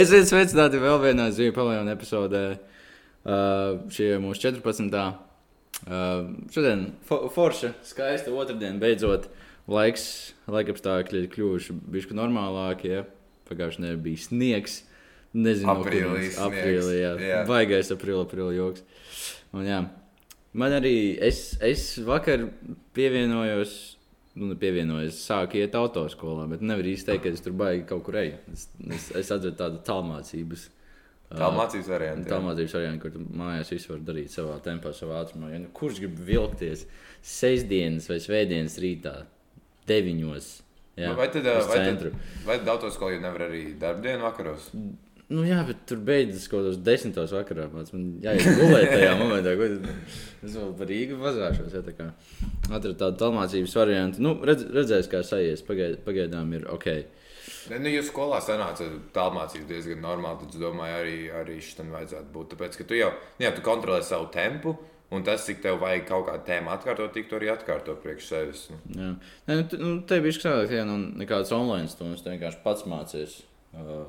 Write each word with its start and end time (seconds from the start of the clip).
Esiet 0.00 0.30
sveicināti 0.30 0.78
vēl 0.80 0.96
vienā 1.02 1.26
zīmju 1.34 1.52
paviljonā 1.52 1.92
epizodē. 1.92 2.44
Uh, 3.20 3.82
šī 3.92 4.06
ir 4.14 4.22
mūsu 4.22 4.40
14. 4.46 4.94
Uh, 4.96 6.30
šodien 6.54 6.86
fo 7.04 7.18
forša, 7.34 7.74
skaista 7.84 8.32
otrdiena 8.32 8.80
beidzot. 8.80 9.28
Laiks, 9.70 10.06
laikapstākļi 10.48 11.20
ir 11.20 11.26
kļuvuši 11.34 11.76
bišķi 11.92 12.16
normālāki. 12.16 12.94
Ja? 12.94 13.02
Pagājušajā 13.50 13.84
nedēļā 13.84 14.02
bija 14.06 14.22
sniegs. 14.24 14.78
Nezinu, 15.36 15.68
Aprīlī 15.74 16.24
sniegs, 16.30 16.40
aprīlī, 16.46 16.96
jā. 16.96 17.12
jā. 17.22 17.42
Baigais 17.50 17.92
aprīlī, 17.94 18.24
aprīlī 18.24 18.56
joks. 18.56 18.86
Un, 19.52 19.68
jā. 19.68 19.82
Man 20.56 20.78
arī, 20.80 20.94
es, 21.28 21.58
es 21.62 21.84
vakar 22.08 22.48
pievienojos, 22.96 23.76
nu, 24.40 24.56
pievienojos, 24.60 25.20
sāku 25.28 25.60
iet 25.60 25.74
autoskolā, 25.78 26.46
bet 26.50 26.62
nevar 26.64 26.86
īsti 26.90 27.10
teikt, 27.12 27.22
ka 27.26 27.32
es 27.36 27.44
tur 27.44 27.54
baigi 27.60 27.84
kaut 27.88 28.04
kur 28.06 28.16
eju. 28.20 28.38
Es, 28.52 28.66
es, 28.96 29.08
es 29.22 29.32
atveru 29.34 29.56
tādu 29.58 29.82
tālmācības. 29.86 30.68
Tā 31.30 31.50
mācības 31.54 31.90
variants. 31.92 32.24
jā. 32.26 32.32
Tālmācības 32.32 32.72
variantu, 32.74 33.04
kur 33.04 33.26
mājās 33.38 33.68
visu 33.70 33.92
var 33.92 34.00
darīt 34.08 34.32
savā 34.34 34.56
tempā, 34.64 34.90
savā 34.96 35.20
ātrumā. 35.22 35.52
Ja, 35.52 35.60
nu, 35.62 35.68
kurš 35.76 36.00
grib 36.02 36.16
vilkties 36.26 36.86
sestdienas 37.22 38.08
vai 38.10 38.18
svētdienas 38.24 38.74
rītā, 38.82 39.12
deviņos? 39.90 40.48
Jā, 40.98 41.12
Vai 41.16 41.28
tad, 41.32 41.46
vai 41.68 41.78
tad, 41.86 42.02
vai 42.44 42.56
tad 42.58 42.72
autoskolā 42.74 43.14
jau 43.14 43.22
nevar 43.22 43.46
arī 43.46 43.62
darbdienu 43.80 44.26
vakaros? 44.26 44.66
Nu, 45.30 45.44
jā, 45.46 45.60
bet 45.62 45.84
tur 45.86 46.00
beidzas 46.02 46.48
kaut 46.50 46.64
kādos 46.64 46.80
desmitos 46.82 47.30
vakarā. 47.36 47.68
Māc, 47.70 47.92
man 47.94 48.06
jāiet 48.24 48.58
gulēt 48.58 48.88
tajā 48.90 49.12
momentā, 49.20 49.52
kad 49.60 49.76
es 50.48 50.56
vēl 50.56 50.72
par 50.80 50.88
Rīgu 50.90 51.18
vazāšos. 51.20 51.76
Ja, 51.76 51.82
tā 51.86 52.08
atradu 52.74 52.96
tādu 52.98 53.20
tālmācības 53.20 53.76
variantu. 53.78 54.24
Nu, 54.26 54.32
redz, 54.46 54.64
redzēs, 54.74 55.10
kā 55.12 55.22
sajies. 55.26 55.62
Pagaid, 55.66 56.00
pagaidām 56.06 56.50
ir 56.58 56.66
ok. 56.74 56.88
Ne, 57.70 57.78
nu, 57.78 57.92
jūs 57.92 58.08
skolā 58.10 58.40
sanāca 58.42 58.88
tālmācība 59.14 59.68
diezgan 59.70 60.02
normāli. 60.02 60.42
Tad 60.42 60.56
es 60.56 60.62
domāju, 60.64 60.96
arī, 61.04 61.18
arī 61.42 61.58
šitam 61.62 61.92
vajadzētu 61.94 62.34
būt. 62.34 62.54
Tāpēc, 62.54 62.78
ka 62.80 62.86
tu 62.90 62.98
jau 62.98 63.12
nu 63.14 63.46
jā, 63.46 63.52
tu 63.54 63.62
kontrolē 63.66 64.00
savu 64.06 64.26
tempu. 64.34 64.74
Un 65.10 65.24
tas, 65.26 65.42
cik 65.42 65.58
tev 65.62 65.80
vajag 65.82 66.04
kaut 66.06 66.28
kādu 66.28 66.44
tēmu 66.46 66.70
atkārtot, 66.70 67.10
tik 67.14 67.26
tu 67.30 67.34
arī 67.38 67.48
atkārto 67.50 67.96
priekš 67.98 68.26
sevis. 68.30 68.60
Nu. 68.70 68.76
Jā, 68.94 69.08
Nē, 69.48 69.56
nu, 69.58 69.64
t- 69.70 69.78
nu, 69.80 69.94
te 70.06 70.20
bija 70.22 70.36
skādāk, 70.36 70.74
ja 70.74 70.84
nu, 70.86 70.98
nekādas 71.18 71.50
online 71.54 71.90
stundas, 71.90 72.22
tu 72.22 72.30
vienkārši 72.30 72.60
pats 72.62 72.86
mācies. 72.86 73.40
Uh, 73.74 74.04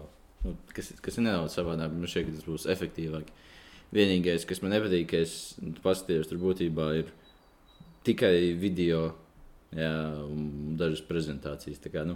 nu, 0.45 0.55
kas, 0.75 0.91
kas 1.03 1.17
ir 1.19 1.25
nedaudz 1.27 1.55
savādāk, 1.57 1.93
man 1.93 2.09
šķiet, 2.09 2.27
ka 2.29 2.35
tas 2.39 2.47
būs 2.49 2.67
efektīvāk. 2.75 3.31
Vienīgais, 3.91 4.45
kas 4.47 4.61
man 4.63 4.71
nepatīk, 4.71 5.09
ka 5.11 5.19
es 5.25 5.33
nu, 5.59 5.73
paskatījos, 5.83 6.29
tur 6.31 6.39
būtībā 6.39 6.85
ir 7.01 7.09
tikai 8.07 8.53
video 8.59 9.09
jā, 9.75 9.91
un 10.25 10.77
dažas 10.79 11.03
prezentācijas. 11.07 11.81
Tā 11.83 11.91
kā, 11.93 12.05
nu, 12.07 12.15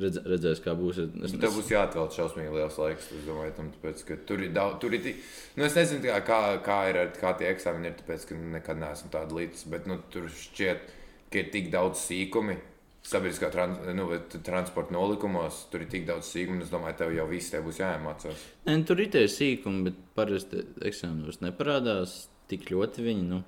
redz, 0.00 0.18
redzēs, 0.26 0.60
kā 0.64 0.74
būs. 0.78 0.98
Es, 1.04 1.36
Tev 1.38 1.54
būs 1.54 1.70
jāatvēl 1.70 2.10
šausmīgi 2.16 2.56
liels 2.56 2.78
laiks. 2.82 3.08
Es 3.14 3.24
domāju, 3.28 3.54
tam, 3.60 3.70
tāpēc, 3.76 4.02
ka 4.10 4.18
tur 4.28 4.42
ir 4.42 4.52
daudz. 4.56 4.80
Tur 4.82 4.96
ir, 4.98 5.04
ti- 5.06 5.16
nu, 5.56 5.64
es 5.68 5.78
nezinu, 5.78 6.02
kā, 6.08 6.18
kā, 6.26 6.40
kā 6.66 6.78
ir 6.90 7.00
ar 7.04 7.14
kā 7.16 7.32
tie 7.38 7.50
eksāmeni, 7.54 7.92
ir, 7.92 7.96
tāpēc, 8.02 8.26
ka 8.28 8.40
nekad 8.58 8.82
neesmu 8.82 9.10
tāda 9.14 9.38
līdzi. 9.38 9.70
Bet 9.72 9.86
nu, 9.90 10.00
tur 10.12 10.26
šķiet, 10.28 10.90
ka 11.30 11.42
ir 11.44 11.50
tik 11.54 11.70
daudz 11.72 12.02
sīkumi. 12.08 12.58
Sabiedriskā 13.04 13.50
trans, 13.52 13.82
nu, 13.92 14.06
transporta 14.46 14.94
nolikumos 14.94 15.66
tur 15.72 15.82
ir 15.84 15.90
tik 15.92 16.06
daudz 16.08 16.30
sīkumu. 16.32 16.62
Es 16.64 16.70
domāju, 16.72 16.96
tev 17.02 17.12
jau 17.12 17.26
viss 17.28 17.52
te 17.52 17.60
būs 17.60 17.82
jāiemācās. 17.82 18.46
Nē, 18.64 18.78
nu, 18.78 18.86
tur 18.88 19.02
ir 19.04 19.10
tie 19.12 19.26
sīkumi, 19.28 19.82
bet 19.90 19.98
parasti 20.16 20.62
eksāmenos 20.88 21.42
neparādās 21.44 22.16
tik 22.48 22.70
ļoti 22.72 23.04
viņi. 23.04 23.26
Nu, 23.28 23.42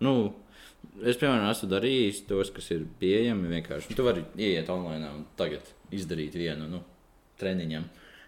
nu, 0.00 0.14
es, 1.02 1.18
piemēram, 1.20 1.50
esmu 1.50 1.68
darījis 1.74 2.22
tos, 2.30 2.52
kas 2.56 2.70
ir 2.72 2.86
pieejami 3.02 3.52
vienkārši. 3.52 3.96
Tu 3.98 4.06
vari 4.06 4.24
ieiet 4.40 4.72
online 4.72 5.12
un 5.12 5.26
tagad 5.36 5.68
izdarīt 5.92 6.38
vienu 6.40 6.68
nu, 6.70 6.80
treniņam. 7.40 7.84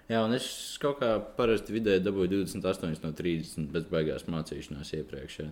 Jā, 0.08 0.20
un 0.24 0.36
es 0.36 0.50
kaut 0.80 1.00
kā 1.00 1.14
parasti 1.36 1.74
vidēji 1.74 2.04
dabūju 2.04 2.44
28 2.44 3.04
no 3.04 3.14
30 3.16 3.72
bez 3.72 3.88
beigās 3.88 4.28
mācīšanās 4.28 4.92
iepriekš. 5.00 5.40
Jā. 5.40 5.48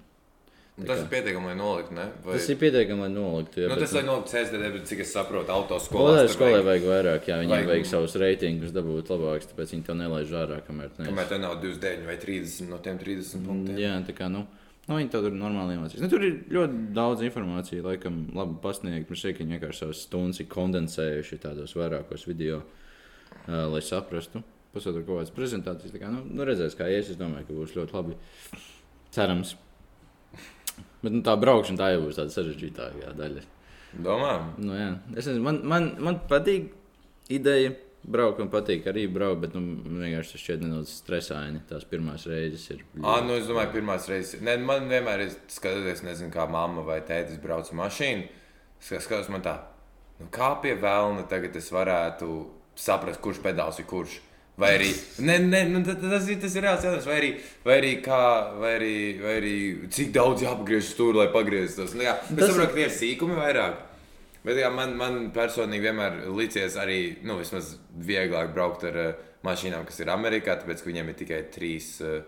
Tas 0.76 0.98
ir 1.00 1.06
pietiekami, 1.08 1.48
lai 1.48 1.56
noliktu. 1.56 1.94
Ne? 1.96 2.04
Vai... 2.20 2.34
Tas 2.36 2.46
ir 2.52 2.58
pietiekami, 2.60 3.00
lai 3.06 3.08
noliktu. 3.14 3.62
Jā, 3.62 3.68
nu, 3.70 3.78
tas, 3.80 3.94
lai 3.96 4.02
noliktu 4.04 4.32
CSDD, 4.34 4.82
cik 4.90 5.00
es 5.06 5.12
saprotu, 5.14 5.48
autoskolā. 5.54 6.10
Skolai, 6.10 6.26
skolai 6.34 6.58
vajag 6.66 6.84
vairāk, 6.90 7.28
jā, 7.30 7.38
viņiem 7.40 7.54
Vajag- 7.54 7.70
vajag 7.70 7.88
savus 7.88 8.16
reitingus 8.20 8.74
dabūt 8.76 9.12
labākus, 9.14 9.48
tāpēc 9.54 9.72
viņi 9.72 9.86
to 9.88 9.96
nelaiž 9.96 10.34
ārā, 10.36 10.60
kamēr 10.66 10.92
ne. 10.98 11.08
Kamēr 11.08 11.30
tev 11.32 11.40
nav 11.40 11.56
29 11.64 12.04
vai 12.10 12.18
30 12.20 12.68
no 12.68 12.80
tiem 12.84 13.00
30 13.00 13.48
punktiem. 13.48 13.80
Jā, 13.80 13.96
tā 14.04 14.18
kā 14.20 14.28
nu, 14.28 14.44
nu, 14.84 15.00
viņi 15.00 15.12
to 15.16 15.24
tur 15.24 15.40
normāli 15.40 15.78
iemācīs. 15.78 16.04
Nu, 16.04 16.12
tur 16.12 16.28
ir 16.28 16.38
ļoti 16.52 16.84
daudz 17.00 17.24
informācijas, 17.24 17.86
laikam, 17.88 18.26
labi 18.36 18.60
pasniegt. 18.60 19.08
Man 19.08 19.24
ka 19.24 19.44
viņi 19.46 19.56
vienkārši 19.56 19.84
savas 19.86 20.04
stundas 20.04 20.44
ir 20.44 20.52
kondensējuši 20.52 21.40
tādos 21.40 21.72
vairākos 21.72 22.28
video, 22.28 22.60
uh, 22.60 23.64
lai 23.72 23.80
saprastu. 23.80 24.44
Pusotru 24.76 25.06
kaut 25.06 25.22
kādas 25.22 25.32
prezentācijas. 25.32 25.96
Tā 25.96 26.04
kā, 26.04 26.12
nu, 26.12 26.20
nu, 26.28 26.44
redzēs, 26.44 26.76
kā 26.76 26.84
ies. 26.92 27.08
Es 27.08 27.16
domāju, 27.16 27.48
ka 27.48 27.56
būs 27.56 27.78
ļoti 27.78 27.96
labi. 27.96 28.18
Cerams. 29.16 29.56
Bet 31.02 31.14
nu, 31.14 31.22
tā 31.26 31.36
braukšana 31.40 31.80
tā 31.80 31.90
jau 31.94 32.04
būs 32.06 32.18
tāda 32.18 32.34
sarežģītākā 32.34 33.12
daļa. 33.18 33.42
Domā? 34.02 34.32
Nu, 34.60 34.76
jā. 34.76 34.92
es 35.14 35.28
nezinu, 35.28 35.42
man, 35.44 35.60
man, 35.68 35.90
man 36.02 36.22
patīk 36.30 36.72
ideja. 37.32 37.74
Braukt, 38.06 38.38
man 38.38 38.50
patīk 38.52 38.84
arī 38.86 39.08
braukt, 39.10 39.40
bet 39.42 39.54
nu, 39.56 39.60
man 39.82 40.04
vienkārši 40.04 40.36
tas 40.36 40.42
šķiet 40.44 40.60
nedaudz 40.62 40.92
stresaini. 41.00 41.62
Tās 41.66 41.82
pirmās 41.90 42.28
reizes 42.30 42.68
ir. 42.70 42.84
Ah, 43.02 43.18
nu, 43.26 43.34
es 43.34 43.48
domāju, 43.50 43.72
pirmās 43.74 44.06
reizes. 44.06 44.44
Ne, 44.46 44.54
man 44.62 44.86
vienmēr 44.86 45.24
ir 45.24 45.32
skatoties, 45.50 46.04
nezinu, 46.06 46.30
kā 46.34 46.44
mamma 46.50 46.84
vai 46.86 47.00
tētis 47.06 47.40
brauc 47.42 47.72
mašīnu. 47.74 48.28
Skatos, 48.86 49.26
man 49.32 49.42
tā, 49.42 49.56
nu, 50.20 50.28
kā 50.30 50.52
pie 50.62 50.76
vēlna 50.78 51.26
tagad 51.30 51.58
es 51.58 51.72
varētu 51.74 52.30
saprast, 52.78 53.18
kurš 53.24 53.42
pedāls 53.42 53.82
ir 53.82 53.88
kurš. 53.90 54.20
Vai 54.56 54.70
arī, 54.78 54.88
ne, 55.20 55.34
ne, 55.44 55.58
nu, 55.68 55.82
ta- 55.84 55.94
ta- 56.00 56.08
tas, 56.14 56.28
ir, 56.32 56.38
tas 56.40 56.54
ir 56.56 56.62
reāls 56.64 56.80
jautājums, 56.86 57.04
vai 57.10 57.16
arī, 57.20 57.30
vai 57.64 57.74
arī, 57.80 57.90
kā, 58.00 58.20
vai 58.56 58.70
arī, 58.78 58.94
vai 59.20 59.34
arī 59.42 59.56
cik 59.92 60.14
daudz 60.14 60.46
jāpagriež 60.46 60.86
stūri, 60.94 61.18
lai 61.20 61.26
pagrieztos. 61.34 61.92
Nu, 61.92 62.06
jā, 62.06 62.14
es 62.24 62.30
Tas- 62.32 62.48
saprotu, 62.54 62.70
ka 62.72 62.78
tie 62.78 62.86
ir 62.88 62.94
sīkumi 62.96 63.36
vairāk. 63.36 63.76
Bet 64.46 64.56
jā, 64.56 64.70
man, 64.72 64.96
man 64.96 65.18
personīgi 65.34 65.82
vienmēr 65.90 66.16
licies 66.32 66.78
arī, 66.80 67.18
nu, 67.26 67.36
vismaz 67.36 67.74
vieglāk 68.00 68.54
braukt 68.56 68.84
ar 68.88 68.96
uh, 68.96 69.12
mašīnām, 69.44 69.84
kas 69.84 70.00
ir 70.00 70.06
Amerikā, 70.14 70.56
tāpēc, 70.62 70.80
ka 70.80 70.88
viņiem 70.88 71.08
ir 71.12 71.18
tikai 71.20 71.42
trīs, 71.52 72.00
uh, 72.00 72.22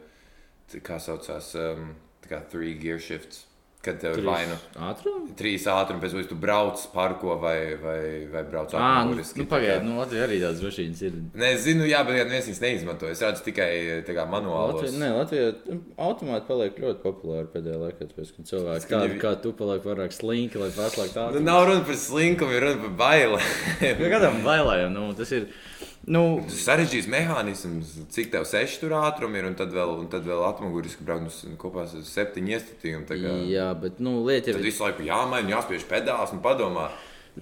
kā 0.84 0.98
saucās, 1.00 1.54
um, 1.56 1.94
tā 2.20 2.28
kā 2.34 2.42
three 2.52 2.74
gear 2.74 2.98
shifts. 3.00 3.46
Kad 3.78 4.00
tev 4.02 4.16
ir 4.18 4.24
vai 4.26 4.40
nu 4.50 4.56
Ātrāk? 4.88 5.28
trīs 5.38 5.62
ātrumi, 5.70 6.00
pēc 6.02 6.10
tam 6.16 6.24
tu 6.26 6.34
brauc 6.42 6.80
parko 6.90 7.36
vai, 7.38 7.76
vai, 7.78 8.00
vai 8.32 8.42
brauc 8.42 8.72
Ah, 8.74 9.04
nu, 9.06 9.14
nu, 9.14 9.44
pagaidiet, 9.46 9.84
nu, 9.86 9.92
Latvijā 10.00 10.24
arī 10.26 10.40
tādas 10.42 10.64
mašīnas 10.66 11.02
ir. 11.06 11.12
Nē, 11.38 11.52
es 11.54 11.62
zinu, 11.62 11.86
jā, 11.86 12.00
bet 12.08 12.18
neviens 12.26 12.48
viņas 12.50 12.60
neizmanto. 12.64 13.06
Es 13.06 13.22
redzu 13.22 13.44
tikai 13.46 13.68
kā 14.02 14.24
manuālos. 14.26 14.82
Latvijā, 14.82 14.98
nē, 14.98 15.12
Latvijā 15.20 15.78
automāti 16.08 16.48
paliek 16.50 16.82
ļoti 16.82 17.02
populāri 17.06 17.46
pēdējā 17.54 17.78
laikā. 17.84 18.10
Tāpēc, 18.10 18.34
ka 18.34 18.48
cilvēki 18.50 18.90
tādi 18.90 19.12
viņi- 19.14 19.22
kā 19.22 19.32
tu 19.46 19.54
paliek 19.62 19.86
vairāk 19.86 20.12
slinki, 20.18 20.58
lai 20.58 20.70
paslēgtu 20.74 21.14
Nu, 21.14 21.38
tādu. 21.38 21.44
nav 21.46 21.66
runa 21.70 21.86
par 21.86 21.94
slinkumu, 22.02 22.58
ir 22.58 22.66
runa 22.66 22.82
par 22.82 22.94
bailēm. 23.06 24.06
Kādam 24.18 24.42
bailējam, 24.42 24.90
nu, 24.98 25.12
tas 25.14 25.30
ir. 25.38 25.46
Nu, 26.08 26.22
sarežģīts 26.48 27.08
mehānisms, 27.12 27.90
cik 28.14 28.30
tev 28.32 28.46
seši 28.48 28.78
tur 28.80 28.94
ātrumi 28.96 29.42
ir, 29.42 29.48
un 29.50 29.54
tad 29.58 29.72
vēl, 29.74 29.90
un 30.00 30.06
tad 30.08 30.24
vēl 30.24 30.40
atmuguriski 30.48 31.04
brauc 31.04 31.34
nu, 31.44 31.56
kopā 31.60 31.82
ar 31.84 32.04
septiņu 32.08 32.54
iestatījumiem. 32.56 33.04
kā- 33.10 33.34
jā, 33.50 33.68
bet, 33.80 34.00
nu, 34.00 34.24
lieta 34.24 34.48
jau 34.50 34.56
Tad 34.56 34.64
ir. 34.64 34.70
visu 34.70 34.82
laiku 34.86 35.04
jāmaina, 35.04 35.52
jāspiež 35.52 35.84
pedāls 35.90 36.32
un 36.32 36.40
padomā. 36.40 36.88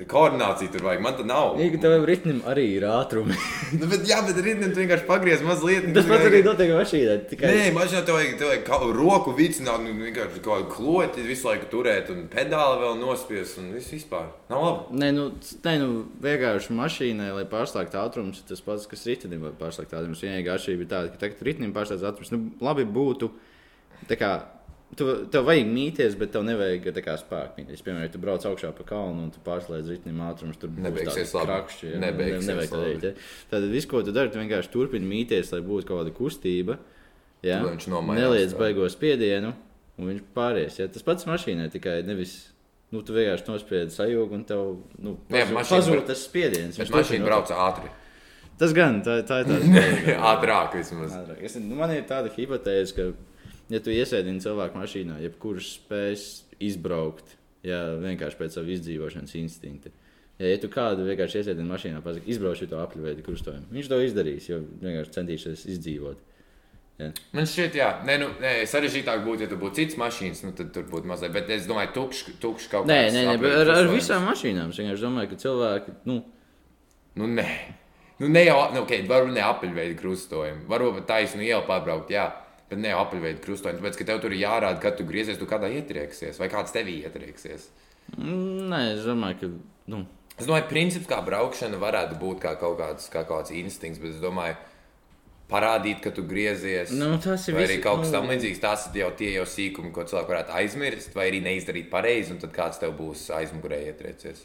Koordinācija 0.05 0.69
tur 0.75 0.83
vajag, 0.84 1.01
man 1.01 1.15
tā 1.17 1.25
nav. 1.25 1.55
Nīga, 1.57 1.79
tev 1.81 2.03
ritmim 2.09 2.43
arī 2.49 2.67
ir 2.77 2.84
ātrumi. 2.91 3.37
Nu, 3.77 3.89
bet, 3.91 4.05
jā, 4.07 4.19
bet 4.23 4.37
rītdien 4.45 4.71
tu 4.71 4.79
vienkārši 4.79 5.07
pagriez 5.09 5.41
mazliet. 5.45 5.87
un 5.89 5.95
tas 5.97 6.07
pats 6.07 6.27
arī 6.29 6.43
notiek 6.45 6.71
mašīnā. 6.77 7.15
Tikai... 7.31 7.49
Nē, 7.51 7.65
mašīnā 7.75 8.03
tev 8.06 8.19
vajag, 8.19 8.35
tev 8.39 8.51
vajag 8.53 8.85
roku 8.95 9.33
vicināt, 9.37 9.83
nu, 9.83 9.95
vienkārši 10.05 10.43
kaut 10.45 10.53
kādu 10.53 10.69
kloti 10.75 11.25
visu 11.27 11.49
laiku 11.49 11.69
turēt, 11.73 12.12
un 12.15 12.27
pedāli 12.33 12.79
vēl 12.85 13.01
nospiest, 13.01 13.59
un 13.62 13.73
viss 13.75 13.95
vispār. 13.95 14.29
Nav 14.53 14.65
labi. 14.67 15.01
Nē, 15.03 15.11
nu, 15.17 15.27
nē, 15.67 15.75
nu 15.83 15.91
vienkārši 16.25 16.77
mašīnai, 16.79 17.31
lai 17.41 17.47
pārslēgtu 17.51 18.01
ātrumus, 18.01 18.45
tas 18.49 18.62
pats, 18.65 18.87
kas 18.91 19.06
ritenim 19.09 19.49
var 19.49 19.56
pārslēgt 19.59 19.97
ātrumus. 19.97 20.23
Vienīgā 20.25 20.56
atšķirība 20.56 20.87
ir 20.87 20.93
tāda, 20.93 21.12
ka 21.15 21.25
tagad 21.25 21.43
ritenim 21.51 21.75
pārslēdz 21.76 22.06
ātrumus. 22.12 22.32
Nu, 22.37 22.44
labi 22.65 22.87
būtu, 22.87 23.32
tā 24.06 24.20
kā, 24.20 24.35
tu, 24.94 25.06
tev 25.33 25.44
vajag 25.49 25.67
mīties, 25.67 26.15
bet 26.21 26.31
tev 26.37 26.44
nevajag 26.47 26.87
tā 26.94 27.03
kā 27.05 27.17
spēku. 27.19 27.59
mīties. 27.61 27.83
Piemēram, 27.83 28.06
ja 28.06 28.12
tu 28.15 28.19
brauc 28.23 28.47
augšā 28.47 28.71
pa 28.77 28.85
kalnu 28.87 29.25
un 29.27 29.31
tu 29.35 29.43
pārslēdz 29.44 29.91
ritenim 29.91 30.21
ātrumus, 30.29 30.59
tur 30.62 30.71
Nebeigsies 30.71 31.33
krakšķi. 31.35 31.93
ja. 31.94 31.99
Nebeigsies 32.06 32.47
Ne- 32.47 32.53
nevajag 32.55 32.71
tā 32.71 32.83
darīt, 32.85 33.03
ja. 33.03 33.12
Tad 33.50 33.62
viss, 33.73 33.87
ko 33.91 34.03
tu 34.06 34.12
dari, 34.12 34.31
tu 34.31 34.38
vienkārši 34.38 34.71
turpini 34.73 35.09
mīties, 35.11 35.53
lai 35.53 35.61
būtu 35.67 35.87
kaut 35.91 36.05
kāda 36.05 36.15
kustība. 36.15 36.79
Ja? 37.43 37.61
Neliec 37.62 38.55
baigo 38.59 38.87
spiedienu, 38.91 39.53
un 39.99 40.06
viņš 40.12 40.23
pāries. 40.35 40.79
Ja? 40.79 40.87
Tas 40.89 41.03
pats 41.03 41.25
mašīnai 41.29 41.71
tikai 41.73 42.03
nevis. 42.06 42.53
Nu, 42.93 43.00
tu 43.03 43.12
vienkārši 43.12 43.49
nospiedi 43.50 43.91
sajūgu, 43.91 44.32
un 44.32 44.44
tev 44.47 44.77
nu, 45.03 45.17
pazūd, 45.29 46.05
tas 46.06 46.21
spiediens. 46.23 46.77
Bet 46.79 46.87
Viņš 46.87 46.94
mašīna 46.94 47.25
brauc 47.27 47.50
ātri. 47.50 47.91
Tas 48.56 48.73
gan, 48.73 49.03
tā, 49.03 49.19
tā 49.27 49.41
ir 49.43 49.47
tāda 49.50 50.15
Ātrāk 50.31 50.77
vismaz. 50.79 51.12
Ātrāk. 51.19 51.43
Es, 51.44 51.56
nu, 51.61 51.75
man 51.75 51.91
ir 51.91 52.05
tāda 52.09 52.31
hipotēze, 52.32 52.94
ka, 52.94 53.09
ja 53.73 53.83
tu 53.83 53.95
iesēdini 53.95 54.43
cilvēku 54.45 54.81
mašīnā, 54.81 55.21
jebkurš 55.27 55.73
spēs 55.81 56.27
izbraukt, 56.63 57.37
ja 57.67 57.83
vienkārši 58.03 58.41
pēc 58.41 58.59
sava 58.59 58.75
izdzīvošanas 58.77 59.37
instinkta, 59.41 59.93
Ja, 60.37 60.51
ja 60.51 60.57
tu 60.61 60.69
kādu 60.69 61.07
vienkārši 61.07 61.39
iesēdi 61.41 61.65
mašīnā, 61.65 62.03
pasaki, 62.05 62.29
izbrauc 62.29 62.61
to 62.61 62.81
veidu 63.01 63.23
krustojumu, 63.25 63.71
viņš 63.73 63.87
to 63.89 64.01
izdarīs, 64.05 64.49
jo 64.51 64.59
vienkārši 64.83 65.15
centīsies 65.15 65.63
izdzīvot. 65.73 66.19
Ja. 67.01 67.09
Man 67.33 67.49
šķiet, 67.49 67.79
jā, 67.81 67.87
nē, 68.05 68.19
nu, 68.21 68.29
nē, 68.45 68.51
sarežģītāk 68.69 69.25
būtu, 69.25 69.47
ja 69.47 69.49
tur 69.49 69.63
būtu 69.63 69.81
cits 69.81 69.97
mašīnas, 70.01 70.43
nu, 70.45 70.53
tad 70.57 70.75
tur 70.77 70.85
būtu 70.93 71.09
mazliet. 71.09 71.33
Bet 71.33 71.49
es 71.57 71.65
domāju, 71.69 71.95
tukšs 71.97 72.37
tukš 72.41 72.69
kaut 72.73 72.85
Nē, 72.89 72.99
kāds 73.07 73.17
nē, 73.17 73.25
nē 73.31 73.35
bet 73.41 73.57
ar, 73.63 73.73
ar 73.79 73.89
visām 73.89 74.29
mašīnām. 74.29 74.77
Es 74.77 74.81
vienkārši 74.81 75.09
domāju, 75.09 75.33
ka 75.33 75.41
cilvēki, 75.41 75.97
nu, 76.13 76.19
Nu, 77.17 77.25
nē, 77.33 77.47
nu, 78.21 78.29
ne 78.29 78.43
jau 78.45 78.59
nu, 78.75 78.83
okay, 78.85 79.01
varbūt 79.09 79.33
ne 79.33 79.45
apaļveida 79.45 79.97
krustojumi. 79.97 80.67
Varbūt 80.69 81.07
taisnu 81.09 81.41
ielu 81.47 81.63
pārbraukt, 81.69 82.13
jā, 82.13 82.27
bet 82.71 82.79
ne 82.79 82.93
apaļveida 82.97 83.41
krustojumi. 83.45 83.79
Tāpēc, 83.81 83.97
ka 84.01 84.05
tev 84.05 84.21
tur 84.25 84.33
ir 84.33 84.41
jārāda, 84.45 84.81
kad 84.83 84.97
tu 84.99 85.05
griezies, 85.09 85.39
tu 85.39 85.47
kādā 85.47 85.69
ietrieksies, 85.71 86.39
vai 86.39 86.49
kāds 86.53 86.73
tevī 86.75 87.01
ietrieksies. 87.07 87.69
mm, 88.17 88.69
nē, 88.73 88.81
es 88.97 89.05
domāju, 89.07 89.41
ka, 89.41 89.51
nu, 89.95 90.07
Es 90.39 90.45
domāju, 90.45 90.67
princips 90.69 91.07
kā 91.09 91.23
braukšana 91.25 91.79
varētu 91.81 92.19
būt 92.21 92.41
kā 92.43 92.51
kaut 92.61 92.77
kāds, 92.79 93.07
kā 93.09 93.23
kaut 93.25 93.47
kāds 93.47 93.55
instinkts, 93.57 93.99
bet 94.03 94.11
es 94.11 94.21
domāju, 94.21 94.57
parādīt, 95.49 96.03
ka 96.03 96.11
tu 96.11 96.25
griezies. 96.29 96.91
nu 96.93 97.17
tas 97.23 97.47
ir 97.49 97.55
Vai 97.55 97.63
arī 97.65 97.77
visi- 97.79 97.83
kaut 97.83 98.03
kas 98.03 98.11
nu, 98.13 98.19
tamlīdzīgs, 98.19 98.61
tas 98.61 98.87
ir 98.95 99.01
jau 99.01 99.11
tie 99.17 99.31
jau 99.33 99.45
sīkumi, 99.47 99.93
ko 99.95 100.05
cilvēki 100.05 100.29
varētu 100.35 100.53
aizmirst, 100.61 101.15
vai 101.15 101.31
arī 101.31 101.41
neizdarīt 101.43 101.89
pareizi, 101.89 102.33
un 102.33 102.39
tad 102.39 102.53
kāds 102.53 102.79
tev 102.83 102.93
būs 102.99 103.31
aizmugurē 103.31 103.79
ietriecies. 103.87 104.43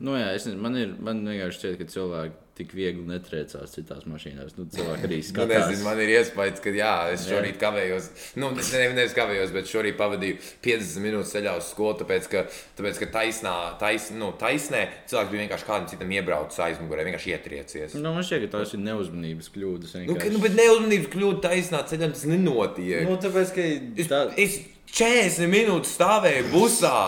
Nu, 0.00 0.16
jā, 0.18 0.34
es, 0.34 0.46
nezinu, 0.46 0.60
man, 0.62 0.76
ir, 0.76 0.94
man 0.98 1.22
vienkārši 1.24 1.58
šķiet, 1.60 1.78
ka 1.78 1.84
cilvēki 1.84 2.32
tik 2.58 2.74
viegli 2.76 3.02
netriecās 3.08 3.72
citās 3.72 4.02
mašīnās. 4.04 4.52
Nu, 4.58 4.66
cilvēki 4.74 5.06
arī 5.08 5.18
Nu, 5.22 5.26
skatās. 5.28 5.68
nezinu, 5.70 5.84
man 5.86 6.00
ir 6.04 6.10
iespējas, 6.18 6.60
ka 6.60 6.72
jā, 6.76 6.90
es 7.14 7.24
šorīt 7.30 7.56
kavējos. 7.62 8.08
Nu, 8.42 8.50
es 8.60 8.68
ne- 8.74 8.90
nevis 8.92 9.14
kavējos, 9.16 9.54
bet 9.54 9.70
šorīt 9.70 9.96
pavadīju 9.96 10.36
50 10.66 11.00
minūtes 11.06 11.32
ceļā 11.32 11.54
uz 11.58 11.70
skolu, 11.72 11.96
tāpēc 12.02 12.28
ka, 12.34 12.44
tāpēc, 12.78 13.00
ka 13.02 13.08
taisnā, 13.16 13.54
tais, 13.80 14.10
nu, 14.16 14.28
taisnē 14.40 14.82
cilvēks 15.08 15.32
bija 15.32 15.46
vienkārši 15.46 15.68
kādam 15.70 15.88
citam 15.94 16.12
iebraucis 16.18 16.60
aizmugurē, 16.68 17.06
vienkārši 17.08 17.32
ietriecies. 17.36 17.96
Nu, 17.96 18.12
man 18.12 18.26
šķiet, 18.28 18.44
ka 18.46 18.58
tās 18.58 18.76
ir 18.76 18.84
neuzmanības 18.84 19.48
kļūdas. 19.56 19.96
Nu, 19.96 20.12
ka, 20.12 20.28
vienkārši. 20.28 20.34
nu, 20.36 20.44
bet 20.44 20.58
neuzmanības 20.60 21.12
kļūda 21.16 21.42
taisnā 21.48 21.82
ceļā 21.88 22.12
tas 22.12 22.26
nenotiek. 22.28 23.08
nu, 23.08 23.16
tāpēc, 23.24 23.54
ka 23.56 23.68
Es, 24.02 24.08
tā, 24.12 24.22
es 24.36 24.60
40 24.92 25.48
minūtes 25.48 25.96
stāvēju 25.96 26.50
busā. 26.52 26.98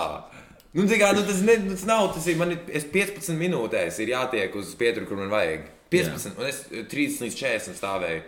Nu, 0.75 0.85
tā 0.91 0.99
kā, 0.99 1.13
nu, 1.15 1.23
tas, 1.27 1.41
ne, 1.47 1.55
tas 1.71 1.85
nav. 1.87 2.09
Tas 2.17 2.27
ir, 2.27 2.39
man 2.41 2.51
ir 2.55 2.59
es 2.75 2.87
15 2.91 3.37
minūtēs, 3.39 4.01
ir 4.03 4.11
jātiek 4.11 4.55
uz 4.59 4.73
pieturu, 4.79 5.07
kur 5.07 5.21
man 5.21 5.31
vajag. 5.31 5.69
15, 5.95 6.39
un 6.41 6.49
es 6.49 6.65
30 6.91 7.23
līdz 7.29 7.37
40 7.39 7.79
stāvēju 7.79 8.23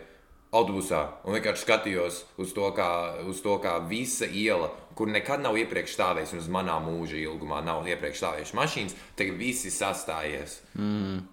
autobusā 0.57 1.01
un 1.27 1.35
vienkārši 1.35 1.65
skatījos 1.65 2.21
uz 2.41 2.53
to, 2.55 2.69
kā, 2.77 2.89
uz 3.27 3.41
to, 3.43 3.57
kā 3.65 3.75
visa 3.91 4.29
iela, 4.31 4.69
kur 4.97 5.11
nekad 5.11 5.43
nav 5.43 5.59
iepriekš 5.59 5.97
stāvējusi, 5.97 6.37
un 6.37 6.45
uz 6.45 6.51
manā 6.55 6.77
mūža 6.85 7.19
ilgumā 7.25 7.59
nav 7.67 7.89
iepriekš 7.91 8.23
stāvējušas 8.23 8.55
mašīnas, 8.61 8.95
tagad 9.19 9.41
viss 9.41 9.67
ir 9.67 9.75
sastājies. 9.75 10.61
Mm. 10.79 11.25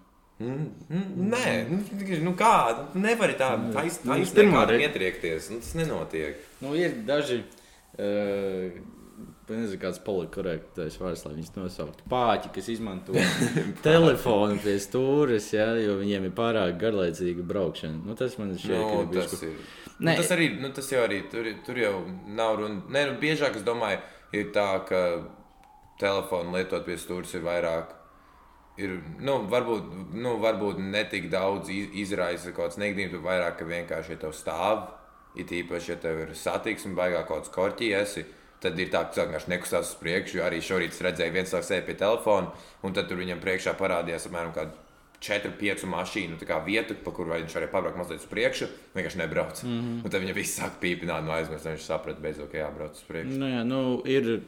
Nē, 0.44 1.50
nu, 1.70 1.78
nu 2.26 2.32
kā, 2.36 2.54
nu, 2.90 3.04
nevar 3.04 3.30
tā 3.38 3.52
taisnība 3.70 4.16
Nu, 4.18 4.24
taisn, 4.24 4.34
pirmā 4.40 4.64
taisn, 4.64 4.72
reize- 4.74 4.88
ietriekties. 4.88 5.50
Nu, 5.54 5.60
tas 5.62 5.76
nenotiek. 5.78 6.42
nu, 6.60 6.74
ir 6.74 6.98
daži. 7.06 7.44
Uh, 7.94 8.74
Nezinu, 9.44 9.76
kāds 9.82 9.98
politkorektais 10.00 10.94
vārds, 10.96 11.22
lai 11.26 11.34
viņus 11.36 11.50
nosauktu. 11.58 12.06
Pāķi, 12.08 12.50
kas 12.54 12.68
izmanto 12.72 13.12
telefonu 13.84 14.56
pie 14.62 14.78
stūres, 14.80 15.50
ja, 15.52 15.66
jo 15.76 15.98
viņiem 16.00 16.30
ir 16.30 16.34
pārāk 16.36 16.78
garlaicīga 16.80 17.44
braukšana. 17.44 18.00
Nu, 18.08 18.16
tas 18.16 18.38
man 18.40 18.54
šķiet, 18.56 18.78
Nu, 18.78 18.86
ka 18.88 19.18
ir 19.18 19.26
tas, 19.28 19.42
ir. 19.44 19.58
Nu, 19.98 20.14
tas 20.16 20.30
arī 20.36 20.46
nu, 20.62 20.70
tas 20.76 20.88
jau 20.92 21.02
arī 21.04 21.18
tur, 21.32 21.50
tur 21.66 21.80
jau 21.82 21.92
nav 22.38 22.56
runa. 22.62 22.80
Nē, 22.88 23.02
nu, 23.10 23.18
biežāk 23.20 23.58
es 23.60 23.66
domāju, 23.66 24.00
ir 24.32 24.48
tā, 24.56 24.68
ka 24.88 25.02
telefonu 26.00 26.56
lietot 26.56 26.86
pie 26.86 26.96
stūres 26.98 27.34
ir 27.36 27.44
vairāk. 27.44 27.92
Ir, 28.80 28.96
nu, 29.22 29.36
varbūt, 29.52 29.92
nu, 30.18 30.32
varbūt 30.42 30.80
ne 30.82 31.04
tik 31.06 31.28
daudz 31.30 31.68
iz- 31.70 31.92
izraisa 32.06 32.50
kaut 32.50 32.72
kāds 32.72 32.80
negatīvs, 32.82 33.12
bet 33.14 33.22
vairāk, 33.28 33.58
ka 33.60 33.68
vienkārši, 33.68 34.16
ja 34.16 34.22
tev 34.24 34.32
stāv, 34.34 34.88
it 35.38 35.52
īpaši, 35.54 35.92
ja 35.92 35.98
tev 36.02 36.24
ir 36.24 36.32
satiksme, 36.34 36.96
baigā 36.98 37.20
kaut 37.28 37.44
kāds 37.44 37.52
korķis, 37.54 38.18
tad 38.64 38.78
ir 38.80 38.88
tā, 38.92 39.04
ka 39.04 39.16
cilvēks 39.16 39.30
vienkārši 39.30 39.52
nekustās 39.52 39.92
uz 39.92 39.98
priekšu. 40.00 40.40
Arī 40.44 40.62
šorīt 40.64 40.96
redzēju, 41.06 41.36
viens 41.36 41.52
cilvēks 41.52 41.70
sēž 41.70 41.84
pie 41.86 41.98
telefona, 42.00 42.66
un 42.82 42.96
tad 42.96 43.12
viņam 43.12 43.42
priekšā 43.44 43.76
parādījās 43.78 44.28
apmēram 44.30 44.56
kāda 44.56 44.84
4, 45.24 45.54
5 45.60 45.86
mašīnu 45.88 46.36
tā 46.40 46.48
kā 46.48 46.58
vietu, 46.66 46.96
pa 47.04 47.12
kuru 47.14 47.32
viņš 47.32 47.56
varēja 47.56 47.72
pabraukt 47.72 47.98
mazliet 48.00 48.20
uz 48.20 48.28
priekšu, 48.28 48.68
vienkārši 48.96 49.20
nebrauc. 49.22 49.62
Mm. 49.64 49.80
-hmm. 49.80 50.04
Un 50.04 50.12
tad 50.12 50.20
viņa 50.20 50.36
viss 50.36 50.58
sāk 50.58 50.76
pīpināt 50.82 51.24
no 51.24 51.32
un 51.32 51.64
viņš 51.64 51.86
saprata, 51.86 52.20
beidzot, 52.20 52.50
ka 52.52 52.58
jābrauc 52.58 52.92
uz 52.98 53.04
priekšu. 53.08 53.38
Nu, 53.40 53.48
jā, 53.48 53.62
nu, 53.64 53.80
ir, 54.04 54.42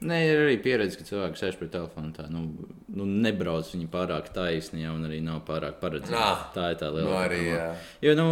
ne, 0.00 0.18
ir 0.26 0.42
arī 0.46 0.56
pieredze, 0.62 0.98
ka 0.98 1.06
cilvēki 1.06 1.38
sēž 1.38 1.58
pie 1.60 1.68
telefona. 1.68 2.12
Tā, 2.16 2.26
nu, 2.30 2.48
nu, 2.88 3.06
nebrauc 3.06 3.70
viņi 3.74 3.88
pārāk 3.92 4.32
taisni, 4.34 4.82
ja, 4.82 4.92
un 4.92 5.06
arī 5.06 5.22
nav 5.22 5.44
pārāk 5.46 5.78
paredzēti. 5.84 6.18
Nā. 6.18 6.50
Tā 6.54 6.72
ir 6.74 6.82
tā 6.82 6.90
Nu, 6.90 6.98
liela 6.98 7.22
arī, 7.28 7.42
jā. 7.52 7.70
Jo, 8.02 8.14
nu, 8.18 8.28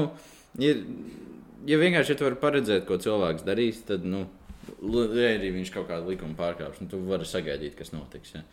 ir, 0.58 0.82
ja 1.66 1.78
vienkārši 1.78 2.16
ja 2.16 2.18
tu 2.18 2.26
vari 2.26 2.42
paredzēt, 2.42 2.86
ko 2.88 2.98
cilvēks 2.98 3.46
darīs, 3.46 3.84
tad, 3.86 4.04
nu, 4.04 4.26
ja 4.80 5.30
arī 5.34 5.50
viņš 5.54 5.72
kaut 5.74 5.88
kādu 5.90 6.12
likumu 6.12 6.36
pārkāps, 6.38 6.80
nu, 6.82 6.88
tu 6.90 7.00
vari 7.06 7.26
sagaidīt, 7.28 7.76
kas 7.78 7.92
notiks. 7.94 8.34
Ja. 8.36 8.44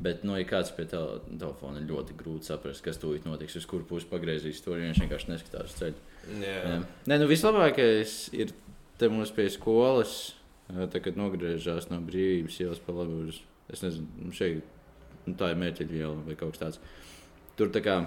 Bet, 0.00 0.22
nu, 0.24 0.32
ja 0.38 0.46
kāds 0.48 0.72
pie 0.72 0.86
tele, 0.88 1.18
telefona 1.28 1.82
ir 1.82 1.90
ļoti 1.90 2.16
grūti 2.16 2.48
saprast, 2.48 2.80
kas 2.84 3.00
tūlīt 3.00 3.26
notiks, 3.28 3.58
uz 3.60 3.66
kuru 3.68 3.84
pusi 3.88 4.08
pagriezīs 4.08 4.62
to, 4.64 4.72
viņš 4.78 5.02
vienkārši 5.02 5.32
neskatās 5.32 5.74
uz 5.74 5.76
ceļu. 5.76 6.04
Jā. 6.40 6.54
Jā. 6.56 6.78
Nē, 7.10 7.18
nu 7.20 7.28
vislabākais 7.28 8.14
ir 8.36 8.54
te 9.00 9.10
mums 9.12 9.32
pie 9.36 9.50
skolas, 9.52 10.16
tā, 10.70 11.02
kad 11.04 11.20
nogriežās 11.20 11.90
no 11.92 12.00
brīvības 12.06 12.58
ielas 12.64 12.80
pa 12.84 12.96
labi 12.96 13.26
uz, 13.28 13.42
es 13.72 13.84
nezinu, 13.84 14.08
nu, 14.24 14.32
šeit, 14.36 14.64
nu, 15.26 15.36
tā 15.36 15.52
ir 15.52 15.60
mērķiļa 15.60 16.00
iela 16.00 16.16
vai 16.26 16.36
kaut 16.40 16.56
kas 16.56 16.64
tāds. 16.64 16.82
Tur 17.60 17.72
tā 17.74 17.84
kā, 17.84 18.00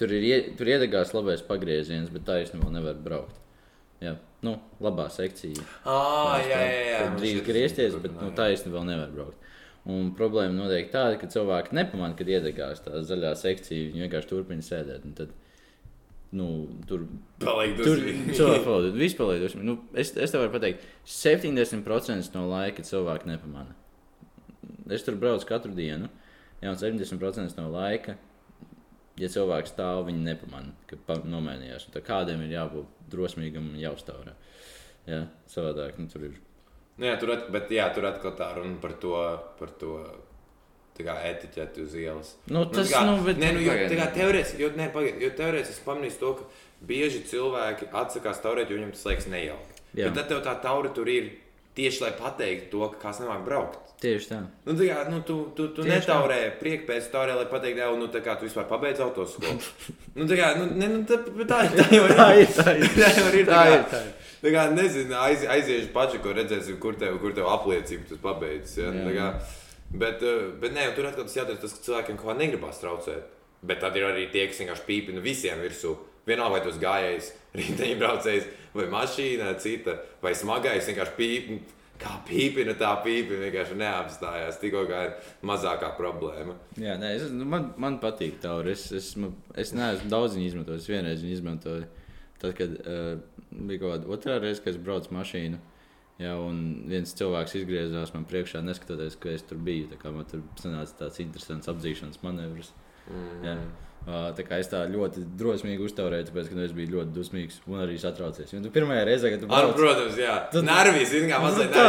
tur 0.00 0.18
ir, 0.18 0.26
ie, 0.26 0.38
tur 0.58 0.74
iedegās 0.74 1.14
labais 1.14 1.46
pagrieziens, 1.46 2.10
bet 2.10 2.26
taisni 2.26 2.58
vēl 2.62 2.74
nevar 2.74 2.98
braukt. 3.06 3.45
Jā, 4.02 4.12
nu, 4.44 4.56
labā 4.84 5.06
sekcija. 5.12 5.64
Ah, 5.88 6.36
jā, 6.44 6.58
jā, 6.60 6.80
jā. 6.90 6.98
Tur 7.00 7.18
drīz 7.22 7.42
griezties, 7.46 7.96
bet 8.02 8.16
nu, 8.18 8.28
taisni 8.36 8.72
vēl 8.74 8.84
nevar 8.90 9.12
braukt. 9.14 9.46
Un 9.86 10.10
problēma 10.18 10.52
notiek 10.56 10.90
tāda, 10.90 11.14
ka 11.20 11.28
cilvēki 11.30 11.76
nepamanā, 11.78 12.16
kad 12.18 12.28
iedegās 12.30 12.82
tā 12.82 13.00
zaļā 13.06 13.32
sekcija. 13.38 13.92
Viņi 13.92 14.04
vienkārši 14.04 14.30
turpina 14.32 14.64
sēdēt. 14.66 15.06
Tad, 15.16 15.32
nu, 16.36 16.48
tur 16.90 17.06
Paliek 17.42 17.78
cilvēki 17.78 18.64
paliek. 18.66 18.98
Vispār 18.98 19.38
dusmīgi. 19.40 19.68
Nu, 19.68 19.78
es, 19.94 20.10
es 20.18 20.34
tev 20.34 20.42
varu 20.42 20.56
pateikt, 20.56 20.84
70% 21.06 22.34
no 22.34 22.46
laika 22.50 22.84
cilvēki 22.86 23.30
nepamanā. 23.30 23.76
Es 24.92 25.06
tur 25.06 25.16
braucu 25.22 25.46
katru 25.48 25.72
dienu. 25.76 26.10
Jā, 26.62 26.72
un 26.72 26.80
70% 26.80 27.60
no 27.60 27.70
laika, 27.70 28.16
ja 29.20 29.30
cilvēks 29.32 29.72
stāv, 29.74 30.04
viņi 30.08 30.24
nepamanā, 30.26 30.74
ka 30.90 31.18
nomainījās. 31.24 31.88
Un 31.88 31.96
tad 31.96 32.06
Kādam 32.08 32.44
ir 32.44 32.54
jābūt 32.56 33.08
drosmīgam 33.12 33.70
un 33.72 33.80
jāuzstāv. 33.80 34.28
Jā, 35.06 35.24
savādāk 35.50 36.00
nu, 36.00 36.08
tur 36.10 36.28
ir. 36.28 36.38
Nu, 36.96 37.06
jā, 37.10 37.18
tur, 37.20 37.34
at, 37.36 37.50
bet, 37.52 37.70
jā, 37.70 37.86
tur 37.94 38.08
atkal 38.08 38.32
tā 38.38 38.48
runa 38.56 38.80
par 38.80 38.96
to, 39.00 39.14
par 39.58 39.72
to 39.80 39.98
etiķeti 41.04 41.82
uz 41.84 41.94
ielas. 41.94 42.34
Nu, 42.48 42.64
tas, 42.72 42.88
tā 42.88 42.96
kā, 42.96 43.02
nu, 43.04 43.18
bet- 43.24 43.36
nē, 43.36 43.52
nu, 43.52 43.60
jo, 43.60 43.74
kā 44.00 44.06
teorētiski, 44.14 44.62
jo, 44.64 44.70
nē, 44.78 44.88
pagaid, 44.94 45.20
jo 45.20 45.30
teorētiski 45.36 45.76
es 45.76 45.82
pamanīju 45.84 46.18
to, 46.22 46.30
ka 46.38 46.86
bieži 46.88 47.20
cilvēki 47.28 47.90
atsakās 47.92 48.40
taurēt, 48.40 48.70
jo 48.70 48.78
viņiem 48.78 48.94
tas 48.96 49.04
liekas 49.04 49.28
nejauki. 49.28 49.82
Jā. 49.96 50.08
Bet 50.08 50.14
tad 50.14 50.28
tev 50.32 50.40
tā 50.44 50.54
taura 50.62 50.88
tur 50.96 51.08
ir 51.08 51.30
tieši 51.76 52.02
lai 52.02 52.12
pateiktu 52.16 52.70
to, 52.72 52.88
ka 52.94 53.08
kāds 53.08 53.20
nemāk 53.20 53.44
braukt. 53.44 53.85
Tieši 54.00 54.28
tā. 54.28 54.38
Nu, 54.66 54.74
tā 54.76 54.86
kā, 54.90 54.98
nu, 55.08 55.22
tu 55.24 55.36
tu, 55.56 55.70
tu 55.72 55.84
netaurē 55.88 56.38
priekšu 56.60 56.88
pēc 56.90 57.08
taurē, 57.14 57.36
lai 57.38 57.46
pateiktu, 57.48 57.80
jau 57.80 57.94
nu, 57.96 58.10
tā 58.12 58.20
kā 58.24 58.34
tu 58.36 58.44
vispār 58.44 58.68
pabeidz 58.68 59.00
autoskolu. 59.00 59.56
nu, 60.18 60.26
tā 60.28 60.36
kā, 60.36 60.52
nu, 60.60 60.68
ne, 60.76 60.90
nu, 60.98 61.02
tā, 61.08 61.22
tā, 61.24 61.60
tā 61.72 61.88
jau 61.94 62.04
ir. 62.04 62.16
Tā 62.20 62.30
ir, 62.36 62.50
tā 62.52 62.74
ir. 62.76 62.88
Tā 63.00 63.12
jau 63.16 63.28
ir. 63.32 63.46
Tā 63.48 63.62
ir, 63.72 63.86
tā 63.92 64.02
ir. 64.04 64.16
Tā 64.42 64.52
kā 64.52 64.66
nezinu, 64.76 65.16
aiz, 65.16 65.46
aiziešu 65.48 65.94
pašu, 65.94 66.20
ko 66.22 66.36
redzēsim, 66.36 66.76
kur 66.82 66.98
tev, 67.00 67.16
kur 67.22 67.32
tev 67.34 67.48
apliecība 67.48 68.10
tas 68.10 68.20
pabeidzis. 68.20 68.82
Ja? 68.82 68.92
Jā. 68.92 69.06
Tā 69.08 69.14
kā, 69.16 69.30
Bet, 69.90 70.22
eh, 70.22 70.50
bet 70.60 70.74
nē, 70.74 70.90
tur 70.96 71.06
atkal 71.06 71.26
tas 71.26 71.36
jautājums, 71.36 71.62
tas, 71.62 71.74
ka 71.76 71.84
cilvēkiem 71.86 72.18
kaut 72.18 72.32
kā 72.32 72.36
negribas 72.40 72.80
traucēt. 72.82 73.32
Bet 73.66 73.80
tad 73.80 73.96
ir 73.96 74.08
arī 74.08 74.26
tie, 74.32 74.46
kas 74.50 74.58
vienkārši 74.60 74.86
pīpina 74.88 75.22
visiem 75.22 75.62
virsū. 75.62 75.94
Vienalga, 76.26 76.58
vai 76.58 76.60
tas 76.64 76.80
gājējs, 76.82 77.30
riteņbraucējs, 77.60 78.48
vai 78.74 78.86
mašīna, 78.92 79.52
cita, 79.62 79.94
vai 80.22 80.34
smagais 80.34 80.90
vienkārši 80.90 81.16
pīpina. 81.20 81.75
Kā 82.00 82.16
pīpina, 82.28 82.74
tā 82.76 82.90
pīpina 83.04 83.46
vienkārši 83.46 83.76
neapstājās. 83.80 84.58
Tikko 84.60 84.82
kā 84.90 84.98
ir 85.06 85.14
mazākā 85.48 85.92
problēma. 85.96 86.56
Jā, 86.80 86.98
nē, 87.00 87.14
es, 87.16 87.30
nu, 87.32 87.46
man, 87.48 87.70
man 87.80 87.96
patīk 88.02 88.36
tā, 88.42 88.52
es, 88.68 88.90
es, 88.92 89.14
man- 89.20 89.32
es 89.56 89.72
neesmu 89.76 90.10
daudz 90.12 90.36
viņu 90.36 90.50
izmantojis. 90.50 90.82
Es 90.84 90.90
vienreiz 90.92 91.22
viņu 91.24 91.38
izmantoju. 91.38 91.86
Tad, 92.42 92.52
kad 92.58 92.74
uh, 92.82 93.14
bija 93.48 93.80
kaut 93.80 93.94
kāda 93.94 94.12
otrā 94.12 94.36
reize, 94.42 94.60
kad 94.60 94.74
es 94.74 94.80
braucu 94.84 95.14
mašīnu, 95.16 95.56
jā, 96.20 96.34
un 96.36 96.58
viens 96.90 97.14
cilvēks 97.16 97.56
izgriezās 97.62 98.12
man 98.12 98.26
priekšā, 98.28 98.60
neskatoties, 98.66 99.16
ka 99.22 99.32
es 99.32 99.46
tur 99.48 99.56
biju. 99.64 99.88
Tā 99.94 100.00
kā 100.02 100.12
Man 100.12 100.28
tur 100.28 100.44
sanāca 100.60 100.98
tāds 101.06 101.22
interesants 101.24 101.72
apzīšanas 101.72 102.20
manevrs. 102.26 102.74
Mm. 103.08 103.44
Jā. 103.46 103.56
Uh, 104.06 104.28
tā 104.38 104.44
kā 104.46 104.60
es 104.62 104.68
tā 104.70 104.84
ļoti 104.86 105.24
drosmīgi 105.34 105.82
uztaurēju, 105.82 106.28
tāpēc, 106.28 106.46
ka 106.46 106.54
nu, 106.54 106.62
es 106.62 106.70
biju 106.76 106.92
ļoti 106.92 107.10
dusmīgs 107.10 107.56
un 107.66 107.80
arī 107.82 107.96
satraucies. 107.98 108.52
Jo 108.54 108.60
tu 108.62 108.70
pirmajā 108.70 109.00
reizē, 109.08 109.32
kad 109.32 109.40
tu 109.42 109.48
Ar, 109.50 109.64
brauc, 109.66 109.74
protams, 109.80 110.14
jā. 110.22 110.36
Tad- 110.52 110.62
Nervīs, 110.68 111.08
zini, 111.10 111.26
kā 111.32 111.40
Nu, 111.40 111.46
mazliet 111.48 111.72
tā, 111.74 111.86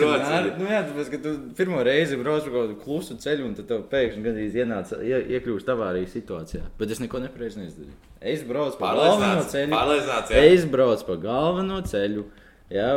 rodas. 0.00 0.30
nē, 0.32 0.56
Nu, 0.56 0.64
jā, 0.64 0.80
tāpēc, 0.88 1.10
ka 1.12 1.18
tu 1.26 1.34
pirmo 1.58 1.82
reizi 1.84 2.16
brauc 2.16 2.40
pa 2.46 2.50
kaut 2.54 2.70
kādu 2.70 2.78
klusu 2.80 3.18
ceļu, 3.20 3.44
un 3.50 3.54
tad 3.58 3.68
tev 3.68 3.82
pēkšņi 3.92 4.24
gandrīz 4.24 4.56
ienāca, 4.62 5.02
ie, 5.04 5.20
iekļūst 5.36 5.68
avārijas 5.68 6.16
situācijā. 6.16 6.62
Bet 6.80 6.90
es 6.96 7.00
neko 7.04 7.20
nepareizi 7.26 7.60
neizdarīju. 7.60 7.96
Es 8.32 8.42
braucu 8.48 8.78
pa 8.80 8.94
galveno 8.96 9.44
ceļu. 9.52 10.40
Es 10.40 10.64
braucu 10.64 11.04
pa 11.04 11.16
galveno 11.28 11.82
ceļu. 11.84 12.24
Jā, 12.72 12.88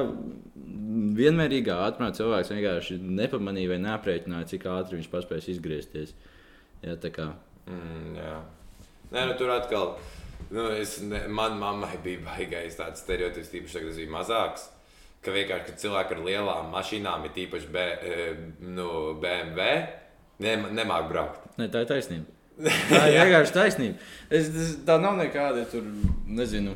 vienmērīgā 1.20 1.76
ātrumā 1.90 2.12
cilvēks 2.16 2.52
vienkārši 2.56 2.98
nepamanīja 3.20 3.74
vai 3.74 3.80
neaprēķināja, 3.84 4.48
cik 4.54 4.66
ātri 4.72 5.00
viņš 5.00 5.12
paspēs 5.12 5.48
izgriezties. 5.54 6.16
Jā, 6.84 6.96
tā 7.04 7.12
kā. 7.14 7.30
Mm, 7.68 8.16
jā. 8.18 8.40
Nē, 9.12 9.26
nu, 9.28 9.38
tur 9.40 9.52
atkal. 9.54 9.96
Nu, 10.52 10.68
es, 10.76 10.98
ne, 11.04 11.26
man 11.32 11.58
mammai 11.60 11.98
bija 12.04 12.24
baigais 12.26 12.76
tāds 12.80 13.04
stereotips, 13.04 13.50
tīpaši 13.54 13.78
tagad, 13.78 13.88
kad 13.88 13.94
es 13.96 14.00
biju 14.02 14.14
mazāks. 14.16 14.68
Ka 15.22 15.34
vienkārši 15.36 15.68
kad 15.68 15.82
cilvēki 15.84 16.16
ar 16.16 16.22
lielām 16.26 16.70
mašīnām, 16.74 17.26
ir 17.28 17.36
īpaši 17.46 17.68
B, 17.72 17.82
eh, 18.02 18.38
nu, 18.66 18.88
BMW, 19.22 19.68
ne, 20.42 20.56
nemāk 20.80 21.10
braukt. 21.12 21.44
Nē, 21.62 21.68
tā 21.74 21.84
ir 21.86 21.92
taisnība. 21.92 22.38
Tā 22.92 23.04
ir 23.10 23.16
vienkārši 23.20 23.54
taisnība. 23.56 24.08
Es, 24.30 24.50
tas, 24.54 24.72
tā 24.86 24.98
nav 25.02 25.16
nekāda 25.18 25.64
tur, 25.72 25.86
nezinu. 26.30 26.74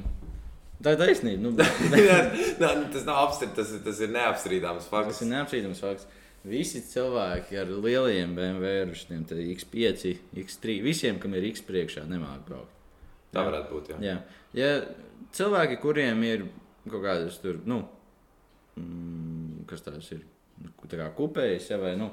Tā 0.85 0.93
ir 0.95 1.01
taisnība. 1.01 1.41
Nu, 1.43 1.51
Nē, 1.93 2.69
nu, 2.79 2.85
tas 2.93 3.03
nav 3.05 3.19
apstrīdams, 3.25 3.57
tas, 3.59 3.73
ir- 3.75 3.83
tas 3.85 3.99
ir 4.05 4.13
neapstrīdams 4.15 4.85
tas 4.85 4.91
fakts. 4.93 5.21
ir 5.25 5.29
neapstrīdams 5.33 5.81
fakts. 5.83 6.07
Visi 6.45 6.81
cilvēki 6.85 7.57
ar 7.57 7.71
lieliem 7.71 8.35
BMW, 8.37 8.93
šiem 8.97 9.23
te 9.25 9.37
X5, 9.55 10.11
X3, 10.43 10.77
visiem, 10.85 11.17
kam 11.21 11.33
ir 11.37 11.47
X 11.49 11.63
priekšā, 11.65 12.05
nemāķi 12.09 12.45
braukt. 12.45 12.75
Tā 13.33 13.43
varētu 13.47 13.73
būt. 13.73 13.89
Jā. 13.95 13.97
Jā. 14.05 14.17
Ja 14.55 14.69
cilvēki, 15.35 15.79
kuriem 15.81 16.21
ir 16.27 16.45
kaut 16.85 17.01
kādas 17.03 17.39
tur, 17.41 17.57
nu, 17.67 17.81
mm, 18.77 19.65
kas 19.69 19.83
tās 19.85 20.11
ir, 20.13 20.21
tā 20.85 20.99
kā 20.99 21.09
kupējas, 21.17 21.71
ja, 21.73 21.79
vai, 21.81 21.95
nu, 21.99 22.11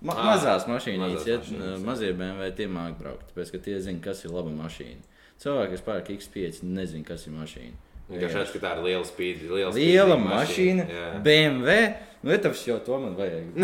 ma 0.00 0.16
Ā, 0.16 0.24
mazās 0.32 0.66
mašīnās, 0.70 1.20
ja 1.28 1.38
mašīnas, 1.42 1.68
jā. 1.68 1.76
mazie 1.84 2.10
BMW 2.16 2.50
tie 2.56 2.68
māk 2.70 2.96
braukt, 3.00 3.28
tāpēc, 3.30 3.54
ka 3.54 3.62
tie 3.68 3.76
zina, 3.84 4.02
kas 4.04 4.24
ir 4.24 4.34
laba 4.34 4.52
mašīna. 4.56 5.04
Cilvēki, 5.40 5.76
kas 5.76 5.86
pērk 5.86 6.10
X5, 6.16 6.64
nezina, 6.68 7.06
kas 7.12 7.28
ir 7.28 7.36
mašīna. 7.36 7.89
Vienkārši 8.10 8.40
redz, 8.40 8.52
ka 8.54 8.62
tā 8.64 8.74
ir 8.76 8.84
liela 8.88 9.06
spīdīga. 9.06 9.56
Liela, 9.56 9.72
Liela 9.76 10.16
mašīna, 10.20 10.86
jā. 10.90 11.08
BMW. 11.24 11.76
Nu, 12.20 12.34
tas 12.42 12.66
jau 12.66 12.76
to 12.84 12.98
man 13.00 13.14
vajag. 13.16 13.54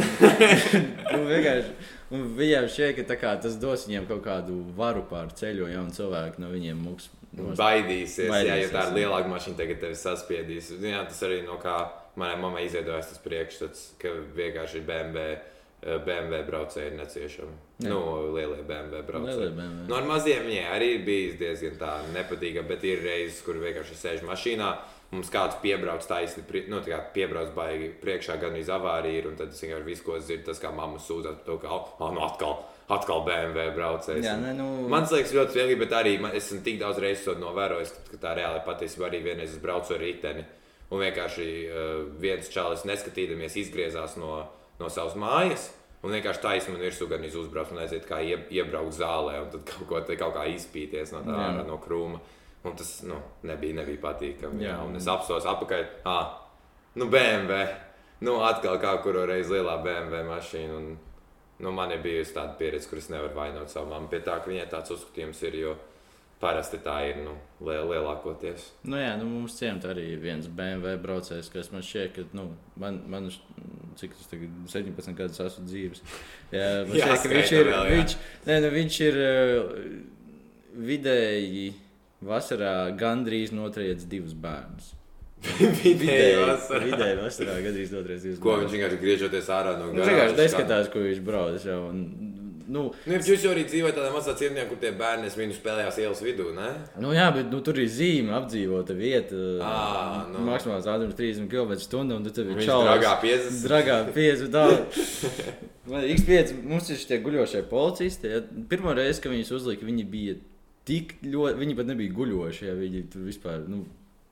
nu, 1.12 1.18
vienkārši. 1.28 1.74
Un 2.14 2.22
viņiem 2.38 2.68
šķiet, 2.70 3.02
ka 3.10 3.18
kā 3.20 3.34
tas 3.42 3.58
dos 3.60 3.84
viņiem 3.88 4.06
kaut 4.08 4.22
kādu 4.24 4.60
varu 4.78 5.02
pār 5.10 5.32
ceļu, 5.36 5.66
ja 5.72 5.82
un 5.82 5.90
cilvēki 5.92 6.40
no 6.42 6.52
viņiem 6.54 6.78
mūks. 6.86 7.10
Baidīsies, 7.36 8.30
Baidīsies, 8.30 8.48
jā, 8.48 8.56
jo 8.62 8.68
tā 8.72 8.84
ir 8.86 8.94
lielāka 9.02 9.28
mašīna, 9.28 9.58
tagad 9.58 9.82
tevi 9.82 9.98
saspiedīs. 9.98 10.70
Jā, 10.80 11.02
tas 11.10 11.18
arī 11.26 11.42
no 11.44 11.58
kā 11.60 11.74
manai 12.16 12.38
mammai 12.40 12.64
izveidojas 12.64 13.10
tas 13.10 13.20
priekšstats, 13.26 13.82
ka 14.00 14.14
vienkārši 14.38 14.80
BMW, 14.86 15.34
BMW 15.86 16.42
braucēji 16.48 16.90
ir 16.90 16.98
neciešami. 16.98 17.54
Jā. 17.84 17.92
Nu, 17.92 18.00
lielie 18.34 18.64
BMW 18.66 19.04
braucēji. 19.06 19.38
Lielie 19.38 19.54
BMW. 19.54 19.86
Nu, 19.86 19.96
ar 19.98 20.08
maziem 20.08 20.44
viņai 20.48 20.66
arī 20.74 20.90
bijis 21.06 21.38
diezgan 21.40 21.78
tā 21.80 21.94
nepatīkami, 22.14 22.68
bet 22.72 22.86
ir 22.88 23.04
reizes, 23.06 23.40
kur 23.46 23.60
vienkārši 23.62 23.98
sēž 24.00 24.26
mašīnā. 24.26 24.74
Mums 25.12 25.28
kāds 25.30 25.60
piebrauc 25.62 26.02
taisni, 26.02 26.42
nu, 26.66 26.80
tā 26.82 26.90
kā 26.90 26.96
piebrauc 27.14 27.52
baigi 27.54 27.92
priekšā, 28.00 28.40
gan 28.42 28.56
iz 28.58 28.66
avārija 28.74 29.20
ir, 29.20 29.28
un 29.30 29.36
tad 29.38 29.52
es 29.54 29.62
vienkārši 29.62 29.86
visu, 29.86 30.02
ko 30.02 30.16
dzirdu, 30.18 30.42
tas 30.48 30.58
kā 30.58 30.72
mamma 30.74 30.98
sūdzas 30.98 31.36
par 31.38 31.46
to, 31.46 31.58
ka, 31.62 31.76
ah, 31.78 32.10
nu 32.10 32.24
atkal, 32.26 32.56
atkal 32.90 33.22
BMW 33.28 33.68
braucējs. 33.76 34.26
Jā, 34.26 34.34
ne, 34.42 34.50
nu, 34.58 34.66
Man 34.90 35.06
liekas, 35.06 35.36
ļoti 35.36 35.60
viegli, 35.60 35.78
bet 35.84 35.94
arī 35.94 36.16
man, 36.18 36.34
es 36.34 36.50
esmu 36.50 36.58
tik 36.66 36.80
daudz 36.82 36.98
reizes 37.04 37.22
to 37.28 37.36
novērojis, 37.38 37.94
ka 38.10 38.18
tā 38.26 38.34
reāli 38.40 38.64
patiesībā 38.66 39.06
arī 39.06 39.22
vienreiz 39.28 39.54
es 39.54 39.62
braucu 39.62 39.94
ar 39.94 40.02
riteni. 40.02 40.42
Un 40.90 41.02
vienkārši 41.02 41.48
uh, 41.66 41.94
viens 42.22 42.50
čalis 42.50 42.82
neskatīdamies 42.86 43.56
izgriezās 43.62 44.18
no, 44.18 44.42
no 44.80 44.90
savas 44.90 45.14
mājas. 45.18 45.70
Un 46.04 46.12
vienkārši 46.12 46.42
taisnība 46.42 46.76
man 46.76 46.84
virsū 46.84 47.08
gan 47.10 47.24
izbraukt, 47.26 47.72
un 47.72 47.80
aiziet 47.82 48.04
kā 48.08 48.20
ie, 48.22 48.36
iebraukt 48.58 48.94
zālē, 48.98 49.38
un 49.42 49.50
tad 49.54 49.64
kaut, 49.70 49.86
ko, 49.88 50.02
kaut 50.20 50.36
kā 50.36 50.44
izpīties 50.52 51.14
no 51.14 51.22
tā 51.26 51.36
ārā 51.48 51.64
no 51.66 51.80
krūma. 51.82 52.20
Un 52.66 52.74
tas 52.76 52.90
nu, 53.06 53.16
nebija, 53.46 53.78
nebija 53.80 54.02
patīkami. 54.02 54.64
Jā, 54.64 54.74
Jā. 54.74 54.84
un 54.84 54.98
es 54.98 55.06
apstos 55.10 55.46
apakaļ. 55.46 55.84
Ah, 56.10 56.32
nu, 56.98 57.06
BMW. 57.12 57.66
Nu, 58.26 58.40
atkal 58.42 58.80
kā 58.82 58.96
kuru 59.04 59.26
reizi 59.28 59.54
lielā 59.54 59.76
BMW 59.84 60.24
mašīna. 60.26 60.78
Un, 60.80 60.96
nu, 61.62 61.72
man 61.72 61.92
ir 61.94 62.02
bijusi 62.02 62.34
tāda 62.34 62.56
pieredze, 62.58 62.88
kuras 62.90 63.10
nevar 63.12 63.36
vainot 63.36 63.70
savu 63.70 63.92
mammu 63.92 64.10
pie 64.10 64.22
tā, 64.26 64.40
ka 64.40 64.50
viņai 64.50 64.66
tāds 64.72 64.94
uzskatījums 64.96 65.42
ir. 65.46 65.60
Jo 65.62 65.76
parasti 66.40 66.78
tā 66.84 66.96
ir 67.08 67.22
nu, 67.24 67.32
liel, 67.64 67.86
lielākoties. 67.92 68.66
Nu, 68.84 68.98
jā, 69.00 69.14
nu, 69.20 69.28
mums 69.30 69.56
ciemata 69.56 69.92
arī 69.94 70.04
ir 70.14 70.20
viens 70.20 70.48
BMW 70.52 70.98
braucējs, 71.00 71.48
kas 71.52 71.70
man 71.72 71.84
šķiet, 71.86 72.12
ka 72.16 72.26
nu, 72.36 72.50
man, 72.80 73.00
man 73.12 73.30
cik 73.96 74.12
tas 74.18 74.28
tagad 74.28 74.52
17 74.72 75.16
gadus 75.16 75.40
esmu 75.46 75.64
dzīves. 75.70 76.04
Jā, 76.52 76.68
man 76.88 76.98
šķiet, 77.00 77.22
ka 77.24 77.32
viņš 77.32 77.54
ir, 77.56 77.70
vēl, 77.70 77.78
jā. 77.78 77.96
viņš, 77.96 78.18
nē, 78.50 78.60
nu, 78.66 78.74
viņš 78.76 79.00
ir 79.06 79.18
vidēji 80.90 81.66
vasarā 82.26 82.76
gandrīz 83.00 83.52
notriec 83.56 84.04
divus 84.10 84.36
bērnus. 84.36 84.92
Vidēji 85.84 86.36
vasarā. 86.40 86.84
vidēji 86.84 87.16
vasarā 87.20 87.58
gandrīz 87.62 87.90
notriec 87.92 88.22
divus 88.24 88.38
Ko 88.40 88.54
viņš 88.54 88.62
bērnus. 88.62 88.72
vienkārši 88.76 89.00
griežoties 89.02 89.50
ārā 89.52 89.74
no 89.78 89.90
Nu, 89.92 90.00
vienkārši 90.04 90.38
neskatās, 90.40 90.88
ko 90.92 91.04
viņš 91.04 91.20
brauc. 91.26 91.66
Jau, 91.68 91.82
un, 91.92 92.00
nu, 92.68 92.82
Nu, 93.06 93.18
jūs 93.18 93.44
jau 93.44 93.52
arī 93.54 93.64
dzīvojat 93.68 93.96
tādā 93.98 94.10
mazā 94.14 94.34
ciematā, 94.38 94.64
kur 94.70 94.78
tie 94.82 94.90
bērni 94.96 95.30
viņu 95.32 95.56
spēlējās 95.58 95.98
ielas 96.02 96.22
vidū, 96.24 96.48
ne? 96.56 96.68
Nu, 97.02 97.12
jā, 97.16 97.28
bet 97.34 97.50
nu, 97.52 97.60
tur 97.66 97.78
ir 97.82 97.88
zīme, 97.92 98.34
apdzīvota 98.36 98.96
vieta. 98.98 99.38
Ā, 99.62 99.72
nu. 100.32 100.44
Maksimāls 100.48 100.88
ātrums 100.90 101.16
30 101.18 101.50
km/h. 101.52 102.02
Un 102.16 102.26
tur 102.28 102.46
ir 102.46 102.58
Viņš 102.58 102.68
čalis. 102.70 102.90
dragā 102.90 103.14
50. 103.22 103.62
Dragā 103.66 103.98
50. 104.16 104.50
tā. 104.56 104.64
Man 105.90 106.02
X5 106.10 106.56
mums 106.66 106.90
ir 106.90 106.98
šie 106.98 107.20
guļošie 107.22 107.62
policisti. 107.70 108.32
Ja. 108.32 108.42
Pirmā 108.70 108.96
reize, 108.98 109.22
kad 109.22 109.30
viņus 109.34 109.52
uzlika, 109.54 109.86
viņi 109.86 110.06
bija 110.10 110.34
tik 110.86 111.16
ļoti, 111.22 111.60
viņi 111.62 111.76
pat 111.78 111.92
nebija 111.92 112.14
guļošie. 112.16 112.66
Ja. 112.72 112.74
Viņi 112.78 113.04
tur 113.12 113.26
vispār 113.28 113.62
nu, 113.70 113.84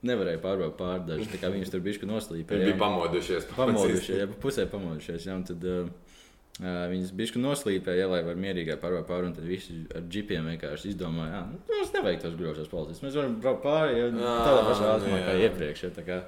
nevarēja 0.05 0.41
pārbaudīt 0.43 0.75
pārdažu. 0.79 1.29
Viņus 1.55 1.71
tur 1.73 1.83
bija 1.85 2.09
noslīpēji. 2.11 2.61
Viņi 2.61 2.73
bija 2.73 2.81
pamodušies. 2.81 3.47
Pamodušies, 3.55 4.25
pa 4.33 4.41
pusē 4.43 4.67
pamodušies. 4.71 5.29
Un 5.35 5.47
tad, 5.47 5.63
Uh, 5.65 5.87
viņas 6.63 7.11
bija 7.11 7.41
noslīpēja, 7.43 8.05
ja, 8.05 8.07
lai 8.07 8.21
varētu 8.23 8.39
mierīgāk 8.39 8.79
pārvākt 8.79 9.09
pāri. 9.09 9.27
un 9.27 9.33
Tad 9.35 9.47
visi 9.49 9.81
ar 9.91 10.05
džipiem 10.07 10.45
vienkārši 10.53 10.93
izdomāja, 10.93 11.41
ka 11.41 11.49
nu, 11.51 11.59
mums 11.67 11.91
nevajag 11.91 12.21
tos 12.23 12.37
grūtos 12.39 12.71
policistus. 12.71 13.03
Mēs 13.03 13.17
varam 13.19 13.35
braukt 13.43 13.63
pāri 13.65 13.97
ja, 13.99 14.05
Ā, 14.07 14.37
tādā 14.47 14.61
pašā 14.69 14.85
nu 14.85 14.91
ātrumā 14.93 15.19
kā 15.25 15.35
iepriekš. 15.43 15.83
Ja, 15.83 16.05
kā. 16.07 16.19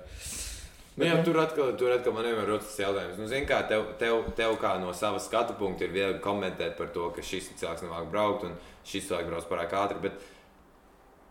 Nu, 0.97 1.05
jā, 1.05 1.19
tur 1.23 1.37
atkal, 1.39 1.75
tur 1.77 1.93
atkal 1.93 2.15
man 2.15 2.25
vienmēr 2.25 2.49
rodas 2.49 2.71
tas 2.71 2.81
jautājums. 2.81 3.19
Nu, 3.21 3.27
zini, 3.29 3.45
kā 3.47 3.61
tev, 3.69 3.85
tev, 4.01 4.23
tev 4.35 4.55
kā 4.59 4.73
no 4.81 4.91
savas 4.97 5.27
skatu 5.29 5.53
punkta 5.59 5.85
ir 5.85 5.93
viegli 5.93 6.17
komentēt 6.23 6.73
par 6.79 6.89
to, 6.95 7.11
ka 7.13 7.21
šis 7.23 7.51
cilvēks 7.59 7.85
nemāk 7.85 8.09
braukt 8.09 8.47
un 8.49 8.57
šis 8.81 9.05
cilvēks 9.07 9.29
brauc 9.29 9.47
pārāk 9.47 9.75
ātri. 9.77 10.01
Bet, 10.07 10.17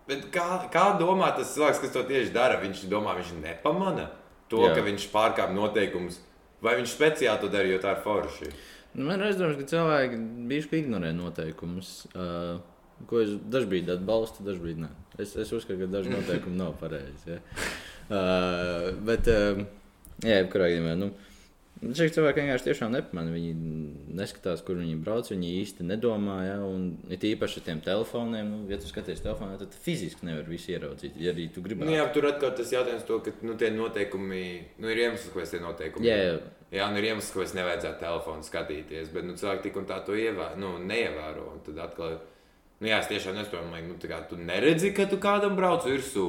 bet 0.07 0.31
kā, 0.33 0.47
kā 0.73 0.87
domā 1.03 1.33
tas 1.35 1.50
cilvēks, 1.57 1.83
kas 1.83 1.93
to 1.99 2.05
tieši 2.07 2.31
dara? 2.37 2.62
Viņš 2.62 2.87
domā, 2.93 3.19
viņš 3.19 3.35
nepamana 3.43 4.07
to, 4.49 4.62
Jā. 4.62 4.73
ka 4.79 4.87
viņš 4.87 5.11
pārkāpj 5.12 5.59
noteikumus. 5.59 6.23
Vai 6.62 6.79
viņš 6.79 6.95
speciāli 6.95 7.43
to 7.43 7.50
dara, 7.53 7.69
jo 7.69 7.83
tā 7.83 7.99
ir 7.99 8.05
forši? 8.07 8.55
Nu, 8.97 9.05
man 9.05 9.21
ir 9.21 9.29
aizdoms, 9.29 9.59
ka 9.61 9.69
cilvēki 9.69 10.19
bieži 10.49 10.81
ignorē 10.81 11.12
noteikumus. 11.17 12.07
Uh, 12.15 12.57
Ko 13.05 13.19
es 13.21 13.35
dažkārt 13.53 13.91
atbalstu, 13.93 14.41
dažkārt 14.47 14.79
nē. 14.81 14.88
Es, 15.21 15.35
es 15.37 15.50
uzskatu, 15.53 15.83
ka 15.83 15.88
daži 15.99 16.15
noteikumi 16.15 16.57
nav 16.57 16.79
pareizi. 16.81 17.37
Ja. 17.37 17.43
Uh, 18.07 18.93
bet, 19.03 19.26
uh, 19.26 19.59
jā, 20.23 20.37
jebkurā 20.37 20.69
gadījumā, 20.71 20.93
nu, 20.95 21.09
šie 21.83 22.09
cilvēki 22.14 22.42
vienkārši 22.42 22.66
tiešām 22.68 22.92
nepamanā. 22.95 23.33
Viņi 23.35 23.71
neskatās, 24.16 24.62
kur 24.66 24.78
viņi 24.80 24.97
brauc, 25.04 25.30
viņi 25.33 25.52
īsti 25.61 25.87
nedomā. 25.87 26.37
Ja, 26.47 26.56
un 26.64 26.88
it 27.12 27.25
īpaši 27.26 27.61
ar 27.61 27.66
tiem 27.68 27.83
telefoniem, 27.85 28.52
nu, 28.52 28.61
ja 28.73 28.78
tu 28.80 28.88
skaties 28.90 29.25
telefonā, 29.25 29.59
tad 29.61 29.76
fiziski 29.85 30.28
nevar 30.28 30.49
visu 30.50 30.73
ieraudzīt. 30.75 31.18
Ja 31.21 31.35
arī 31.35 31.49
tu 31.52 31.64
gribētu. 31.64 31.90
Nu, 31.90 31.97
jā, 31.99 32.06
tur 32.14 32.28
atkal 32.30 32.54
tas 32.56 32.73
jautājums, 32.73 33.06
to, 33.09 33.21
ka 33.25 33.35
nu, 33.47 33.56
tie 33.61 33.73
noteikumi, 33.75 34.45
nu, 34.80 34.92
ir 34.92 35.02
iemesls, 35.06 35.33
kāpēc 35.35 35.56
tie 35.56 35.62
noteikumi 35.64 36.09
jā, 36.09 36.21
jā. 36.25 36.38
Jā, 36.75 36.87
nu 36.90 36.99
ir 36.99 37.11
iemesls, 37.12 37.30
kāpēc 37.35 37.52
nevajadzētu 37.61 38.02
telefonu 38.02 38.47
skatīties, 38.47 39.12
bet 39.14 39.28
nu, 39.28 39.37
cilvēki 39.38 39.68
tik 39.68 39.76
un 39.78 39.87
tā 39.87 40.00
to 40.06 40.16
ievēro, 40.18 40.56
nu, 40.59 40.73
neievēro. 40.83 41.45
un 41.52 41.61
Tad 41.66 41.78
atkal, 41.85 42.16
nu, 42.80 42.88
jā, 42.90 42.99
es 43.00 43.09
tiešām 43.11 43.37
nesaprotu, 43.38 43.83
nu, 43.87 43.97
kā 44.02 44.18
tu 44.28 44.38
neredzi, 44.40 44.92
ka 44.97 45.06
tu 45.11 45.18
kādam 45.23 45.56
brauc 45.59 45.87
virsū. 45.88 46.28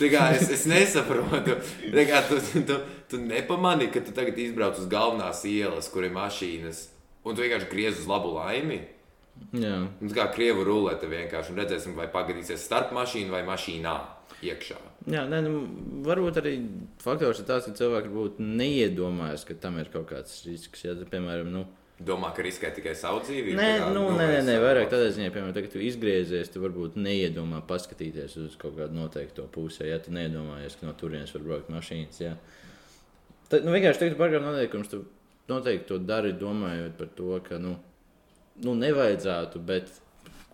Kā 0.00 0.30
es, 0.36 0.48
es 0.52 0.64
nesaprotu, 0.70 1.58
kā 1.94 2.24
tu, 2.28 2.40
tu, 2.66 2.80
tu, 3.10 3.20
nepamani, 3.22 3.90
ka 3.94 4.02
tu 4.04 4.14
tagad 4.16 4.38
izbrauc 4.42 4.80
uz 4.82 4.88
galvenās 4.90 5.44
ielas, 5.48 5.90
kur 5.92 6.06
ir 6.06 6.16
mašīnas, 6.16 6.88
un 7.24 7.36
tu 7.36 7.44
vienkārši 7.44 7.70
griez 7.70 8.02
uz 8.02 8.10
labu 8.10 8.34
laimi. 8.38 8.82
jā. 9.54 9.76
Un 10.00 10.10
tā 10.10 10.18
kā 10.18 10.26
krievu 10.34 10.66
rulete 10.66 11.10
vienkārši, 11.10 11.54
un 11.54 11.62
redzēsim, 11.62 11.94
vai 11.98 12.10
pagadīsies 12.12 12.66
starp 12.66 12.92
mašīnu 12.94 13.34
vai 13.34 13.44
mašīnā 13.46 13.94
iekšā. 14.44 14.80
Jā, 15.10 15.24
nē, 15.28 15.40
nu, 15.44 15.62
varbūt 16.06 16.38
arī 16.40 16.54
faktors 17.02 17.42
ir 17.42 17.48
tas, 17.48 17.66
ka 17.66 17.74
cilvēki 17.76 18.10
varbūt 18.12 18.38
neiedomājas, 18.40 19.44
ka 19.48 19.56
tam 19.60 19.78
ir 19.82 19.90
kaut 19.92 20.08
kāds 20.12 20.38
risks. 20.46 20.84
Ja, 20.86 20.94
piemēram, 20.96 21.50
nu, 21.52 21.64
Domā, 22.02 22.32
ka 22.34 22.42
riskē 22.42 22.72
tikai 22.74 22.92
savu 22.98 23.20
dzīvību? 23.22 23.54
Nē, 23.54 23.68
kā, 23.78 23.90
nu, 23.94 24.08
nē, 24.16 24.24
nē, 24.32 24.38
nē, 24.48 24.54
vairāk 24.64 24.88
tādā 24.90 25.12
ziņā, 25.14 25.28
piemēram, 25.30 25.52
tagad, 25.54 25.70
tu 25.76 25.82
izgriezies, 25.84 26.50
tu 26.50 26.62
varbūt 26.64 26.96
neiedomā 26.98 27.60
paskatīties 27.68 28.34
uz 28.42 28.56
kaut 28.58 28.74
kādu 28.80 28.98
noteiktu 28.98 29.46
pusi. 29.54 29.86
Ja 29.86 30.00
tu 30.02 30.10
neiedomājies, 30.16 30.74
ka 30.80 30.88
no 30.88 30.94
turienes 30.98 31.30
var 31.36 31.44
braukt 31.46 31.70
mašīnas. 31.70 32.18
Ja. 32.18 32.32
Tad, 33.46 33.62
nu, 33.62 33.70
vienkārši 33.76 34.02
tagad 34.02 34.18
par 34.18 34.34
kādiem 34.34 34.48
noteikumus 34.48 34.90
tu 34.90 35.04
noteikti 35.52 35.86
to 35.92 36.00
dari, 36.02 36.34
domājot 36.40 36.98
par 36.98 37.12
to, 37.14 37.30
ka, 37.46 37.60
nu, 37.62 37.76
nu 38.66 38.74
nevajadzētu, 38.80 39.62
bet 39.70 39.94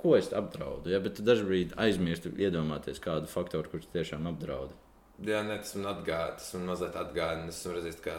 ko 0.01 0.19
es 0.19 0.29
apdraudu. 0.37 0.93
Ja? 0.93 1.01
Bet 1.01 1.17
tu 1.17 1.25
dažkārt 1.25 1.73
aizmirsti 1.81 2.35
iedomāties 2.37 3.01
kādu 3.01 3.33
faktoru, 3.33 3.73
kurš 3.73 3.89
tiešām 3.97 4.29
apdraud. 4.29 4.77
Jā, 5.21 5.43
nē, 5.45 5.59
tas 5.61 5.75
man 5.77 5.91
atgādina, 5.91 6.37
tas 6.39 6.53
man 6.57 6.71
mazliet 6.71 6.95
atgādina. 6.97 7.51
Es 7.53 7.59
esmu 7.61 7.75
redzējis, 7.77 7.99
kā 8.05 8.15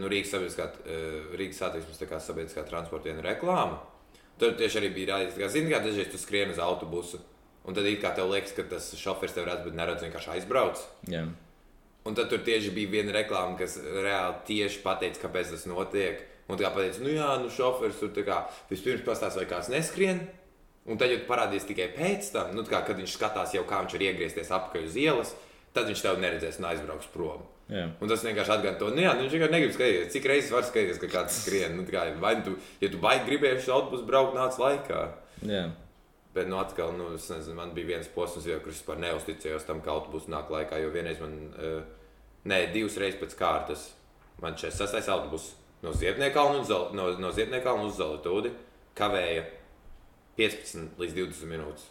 nu, 0.00 0.08
Rīgas 0.08 0.30
sabiedriskā, 0.32 0.68
eh, 0.88 1.34
Rīgas 1.36 1.60
satiksmes 1.60 2.00
tā 2.00 2.08
kā 2.08 2.20
sabiedriskā 2.20 2.64
transporta 2.68 3.10
viena 3.10 3.24
reklāma. 3.26 3.76
Tur 4.40 4.54
tieši 4.56 4.80
arī 4.80 4.88
bija 4.94 5.12
rādīts, 5.12 5.36
ka, 5.36 5.50
zini, 5.52 5.68
kā 5.68 5.82
dažreiz 5.84 6.08
tu 6.08 6.16
skrien 6.16 6.48
uz 6.48 6.58
autobusu, 6.58 7.20
un 7.68 7.76
tad 7.76 7.84
it 7.84 8.00
kā 8.00 8.14
tev 8.16 8.30
liekas, 8.32 8.54
ka 8.56 8.62
tas 8.62 8.88
šofers 8.96 9.36
tev 9.36 9.44
redz, 9.44 9.66
bet 9.66 9.76
neredz 9.76 10.00
vienkārši 10.00 10.32
aizbrauc. 10.38 10.80
Jā. 11.12 11.26
Un 12.08 12.16
tad 12.16 12.30
tur 12.30 12.40
tieši 12.40 12.72
bija 12.72 12.88
viena 12.88 13.12
reklāma, 13.12 13.58
kas 13.58 13.76
reāli 13.76 14.40
tieši 14.48 14.80
pateica, 14.80 15.20
kāpēc 15.26 15.52
tas 15.52 15.66
notiek. 15.68 16.24
Un 16.48 16.56
tā 16.56 16.64
kā 16.64 16.72
pateica, 16.72 17.04
nu 17.04 17.12
jā, 17.12 17.28
nu 17.42 17.52
šofers 17.52 18.00
tur 18.00 18.14
tā 18.16 18.24
kā 18.24 18.40
vispirms 18.70 19.04
pastāsta, 19.04 19.42
vai 19.42 19.50
kāds 19.50 19.68
neskrien. 19.68 20.24
Un 20.88 20.96
tad 20.96 21.12
jau 21.12 21.20
parādīs 21.28 21.68
tikai 21.68 21.90
pēc 21.92 22.32
tam, 22.32 22.54
nu, 22.56 22.64
kā, 22.64 22.80
kad 22.86 22.96
viņš 22.96 23.12
skatās 23.12 23.52
jau, 23.52 23.66
kā 23.68 23.82
viņš 23.84 23.98
ir 23.98 24.06
iegriezties 24.08 24.48
apakaļ 24.56 24.88
uz 24.88 24.96
ielas, 24.96 25.36
tad 25.76 25.90
viņš 25.90 26.04
tev 26.04 26.20
neredzēs 26.22 26.60
un 26.60 26.68
aizbrauks 26.70 27.10
prom. 27.14 27.44
Jā. 27.70 27.84
Un 28.02 28.10
tas 28.10 28.24
vienkārši 28.26 28.50
atgādina 28.50 28.80
to, 28.80 28.88
nu, 28.90 29.02
jā, 29.04 29.12
nu, 29.14 29.22
viņš 29.24 29.34
vienkārši 29.36 29.54
negrib 29.54 29.74
skatīties, 29.76 30.08
cik 30.14 30.24
reizes 30.26 30.50
var 30.50 30.64
skatīties, 30.66 30.98
ka 31.02 31.10
kāds 31.12 31.36
skrien. 31.44 31.76
Nu, 31.78 31.84
tā 31.86 31.94
kā, 31.94 32.02
vai 32.22 32.32
tu, 32.46 32.56
ja 32.82 32.90
tu 32.90 32.98
baigi 33.02 33.28
gribēji 33.28 33.62
šo 33.66 33.76
autobusu 33.76 34.08
braukt, 34.08 34.34
nāc 34.34 34.58
laikā. 34.58 35.04
Jā. 35.46 35.68
Bet, 36.34 36.50
nu, 36.50 36.58
atkal, 36.62 36.92
nu, 36.98 37.12
es 37.14 37.28
nezinu, 37.30 37.56
man 37.58 37.70
bija 37.74 37.92
viens 37.92 38.10
posms, 38.14 38.46
jau, 38.46 38.58
kur 38.62 38.74
es 38.74 38.80
vispār 38.80 38.98
neusticējos 39.02 39.66
tam, 39.66 39.82
ka 39.82 39.94
autobusu 39.94 40.30
nāk 40.34 40.50
laikā. 40.50 40.78
Jo 40.82 40.90
vienreiz 40.94 41.22
man, 41.22 41.36
uh, 41.54 42.18
nē, 42.50 42.60
divas 42.74 42.98
reizes 43.02 43.18
pēc 43.22 43.38
kārtas, 43.38 43.86
man 44.42 44.58
šeit 44.58 44.74
sastais 44.74 45.10
autobus 45.10 45.52
no 45.82 45.94
Ziedniekalna 45.96 46.62
uz, 46.62 46.68
Zal- 46.70 46.90
no, 46.94 47.08
no 47.18 47.30
uz 47.30 47.98
Zolotūdi 47.98 48.52
kavēja 48.98 49.46
15 50.38 50.98
līdz 51.00 51.16
20 51.18 51.50
minūtes. 51.50 51.86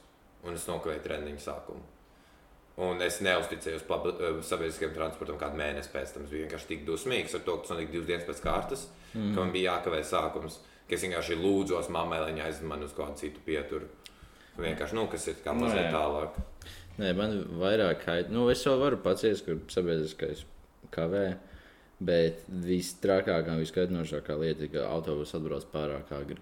Un 0.47 0.55
es 0.55 0.67
nokavēju 0.69 1.03
treniņu 1.03 1.41
sākumu. 1.43 1.83
Un 2.79 3.01
es 3.03 3.17
neusticējos 3.25 3.83
eh, 3.83 4.39
sabiedriskajam 4.47 4.93
transportam 4.95 5.39
kādu 5.41 5.59
mēnesi 5.59 5.91
pēc 5.91 6.13
tam. 6.15 6.25
Es 6.25 6.31
biju 6.31 6.45
vienkārši 6.45 6.69
tik 6.69 6.85
dusmīgs 6.87 7.35
ar 7.35 7.43
to, 7.43 7.57
ka 7.57 7.67
tas 7.67 7.75
notika 7.75 7.95
divas 7.95 8.07
dienas 8.07 8.27
pēc 8.29 8.43
kārtas, 8.45 8.85
mm. 9.11 9.33
ka 9.33 9.41
man 9.41 9.51
bija 9.55 9.73
jākavē 9.73 9.99
sākums. 10.07 10.61
ka 10.87 10.95
Es 10.95 11.03
vienkārši 11.05 11.37
lūdzos 11.41 11.89
mammai, 11.93 12.21
lai 12.21 12.31
viņa 12.31 12.45
aizved 12.47 12.69
mani 12.71 12.87
uz 12.87 12.95
kādu 12.97 13.19
citu 13.19 13.43
pieturu. 13.45 13.89
Vienkārši, 14.59 14.95
nu, 14.97 15.05
kas 15.11 15.27
ir 15.29 15.37
kā 15.43 15.53
Nu, 15.55 15.65
mazliet 15.65 15.91
tālāk. 15.93 16.39
Nē, 16.99 17.11
man 17.15 17.35
vairāk 17.61 18.01
kait. 18.05 18.31
Nu, 18.33 18.47
es 18.51 18.63
vēl 18.67 18.79
varu 18.81 18.99
paciest, 19.03 19.45
kur 19.45 19.59
sabiedriskais 19.71 20.43
kavē. 20.95 21.27
Bet 21.99 22.45
visstrakākā 22.47 23.53
un 23.53 23.59
viskaitinošākā 23.59 24.35
lieta 24.39 24.63
ir, 24.63 24.71
ka 24.71 24.87
autobuss 24.87 25.35
atbrauc 25.35 25.67
pārāk 25.71 26.13
agri. 26.15 26.39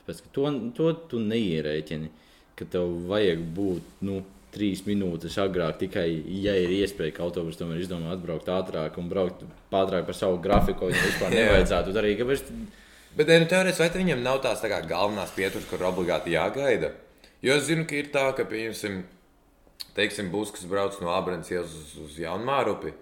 Tāpēc, 0.00 0.22
to, 0.34 0.46
to 0.74 0.92
tu 1.10 1.20
neierēķini, 1.22 2.10
ka 2.58 2.66
tev 2.70 2.90
vajag 3.06 3.44
būt 3.54 4.02
nu, 4.06 4.20
trīs 4.56 4.82
minūtes 4.86 5.36
agrāk, 5.42 5.78
tikai 5.84 6.06
ja 6.40 6.56
ir 6.56 6.72
iespēja, 6.80 7.14
ka 7.16 7.26
autobuss 7.26 7.60
tomēr 7.60 7.84
izdomā 7.84 8.14
atbraukt 8.14 8.48
ātrāk 8.52 8.96
un 9.00 9.10
braukt 9.12 9.44
ātrāk 9.70 10.08
par 10.08 10.16
savu 10.16 10.40
grafiku, 10.42 10.86
ko 10.86 10.92
vispār 10.92 11.34
nevajadzētu 11.40 11.94
darīt. 11.96 12.20
Kāpēc? 12.22 12.46
Bet, 13.16 13.32
nu, 13.32 13.48
teorētiski, 13.48 13.84
vai 13.84 14.02
viņam 14.02 14.24
nav 14.24 14.42
tās 14.44 14.60
tā 14.60 14.68
kā 14.72 14.82
galvenās 14.88 15.32
pieturas, 15.36 15.68
kur 15.70 15.84
obligāti 15.88 16.34
jāgaida? 16.34 16.92
Jo 17.44 17.56
es 17.56 17.68
zinu, 17.68 17.86
ka 17.88 17.96
ir 17.96 18.10
tā, 18.12 18.26
ka, 18.36 18.44
pieņemsim, 18.48 18.98
teiksim, 19.96 20.28
būs, 20.32 20.52
kas 20.56 20.66
brauc 20.68 20.96
no 21.00 21.12
Abrams 21.14 21.52
ielas 21.52 21.72
uz, 21.76 21.94
uz 22.02 22.18
Jaunmārupi. 22.20 22.92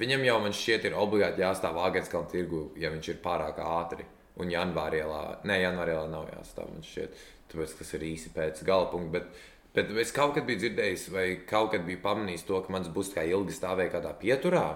Viņam 0.00 0.24
jau, 0.26 0.38
man 0.42 0.56
šķiet, 0.56 0.88
ir 0.88 0.98
obligāti 0.98 1.44
jāstāv 1.44 1.78
Agenskalna 1.84 2.28
tirgu, 2.32 2.66
ja 2.80 2.90
viņš 2.92 3.12
ir 3.12 3.22
pārāk 3.24 3.60
ātri. 3.62 4.08
Un 4.40 4.48
janvārielā, 4.48 5.44
nē, 5.48 5.58
janvārielā 5.60 6.06
nav 6.08 6.30
jāstāv, 6.32 6.70
man 6.72 6.84
šķiet, 6.88 7.18
tāpēc 7.52 7.74
tas 7.78 7.90
ir 7.98 8.06
īsi 8.08 8.32
pēc 8.32 8.62
gala 8.64 8.88
punkta. 8.92 9.20
Bet, 9.20 9.42
bet 9.74 9.90
es 10.02 10.12
kaut 10.14 10.34
kad 10.36 10.46
biju 10.48 10.62
dzirdējis, 10.64 11.08
vai 11.14 11.26
kaut 11.48 11.72
kad 11.74 11.84
biju 11.86 12.00
pamanījis 12.04 12.46
to, 12.48 12.60
ka 12.66 12.72
mans 12.74 12.88
būs 12.92 13.12
kā 13.14 13.24
ilgi 13.28 13.54
stāvēja 13.56 13.94
kādā 13.98 14.14
pieturā. 14.20 14.66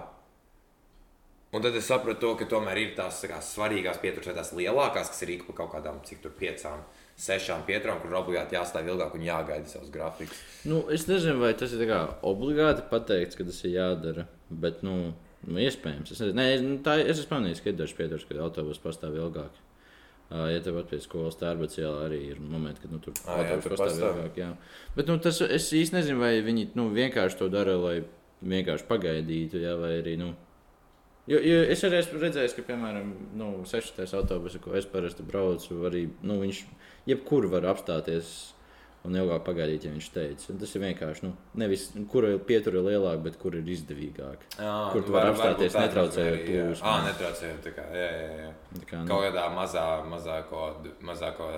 Un 1.55 1.63
tad 1.63 1.75
es 1.79 1.85
sapratu, 1.87 2.19
to, 2.19 2.31
ka 2.41 2.45
tomēr 2.51 2.77
ir 2.81 2.89
tās 2.97 3.21
tā 3.23 3.29
kā, 3.31 3.37
svarīgās 3.41 4.01
pieturas, 4.03 4.33
tās 4.35 4.49
lielākās, 4.57 5.07
kas 5.13 5.21
ir 5.23 5.29
ik 5.37 5.45
pa 5.47 5.53
kaut 5.61 5.71
kādām, 5.77 6.01
cik 6.05 6.19
tur 6.25 6.33
piecām, 6.35 6.81
sešām 7.17 7.63
pieturām, 7.69 8.01
kur 8.03 8.17
obligāti 8.19 8.57
jāstāv 8.57 8.89
ilgāk 8.91 9.15
un 9.15 9.23
jāgaida 9.23 9.71
savus 9.71 9.93
grafikus. 9.93 10.41
Nu, 10.67 10.81
es 10.91 11.07
nezinu, 11.07 11.39
vai 11.45 11.53
tas 11.57 11.71
ir 11.77 11.93
obligāti 12.27 12.83
pateikts, 12.91 13.39
ka 13.39 13.47
tas 13.47 13.61
ir 13.63 13.77
jādara. 13.77 14.27
Bet, 14.51 14.83
nu, 14.83 15.13
nu 15.47 15.63
iespējams. 15.63 16.11
Es, 16.11 16.19
es- 16.21 16.35
nu, 16.67 16.75
tā, 16.83 16.97
es 16.99 17.15
esmu 17.23 17.31
pamanījis, 17.37 17.63
ka 17.63 17.71
ir 17.71 17.79
dažs 17.79 17.95
pieturas, 17.95 18.27
kad 18.27 18.43
autobus 18.43 18.83
pastāv 18.83 19.15
ilgāk. 19.15 19.55
Ja 20.27 20.59
tev 20.59 20.81
pie 20.89 20.97
skolas 20.99 21.37
tērbatas 21.39 21.77
ielā 21.79 22.01
arī 22.09 22.17
ir 22.33 22.39
momenti, 22.43 22.81
kad 22.83 22.91
nu, 22.91 22.99
tur 22.99 23.13
Ā, 23.23 23.37
jā, 23.37 23.45
autobus 23.45 23.63
tur 23.63 23.75
pastāv 23.77 23.87
pastāv. 23.93 24.17
ilgāk. 24.17 24.39
Jā. 24.41 24.49
Bet 24.97 25.07
nu, 25.07 25.15
tas, 25.23 25.39
es 25.45 25.69
īsti 25.71 25.95
nezinu, 25.95 26.19
vai 26.19 26.33
viņi 26.43 26.65
nu, 26.75 26.89
vienkārši 26.91 27.39
to 27.39 27.47
dara, 27.53 27.77
lai 27.79 28.01
vienkārši 28.43 28.87
pagaidītu, 28.89 29.61
jā, 29.63 29.77
vai 29.79 29.95
arī. 30.01 30.17
Nu, 30.19 30.33
Jo, 31.27 31.41
jo 31.43 31.55
es 31.67 31.81
arī 31.83 31.97
esmu 31.99 32.21
redzējis, 32.21 32.53
ka, 32.55 32.63
piemēram, 32.69 33.09
nu, 33.35 33.47
6. 33.67 33.97
autobusu, 34.15 34.61
ko 34.63 34.71
es 34.79 34.85
parasti 34.87 35.25
braucu, 35.27 35.81
arī 35.83 36.05
nu, 36.23 36.37
viņš 36.39 36.61
jebkur 37.09 37.49
var 37.51 37.67
apstāties 37.67 38.29
un 39.07 39.17
ilgāk 39.21 39.43
pagaidīt, 39.47 39.87
ja 39.87 39.91
viņš 39.93 40.07
teica. 40.15 40.47
Un 40.53 40.61
tas 40.61 40.73
ir 40.75 40.83
vienkārši, 40.83 41.23
nu, 41.25 41.31
nevis 41.63 41.85
kura 42.11 42.33
pietura 42.49 42.81
ir 42.81 42.87
lielāka, 42.91 43.21
bet 43.25 43.37
kur 43.41 43.55
ir 43.57 43.67
izdevīgāka. 43.73 44.49
Jā, 44.59 44.73
Kur 44.93 45.05
tu 45.07 45.15
vari 45.15 45.31
apstāties, 45.33 45.77
netraucējot 45.79 46.43
plūsmu. 46.47 46.87
Jā, 46.87 46.95
netraucējot. 47.07 47.61
tā 47.65 47.73
Kā, 47.77 47.87
jā, 47.95 48.09
jā, 48.21 48.33
jā. 48.43 48.51
Tā 48.77 48.83
Kā, 48.91 49.01
nu, 49.01 49.11
Kaut 49.11 49.23
kādā 49.27 49.45
mazā, 49.55 49.85
mazāko, 50.11 50.65
mazāko 51.07 51.49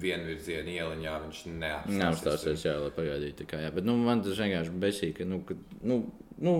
vienvirziena 0.00 0.72
ieliņā 0.74 1.14
viņš 1.24 1.42
neapstāsies. 1.60 2.00
Neapstāsies, 2.00 2.64
jā, 2.68 2.74
lai 2.82 2.90
pagaidītu. 2.96 3.44
tā 3.44 3.48
Kā, 3.52 3.62
jā. 3.64 3.70
Bet 3.74 3.86
nu, 3.88 3.96
man 4.00 4.24
tas 4.24 4.40
vienkārši 4.40 4.74
besīk, 4.82 5.14
ka, 5.20 5.28
nu, 5.28 5.40
ka, 5.48 5.56
nu, 5.86 6.02
nu, 6.40 6.54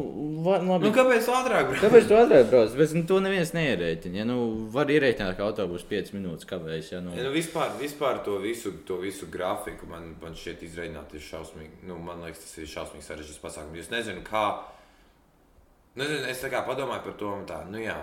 va, 0.45 0.59
labi. 0.61 0.87
Nu, 0.87 0.93
kāpēc 0.95 1.25
tu 1.25 1.33
ātrāk 1.35 1.71
brauc? 1.71 1.81
Kāpēc 1.81 2.09
tu 2.11 2.17
ātrāk 2.19 2.51
brauc? 2.51 2.75
Bet 2.77 2.93
nu, 2.97 3.03
to 3.09 3.21
neviens 3.25 3.53
neierēķina. 3.57 4.21
Ja, 4.21 4.27
nu, 4.29 4.37
var 4.75 4.93
ierēķināt, 4.93 5.39
ka 5.39 5.47
autobus 5.49 5.87
5 5.89 6.13
minūtes 6.17 6.49
kavējas. 6.51 6.93
Ja, 6.93 7.01
nu, 7.05 7.15
Ja, 7.17 7.25
nu, 7.27 7.33
vispār, 7.35 7.73
vispār 7.81 8.21
to, 8.27 8.37
visu, 8.43 8.75
to 8.89 9.01
visu 9.01 9.31
grafiku 9.33 9.89
man, 9.91 10.13
man 10.23 10.37
šķiet 10.37 10.67
izreikināt 10.69 11.17
ir 11.17 11.25
šausmīgi. 11.25 11.83
Nu, 11.89 11.97
man 12.05 12.23
liekas, 12.27 12.45
tas 12.45 12.61
ir 12.61 12.71
šausmīgi 12.75 13.09
sarežģīts 13.09 13.43
pasākums. 13.43 13.81
Es 13.87 13.93
nezinu, 13.93 14.25
kā. 14.27 14.45
Nezinu, 16.01 16.23
es 16.31 16.45
tā 16.45 16.53
kā 16.53 16.63
padomāju 16.69 17.07
par 17.09 17.19
to, 17.19 17.33
un 17.41 17.49
tā, 17.49 17.63
nu 17.73 17.81
jā. 17.83 17.99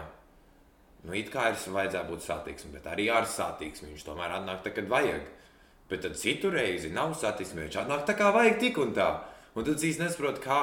Nu, 1.06 1.14
it 1.16 1.30
kā 1.32 1.52
ir 1.52 1.62
vajadzētu 1.62 2.10
būt 2.10 2.26
satiksmei, 2.26 2.74
bet 2.80 2.90
arī 2.90 3.06
ar 3.14 3.30
satiksmi 3.30 3.94
viņš 3.94 4.08
tomēr 4.10 4.34
atnāk 4.42 4.66
tā, 4.66 4.74
kad 4.76 4.90
vajag. 4.92 5.30
Bet 5.88 6.02
tad 6.04 6.18
citu 6.20 6.50
reizi 6.52 6.90
nav 6.92 7.14
satiksme, 7.16 7.64
viņš 7.64 7.78
atnāk 7.84 8.04
tā 8.10 8.18
kā 8.18 8.34
vajag 8.36 8.58
tik 8.60 8.80
un 8.82 8.92
tā. 8.98 9.08
Un 9.56 9.66
tad 9.66 9.80
īsti 9.82 10.04
nesaprotu, 10.04 10.42
kā, 10.44 10.60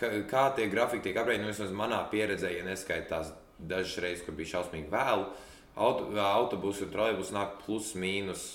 kā, 0.00 0.44
tie 0.56 0.68
grafiki 0.72 1.08
tiek 1.08 1.20
apgādāti. 1.20 1.44
Nu, 1.44 1.52
vismaz 1.52 1.72
manā 1.76 2.02
pieredzē, 2.10 2.50
ja 2.56 2.66
neskaitās 2.66 3.32
dažas 3.58 3.98
reizes, 4.02 4.24
kur 4.26 4.36
bija 4.38 4.56
šausmīgi 4.56 4.90
vēlu, 4.92 5.28
auto, 5.76 6.08
autobusu 6.18 6.86
un 6.86 6.92
trolēbusu 6.94 7.36
nāk 7.36 7.58
plus 7.64 7.92
mīnus 7.98 8.46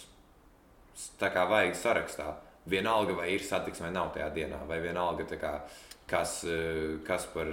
tā 1.21 1.29
kā 1.33 1.45
vajag 1.49 1.77
sarakstā. 1.77 2.31
Vienalga, 2.67 3.15
vai 3.15 3.29
ir 3.31 3.43
satiksme 3.47 3.87
vai 3.87 3.93
nav 3.95 4.09
tajā 4.15 4.27
dienā, 4.35 4.59
vai 4.67 4.81
vienalga, 4.83 5.23
kā, 5.39 5.53
kas, 6.09 6.41
eh, 6.43 6.97
kas 7.07 7.29
par. 7.33 7.47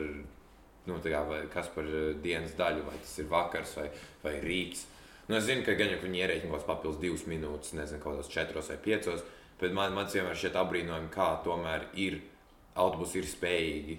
Nu, 0.85 0.99
kā, 1.01 1.23
kas 1.53 1.71
par 1.73 1.85
eh, 1.85 2.13
dienas 2.21 2.57
daļu, 2.59 2.83
vai 2.85 2.99
tas 2.99 3.15
ir 3.19 3.31
vakars 3.31 3.77
vai, 3.79 3.87
vai 4.25 4.35
rīts. 4.43 4.85
Nu, 5.29 5.39
es 5.39 5.47
zinu, 5.47 5.63
ka 5.65 5.73
gan 5.79 5.95
jau 5.95 6.03
viņi 6.03 6.21
ierēķina 6.21 6.51
kaut 6.51 6.59
kādas 6.59 6.69
papildus 6.69 7.01
divas 7.01 7.25
minūtes, 7.31 7.73
nezinu, 7.79 8.03
kaut 8.03 8.19
kādos 8.19 8.29
četros 8.29 8.69
vai 8.69 8.77
piecos, 8.77 9.23
bet 9.61 9.73
man, 9.73 9.95
man 9.97 10.11
vienmēr 10.13 10.37
šķiet 10.37 10.59
apbrīnojami, 10.61 11.09
kā 11.15 11.31
tomēr 11.47 11.87
ir 11.97 12.19
autobusi 12.75 13.21
ir 13.21 13.31
spējīgi 13.31 13.99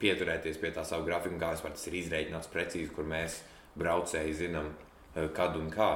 pieturēties 0.00 0.58
pie 0.60 0.72
tā 0.76 0.84
savu 0.86 1.06
grafiku, 1.06 1.38
kā 1.40 1.52
vispār 1.54 1.74
tas 1.76 1.86
ir 1.88 2.00
izreikināts 2.00 2.50
precīzi, 2.52 2.92
kur 2.94 3.08
mēs 3.08 3.40
braucēji 3.80 4.34
zinām, 4.42 4.72
eh, 5.14 5.28
kad 5.36 5.56
un 5.56 5.70
kā. 5.72 5.90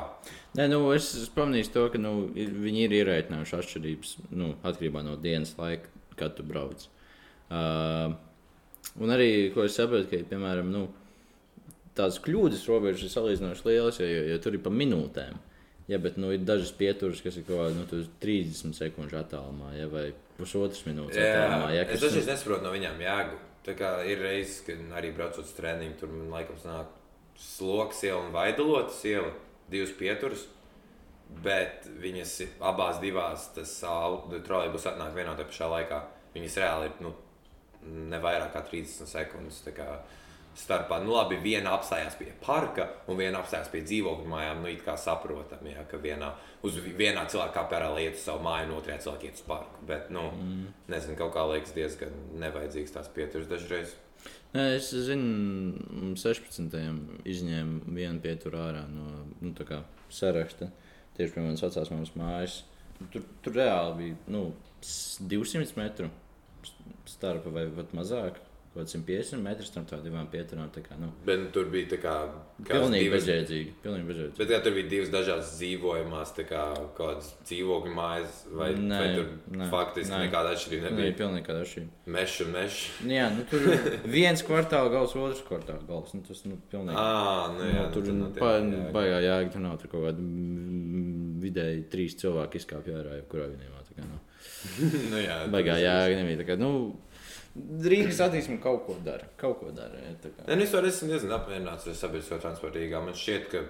Nē, 0.56 0.68
nu, 0.72 0.80
es 0.94 1.12
esmu 1.14 1.36
pamanījis 1.36 1.72
to, 1.74 1.88
ka 1.92 2.00
nu, 2.00 2.14
viņi 2.34 2.86
ir 2.86 2.96
ierēķinājuši 3.00 3.58
atšķirības 3.58 4.16
nu, 4.30 4.54
atkarībā 4.62 5.04
no 5.04 5.16
dienas 5.20 5.52
laika, 5.58 5.92
kad 6.16 6.36
tu 6.36 6.46
brauc. 6.46 6.86
Uh, 7.50 8.14
un 9.00 9.12
arī, 9.12 9.52
ko 9.54 9.64
es 9.66 9.76
saprotu, 9.76 10.08
ka, 10.10 10.24
piemēram, 10.30 10.70
nu, 10.70 10.86
tādas 11.96 12.20
kļūdas 12.22 12.66
robežas 12.70 13.04
ir 13.04 13.14
salīdzinoši 13.14 13.66
lielas, 13.66 14.00
jo, 14.00 14.08
jo, 14.08 14.26
jo 14.32 14.40
tur 14.42 14.56
ir 14.56 14.64
pa 14.64 14.72
minūtēm. 14.72 15.38
Ja, 15.90 15.98
bet 15.98 16.20
nu, 16.22 16.30
ir 16.30 16.44
dažas 16.46 16.70
pieturas, 16.78 17.20
kas 17.24 17.36
ir 17.36 17.44
kaut 17.48 17.58
kādā 17.58 17.74
nu, 17.74 17.86
tur 17.90 18.04
30 18.22 18.76
sekundžu 18.78 19.18
attālumā, 19.18 19.72
ja, 19.74 19.88
vai 19.90 20.12
pusotras 20.40 20.82
minūtes 20.86 21.20
attālumā. 21.20 21.70
Ja, 21.74 21.84
es 21.84 21.94
kas, 21.94 22.06
dažreiz 22.06 22.30
nesaprotu 22.32 22.66
no 22.66 22.72
viņiem 22.74 23.02
jēgu. 23.04 23.40
Tā 23.66 23.74
kā 23.76 23.90
ir 24.08 24.22
reizes, 24.24 24.62
kad 24.66 24.80
arī 24.96 25.12
braucot 25.16 25.44
uz 25.44 25.52
treniņu, 25.56 25.98
tur 26.00 26.12
man 26.12 26.32
laikam 26.32 26.56
nāk 26.64 26.94
sloks 27.40 28.02
iela 28.08 28.22
un 28.24 28.32
vaidalotas 28.34 29.02
iela. 29.08 29.32
divas 29.70 29.92
pieturas. 29.94 30.46
Bet 31.44 31.84
viņas 32.02 32.32
abās 32.66 32.98
divās, 32.98 33.52
tas 33.54 33.76
trolēļus 33.78 34.88
atnāk 34.90 35.12
vienā 35.14 35.36
tā 35.38 35.44
pašā 35.46 35.68
laikā. 35.70 36.00
Viņas 36.34 36.56
reāli 36.58 36.88
ir 36.88 37.04
nu, 37.04 37.12
ne 38.10 38.18
vairāk 38.18 38.50
kā 38.56 38.64
30 38.66 39.06
sekundes. 39.06 39.60
tā 39.62 39.76
kā 39.76 39.86
Starpā, 40.58 40.98
nu, 41.04 41.12
labi, 41.14 41.38
viena 41.40 41.76
apstājās 41.76 42.16
pie 42.18 42.32
parka, 42.42 42.88
un 43.08 43.16
viena 43.20 43.38
apstājās 43.38 43.70
pie 43.70 43.84
dzīvokļu 43.86 44.26
mājām. 44.28 44.64
Nu, 44.64 44.70
it 44.72 44.82
kā 44.84 44.96
saprotam, 44.98 45.62
ja, 45.70 45.84
ka 45.88 46.00
vienā, 46.02 46.32
uz 46.66 46.76
vienā 46.82 47.22
cilvēkā 47.30 47.62
pērā 47.70 47.90
iet 48.02 48.18
uz 48.18 48.24
savu 48.26 48.42
māju, 48.44 48.66
un 48.68 48.76
otrajā 48.80 49.04
cilvēkā 49.06 49.28
iet 49.28 49.38
uz 49.38 49.44
parku. 49.46 49.84
Bet, 49.88 50.10
nu, 50.14 50.26
mm. 50.34 50.64
nezinu, 50.90 51.16
kaut 51.20 51.32
kā 51.36 51.46
liekas 51.52 51.74
diezgan 51.76 52.18
nevajadzīgs 52.42 52.96
tās 52.96 53.12
pieturas 53.14 53.48
dažreiz. 53.50 53.94
Nē, 54.50 54.66
es 54.80 54.90
zinu, 55.06 56.16
16. 56.18 56.74
izņēmu 57.30 57.94
vienu 57.94 58.22
pieturu 58.24 58.58
ārā 58.60 58.82
no 58.90 59.22
nu, 59.38 59.54
saraksta. 60.10 60.72
Tieši 61.16 61.36
pie 61.36 61.44
manas 61.44 61.62
vecās 61.62 61.94
māmas 61.94 62.12
mājas. 62.18 62.60
Tur, 63.14 63.22
tur 63.44 63.54
reāli 63.56 63.96
bija 64.02 64.34
nu, 64.34 64.48
200 65.30 65.78
metru 65.78 66.10
starpa 67.08 67.52
vai 67.52 67.66
pat 67.74 67.94
mazāk 67.96 68.40
kaut 68.70 68.84
kāds 68.84 68.94
150 68.94 69.42
metrus 69.42 69.72
tādām 69.74 70.02
divām 70.04 70.28
pieturām. 70.30 70.68
Kā, 70.70 70.94
nu, 71.00 71.08
Bet 71.26 71.40
nu, 71.42 71.48
tur 71.54 71.66
bija 71.72 71.88
tā 71.90 71.98
kā. 72.02 72.12
Pilnīgi 72.68 73.08
divas... 73.08 73.24
bezjēdzīgi. 73.24 73.72
Pilnīgi 73.82 74.06
bezjēdzīgi. 74.06 74.38
Bet 74.38 74.52
kā 74.52 74.60
tur 74.62 74.76
bija 74.76 74.90
divas 74.92 75.10
dažādas 75.10 75.50
dzīvojamās, 75.56 76.34
tā 76.36 76.44
kā 76.46 76.62
kādas 76.98 77.32
dzīvokļu 77.48 77.94
mājas, 77.96 78.36
vai, 78.54 78.70
nē, 78.78 79.00
vai 79.00 79.08
tur 79.16 79.58
nē, 79.58 79.68
faktiski 79.72 80.14
nē. 80.14 80.20
nekāda 80.28 80.54
atšķirība 80.54 80.86
nebija? 80.86 81.08
Nē, 81.08 81.16
pilnīgi 81.18 81.40
nekāda 81.40 81.64
atšķirība. 81.66 82.14
Meša, 82.16 82.48
meša. 82.54 82.94
Nu 83.08 83.16
jā, 83.16 83.26
nu 83.34 83.48
tur 83.50 83.66
viens 84.16 84.46
kvartāla 84.46 84.94
gals, 84.94 85.18
otrs 85.18 85.42
kvartāla 85.50 85.82
gals. 85.90 86.14
Nu, 86.14 86.22
tas, 86.30 86.46
nu, 86.46 86.62
pilnīgi. 86.70 86.94
À, 86.94 87.50
nu, 87.56 87.66
jā, 87.66 87.84
nu, 87.88 87.92
tur 87.96 88.14
nu, 88.14 88.32
pa, 88.38 88.54
baigā 88.94 89.18
jēga, 89.26 89.52
tur 89.56 89.66
nav 89.66 89.78
tur 89.82 89.94
kaut 89.96 90.06
kāda 90.06 90.30
vidēji 91.40 91.86
trīs 91.90 92.16
cilvēki 92.20 92.60
izkāpja 92.60 93.02
ārā, 93.02 93.18
jebkurā 93.18 93.50
vienībā. 93.50 93.82
Tā 93.88 93.98
kā, 93.98 94.06
nu, 94.06 94.20
nu 95.12 95.22
jā, 95.26 95.38
baigā 95.50 95.78
jēga 95.80 96.20
nebija. 96.20 96.42
Tā 96.44 96.52
kā, 96.52 96.60
nu, 96.60 96.70
Rīgas 97.58 98.20
attīstība 98.22 98.60
kaut 98.62 98.84
ko 98.86 98.94
dara. 99.02 99.26
Kaut 99.40 99.58
ko 99.58 99.72
dara 99.74 99.98
ja, 99.98 100.12
nu, 100.54 100.62
es 100.62 100.70
varu 100.74 100.86
esmu 100.86 101.08
diezgan 101.10 101.34
apmierināts 101.34 101.88
ar 101.90 101.96
sabiedrisko 101.98 102.38
transportu 102.42 102.78
Rīgā. 102.78 103.00
Man 103.02 103.16
šķiet, 103.18 103.48
ka 103.50 103.64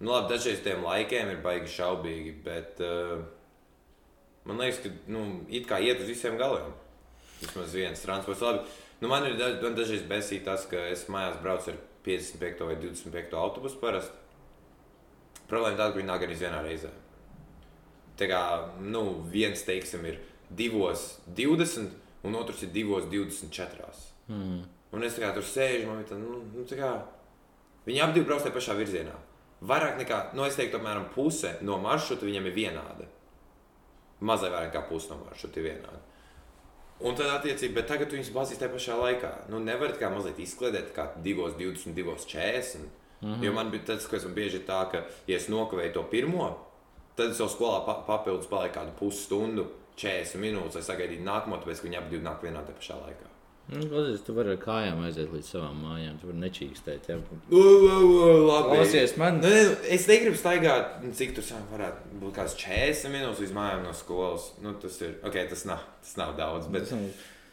nu, 0.00 0.10
labi, 0.10 0.32
dažreiz 0.32 0.64
tiem 0.64 0.82
laikiem 0.82 1.30
ir 1.30 1.38
baigi 1.44 1.70
šaubīgi, 1.76 2.32
bet 2.42 2.82
uh, 2.82 3.20
man 4.50 4.58
liekas, 4.64 4.80
ka 4.82 5.14
nu, 5.14 5.22
it 5.46 5.68
kā 5.70 5.78
iet 5.84 6.02
uz 6.02 6.10
visiem 6.10 6.40
galiem. 6.40 6.74
Vismaz 7.38 7.76
viens 7.78 8.02
transports. 8.02 8.42
Labi, 8.42 8.64
nu, 9.04 9.12
man 9.12 9.28
ir 9.28 9.38
man 9.62 9.78
dažreiz 9.78 10.02
besīgi 10.10 10.42
tas, 10.48 10.66
ka 10.66 10.82
es 10.90 11.06
mājās 11.12 11.38
braucu 11.44 11.76
ar 11.76 11.78
55 12.08 12.66
vai 12.66 12.80
25 12.82 13.38
autobusu 13.38 13.78
parasti. 13.78 14.26
Problēma 15.46 15.78
tāda, 15.78 15.92
ka 15.92 16.00
viņi 16.00 16.10
nāk 16.10 16.26
gan 16.26 16.34
vienā 16.34 16.66
reizē. 16.66 16.90
Tā 18.18 18.26
kā 18.26 18.42
nu, 18.82 19.04
viens, 19.30 19.62
teiksim, 19.62 20.02
ir 20.10 20.18
2,20 20.58 22.07
un 22.22 22.34
otrs 22.38 22.64
ir 22.66 22.72
2,24. 22.74 23.92
Mm. 24.28 24.60
Un 24.92 25.04
es 25.04 25.18
kā 25.20 25.30
tur 25.36 25.44
sēžu, 25.44 25.86
man 25.88 26.02
ir 26.02 26.08
tā, 26.08 26.18
nu, 26.20 26.40
nu, 26.54 26.64
tā 26.68 26.78
kā 26.78 26.90
viņi 27.86 28.02
abi 28.04 28.24
brauc 28.24 28.44
tajā 28.44 28.54
pašā 28.56 28.76
virzienā. 28.78 29.14
Vairāk 29.68 29.98
nekā, 29.98 30.18
nu, 30.38 30.44
es 30.46 30.56
teiktu, 30.58 30.78
apmēram 30.78 31.08
puse 31.14 31.56
no 31.66 31.78
maršruta 31.82 32.26
viņam 32.28 32.46
ir 32.48 32.54
vienāda. 32.56 33.08
Mazliet 34.20 34.54
vairāk 34.54 34.72
kā 34.74 34.84
puse 34.88 35.10
no 35.12 35.18
maršruta 35.24 35.60
ir 35.60 35.68
vienāda. 35.72 36.00
Un 36.98 37.14
tad, 37.18 37.30
attiecīgi, 37.36 37.74
bet 37.76 37.86
tagad 37.90 38.14
viņas 38.14 38.32
bazīs 38.34 38.58
tajā 38.58 38.72
pašā 38.72 38.96
laikā. 38.98 39.32
Nu, 39.52 39.60
nevar 39.62 39.92
tā 39.94 40.00
kā 40.00 40.10
mazliet 40.10 40.40
izkliedēt, 40.42 40.90
kā 40.96 41.12
2,20, 41.22 41.94
2,40. 41.94 42.88
Mm 43.20 43.34
-hmm. 43.34 43.44
Jo 43.44 43.52
man 43.52 43.70
bija 43.70 43.84
tas, 43.84 44.06
kas 44.06 44.24
man 44.24 44.34
bieži 44.34 44.56
ir 44.56 44.66
tā, 44.66 44.90
ka, 44.90 45.04
ja 45.26 45.36
es 45.36 45.48
nokavēju 45.48 45.92
to 45.92 46.02
pirmo, 46.10 46.58
tad 47.16 47.30
es 47.30 47.40
jau 47.40 47.48
skolā 47.48 47.84
pa 47.86 47.94
papildus 48.06 48.46
paliku 48.46 48.74
kādu 48.74 48.90
pusstundu 48.98 49.66
40 49.98 50.44
minūtes, 50.44 50.78
lai 50.78 50.86
sagaidītu 50.86 51.26
nākamo, 51.26 51.58
tāpēc 51.62 51.82
ka 51.82 51.88
viņi 51.88 52.00
abi 52.00 52.22
nāk 52.24 52.46
vienā 52.46 52.62
te 52.66 52.76
pašā 52.78 53.00
laikā. 53.02 53.34
Nu, 53.68 53.82
Klausies, 53.84 54.22
tu 54.24 54.32
vari 54.32 54.54
ar 54.54 54.60
kājām 54.62 55.02
aiziet 55.04 55.28
līdz 55.28 55.48
savām 55.52 55.82
mājām. 55.84 56.14
Tu 56.16 56.28
vari 56.30 56.40
nečīkstēt. 56.40 57.10
Jā, 57.10 57.18
Klausies, 58.70 59.12
man. 59.20 59.42
Nu, 59.42 59.50
es 59.92 60.06
negribu 60.08 60.40
staigāt, 60.40 61.02
nu, 61.04 61.12
cik 61.16 61.34
tur 61.36 61.44
varētu 61.74 62.20
būt 62.22 62.38
kāds 62.38 62.56
40 62.62 63.12
minūtes 63.12 63.42
līdz 63.44 63.52
mājām 63.58 63.84
no 63.84 63.92
skolas. 63.96 64.54
Nu, 64.64 64.72
tas 64.80 64.96
ir, 65.04 65.18
ok, 65.20 65.36
tas 65.52 65.66
nav, 65.68 65.84
tas 66.04 66.16
nav 66.20 66.38
daudz. 66.38 66.70
Bet... 66.72 66.94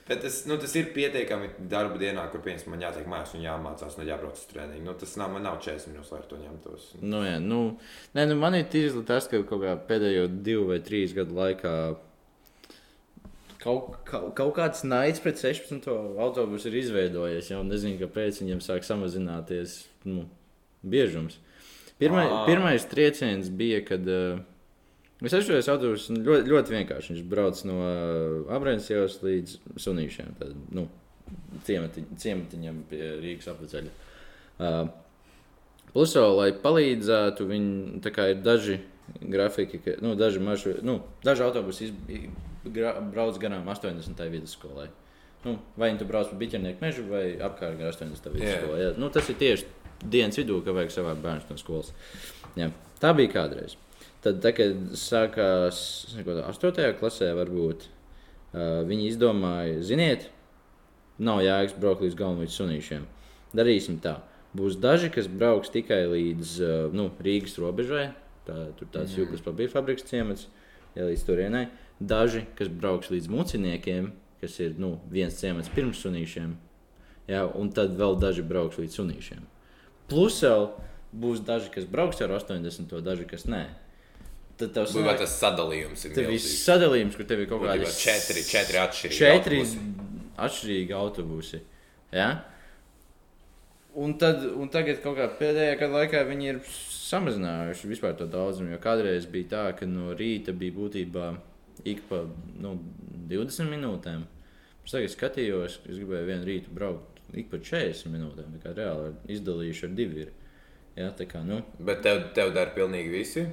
Bet 0.06 0.20
tas, 0.22 0.44
nu, 0.46 0.54
tas 0.62 0.70
ir 0.78 0.92
pietiekami 0.94 1.48
darba 1.66 1.98
dienā, 1.98 2.28
kur 2.30 2.44
piemēram, 2.46 2.76
man 2.76 2.84
jātiek 2.84 3.08
mājās 3.10 3.32
un 3.34 3.42
jāmācās, 3.42 3.96
un 3.98 4.06
jābrauc 4.06 4.38
uz 4.38 4.44
treniņu. 4.52 4.84
Nu, 4.86 4.94
tas 5.02 5.16
nav, 5.18 5.32
man 5.34 5.42
nav 5.48 5.56
40 5.66 5.90
minūtes, 5.90 6.12
lai 6.14 6.20
to 6.30 6.38
ņemtos. 6.44 6.84
Nu, 7.02 7.24
jā, 7.26 7.40
nu, 7.42 7.62
nē, 8.14 8.28
nu, 8.30 8.38
man 8.38 8.54
ir 8.54 8.68
tīzli 8.70 9.02
tas, 9.10 9.26
ka 9.32 9.42
kaut 9.50 9.64
kā 9.66 9.74
pēdējo 9.90 10.28
divu 10.46 10.68
vai 10.70 10.78
trīs 10.86 11.16
gadu 11.18 11.34
laikā 11.40 11.74
kaut, 13.66 14.00
kaut, 14.08 14.32
kaut 14.38 14.54
kāds 14.56 14.86
naids 14.88 15.22
pret 15.24 15.42
16. 15.42 15.90
autobusu 16.22 16.70
ir 16.70 16.80
izveidojies. 16.84 17.52
Jau 17.52 17.64
nezinu, 17.68 18.00
kāpēc 18.04 18.40
viņam 18.44 18.64
sāk 18.64 18.88
samazināties 18.88 19.82
nu, 20.08 20.28
biežums. 20.86 21.40
Pirmai. 22.00 22.28
Pirmais 22.48 22.86
trieciens 22.92 23.50
bija, 23.50 23.80
kad 23.88 24.08
uh, 24.12 24.42
es 25.24 25.36
aizjūtos 25.36 25.72
autobusu 25.72 26.18
ļoti, 26.20 26.52
ļoti 26.52 26.78
vienkārši. 26.80 27.16
Viņš 27.16 27.30
brauc 27.32 27.64
no 27.68 27.80
uh, 27.82 28.54
Abrēnas 28.56 28.92
līdz 29.26 29.58
Sunīšiem, 29.82 30.36
tad, 30.40 30.54
nu, 30.76 30.86
ciemati, 31.68 32.06
ciematiņam 32.22 32.86
pie 32.92 33.02
Rīgas 33.24 33.50
apceļa. 33.56 33.98
Uh, 34.56 34.86
Plus, 35.96 36.12
lai 36.36 36.50
palīdzētu, 36.60 37.46
viņi 37.48 38.02
ir 38.04 38.40
daži 38.44 38.82
grafiki, 39.32 39.80
ka, 39.80 39.94
nu, 40.04 40.12
daži, 40.20 40.42
maršu, 40.44 40.74
nu, 40.84 40.98
daži 41.24 41.46
autobusi 41.46 41.88
iz, 41.88 41.94
brauc 42.66 43.40
garām 43.42 43.68
80. 43.68 44.30
vidusskolai. 44.32 44.90
Nu, 45.46 45.60
vai 45.78 45.92
nu 45.94 46.00
tu 46.02 46.06
brauc 46.10 46.32
pa 46.32 46.38
biķernieku 46.42 46.82
mežu 46.82 47.04
vai 47.06 47.36
apkārt 47.38 47.78
ar 47.78 47.92
80. 47.94 48.30
vidusskolai. 48.34 48.80
Yeah. 48.82 48.96
Nu, 48.98 49.12
tas 49.14 49.30
ir 49.30 49.38
tieši 49.38 49.68
dienas 50.02 50.40
vidū, 50.40 50.58
ka 50.66 50.74
vajag 50.74 50.94
savākt 50.94 51.22
bērnus 51.22 51.50
no 51.52 51.58
skolas. 51.62 51.92
Jā. 52.58 52.72
Tā 53.02 53.12
bija 53.14 53.30
kādreiz. 53.36 53.76
Tad, 54.26 54.40
tā, 54.42 54.56
kad 54.58 54.96
sākās 54.98 55.78
neko, 56.18 56.40
8. 56.50 56.96
klasē, 56.98 57.30
varbūt 57.38 57.86
uh, 57.86 58.82
viņi 58.90 59.12
izdomāja, 59.12 59.78
ziniet, 59.86 60.32
nav 61.22 61.44
jēgas 61.46 61.78
braukt 61.78 62.02
līdz 62.02 62.18
galam 62.18 62.42
līdz 62.42 62.58
sunīšiem. 62.58 63.06
Darīsim 63.56 64.02
tā. 64.02 64.18
Būs 64.58 64.80
daži, 64.82 65.12
kas 65.14 65.30
brauks 65.30 65.70
tikai 65.70 66.08
līdz 66.10 66.58
uh, 66.64 66.76
nu, 66.96 67.12
Rīgas 67.22 67.60
robežai. 67.62 68.08
Tā, 68.50 68.72
tur 68.80 68.90
tāds 68.90 69.14
mm. 69.14 69.22
jūkas 69.22 69.46
papīra 69.46 69.78
fabriks 69.78 70.10
ciemats, 70.10 70.50
ja 70.98 71.06
līdz 71.06 71.30
turienei. 71.30 71.68
Uh, 71.70 71.85
daži, 72.00 72.46
kas 72.58 72.70
brauks 72.72 73.12
līdz 73.14 73.30
muciniekiem, 73.32 74.12
kas 74.42 74.60
ir 74.64 74.76
nu, 74.82 74.96
viens 75.12 75.38
ciemats 75.40 75.72
pirms 75.74 76.02
sunīšiem, 76.04 76.56
jā, 77.32 77.46
un 77.56 77.72
tad 77.76 77.96
vēl 78.00 78.18
daži 78.22 78.46
brauks 78.46 78.80
līdz 78.82 79.00
sunīšiem. 79.00 79.46
Plus 80.12 80.42
vēl 80.44 80.70
būs 81.16 81.42
daži, 81.46 81.72
kas 81.74 81.88
brauks 81.90 82.22
ar 82.22 82.36
80, 82.36 83.00
daži, 83.06 83.28
kas 83.30 83.48
nē. 83.50 83.66
Tad 84.56 84.72
tev 84.72 84.86
sanāk, 84.88 85.20
tas 85.20 85.36
sadalījums 85.36 86.06
ir. 86.08 86.14
Tev 86.16 86.30
ir 86.32 86.40
sadalījums, 86.40 87.16
kur 87.20 87.28
tev 87.28 87.42
ir 87.44 87.50
kaut 87.50 87.66
kādi 87.66 87.88
četri, 87.92 88.44
četri 88.48 88.80
atšķirīgi. 88.80 89.18
Četri 89.18 89.58
autobusi. 89.60 90.12
atšķirīgi 90.46 90.96
autobusi. 90.96 91.60
Ja? 92.16 92.30
Un, 93.96 94.14
tad, 94.20 94.46
un 94.56 94.72
tagad 94.72 95.02
kaut 95.04 95.18
kā 95.20 95.28
pēdējā 95.40 95.90
laikā 95.92 96.24
viņi 96.28 96.50
ir 96.54 96.62
samazinājuši 96.70 97.92
vispār 97.92 98.16
to 98.20 98.28
daudzumu. 98.32 98.72
Jo 98.72 98.80
kādreiz 98.84 99.28
bija 99.32 99.52
tā, 99.52 99.66
ka 99.80 99.88
no 99.88 100.16
rīta 100.16 100.56
bija 100.56 100.76
būtībā 100.76 101.28
ik 101.84 102.06
pa 102.10 102.24
nu, 102.62 102.78
20 103.32 103.72
minūtēm. 103.74 104.24
Es 104.86 104.94
tagad 104.94 105.12
skatījos, 105.12 105.80
es 105.90 105.98
gribēju 105.98 106.30
vienu 106.30 106.48
rītu 106.48 106.74
braukt 106.76 107.22
ik 107.34 107.50
pa 107.52 107.60
40 107.60 108.12
minūtēm. 108.14 108.56
Tā 108.56 108.64
kā 108.64 108.74
reāli 108.78 109.14
izdalījuši 109.36 109.88
ar 109.88 109.96
diviem. 109.98 110.34
Ja, 110.96 111.10
kā, 111.12 111.42
nu. 111.44 111.60
Bet 111.84 112.06
tev, 112.06 112.30
tev 112.38 112.54
dara 112.56 112.72
pilnīgi 112.76 113.12
visi? 113.12 113.48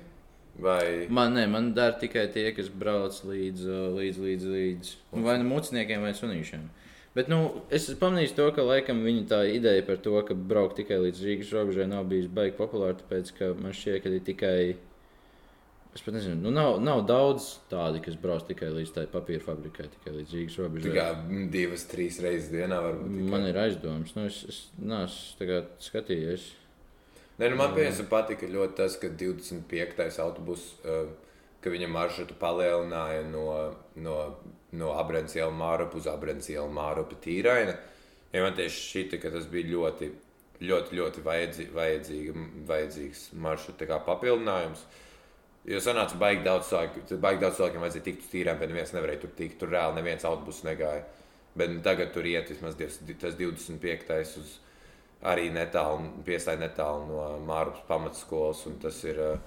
Vai... 0.62 1.08
Man, 1.08 1.32
ne, 1.34 1.46
man 1.50 1.72
dara 1.74 1.96
tikai 1.98 2.26
tie, 2.30 2.50
kas 2.54 2.68
brauc 2.68 3.16
līdz, 3.24 3.64
līdz, 3.96 4.20
līdz, 4.26 4.46
līdz 4.52 4.92
vai 5.24 5.38
nu 5.40 5.48
mucniekiem, 5.48 6.04
vai 6.04 6.12
sunīšiem. 6.14 6.68
Bet 7.16 7.28
nu, 7.28 7.40
es 7.72 7.88
pamanīju 8.00 8.36
to, 8.36 8.46
ka 8.56 8.64
laikam 8.64 9.02
viņa 9.04 9.24
tā 9.28 9.40
ideja 9.52 9.82
par 9.84 9.98
to, 10.04 10.14
ka 10.28 10.36
braukt 10.36 10.78
tikai 10.80 11.00
līdz 11.02 11.24
Rīgas 11.26 11.50
robežai 11.56 11.88
nav 11.90 12.06
bijusi 12.08 12.30
baigi 12.32 12.56
populāra. 12.56 12.96
Tāpēc 13.00 13.34
man 13.58 13.74
šķiet, 13.76 13.98
ka 14.04 14.12
ir 14.12 14.22
tikai 14.28 14.56
Es 15.92 16.00
pat 16.00 16.14
nezinu, 16.16 16.38
nu 16.40 16.50
nav, 16.54 16.78
nav 16.80 17.02
daudz 17.04 17.46
tādu, 17.68 18.00
kas 18.04 18.16
brauc 18.20 18.46
tikai 18.48 18.70
līdz 18.72 18.94
tai 18.94 19.04
papīra 19.12 19.44
fabrikai, 19.44 19.90
tikai 19.92 20.14
līdz 20.14 20.32
Rīgas 20.38 20.56
robežai. 20.62 20.88
Tikai 20.88 21.42
divas, 21.52 21.84
trīs 21.90 22.16
reizes 22.24 22.48
dienā 22.52 22.78
varbūt. 22.80 23.10
Tikai. 23.12 23.28
Man 23.34 23.44
ir 23.50 23.58
aizdomas, 23.60 24.14
nu 24.16 24.24
es, 24.30 24.38
es 24.48 24.62
neesmu 24.80 25.60
skatījies. 25.84 26.48
Nē, 27.36 27.50
nu 27.52 27.60
man 27.60 27.76
piemēram 27.76 28.08
patika 28.08 28.48
ļoti 28.48 28.78
tas, 28.80 28.96
ka 29.02 29.12
25. 29.20 30.08
autobus, 30.24 30.64
ka 31.62 31.72
viņa 31.76 31.92
maršrutu 31.92 32.40
palielināja 32.40 33.28
no, 33.28 33.46
no, 34.00 34.18
no 34.72 34.96
Abrēnas 34.96 35.36
iela 35.36 35.52
Mārupa 35.52 36.00
uz 36.00 36.08
Abrēnas 36.08 36.48
ielu 36.52 36.72
Mārupa 36.72 37.20
tīraina. 37.20 37.76
Ja 38.32 38.46
man 38.46 38.56
tieši 38.56 38.84
šķita, 38.88 39.20
ka 39.20 39.36
tas 39.36 39.44
bija 39.52 39.74
ļoti 39.74 40.08
ļoti, 40.62 40.96
ļoti 40.98 41.22
vajadzī, 41.26 41.66
vajadzīga, 41.74 42.44
vajadzīgs 42.68 43.22
maršruts 43.42 43.88
kā 43.88 43.98
papildinājums. 44.06 44.84
Jo 45.70 45.78
sanāca, 45.78 46.16
baigi 46.18 46.42
daudz 46.42 46.66
cilvēku, 46.72 47.18
baigi 47.22 47.40
daudz 47.44 47.58
cilvēkiem 47.60 47.84
vajadzēja 47.84 48.04
tikt 48.08 48.24
uz 48.24 48.30
tīrām, 48.32 48.58
bet 48.58 48.72
neviens 48.72 48.92
nevarēja 48.96 49.20
tur 49.22 49.30
tikt. 49.38 49.58
Tur 49.60 49.70
reāli 49.70 49.94
neviens 50.00 50.24
autobus 50.26 50.62
negāja. 50.66 51.04
Bet 51.54 51.70
nu, 51.70 51.78
tagad 51.84 52.10
tur 52.14 52.26
iet 52.26 52.48
vismaz 52.50 52.74
divs- 52.74 52.98
tas 53.20 53.36
25. 53.38 54.38
uz 54.42 54.56
arī 55.22 55.52
netālu, 55.54 56.08
piestāja 56.26 56.58
netālu 56.58 57.06
no 57.06 57.26
Mārupas 57.46 57.84
pamatskolas. 57.86 58.64
un 58.66 58.80
Tas 58.82 58.98
ir 59.04 59.20
uh, 59.22 59.38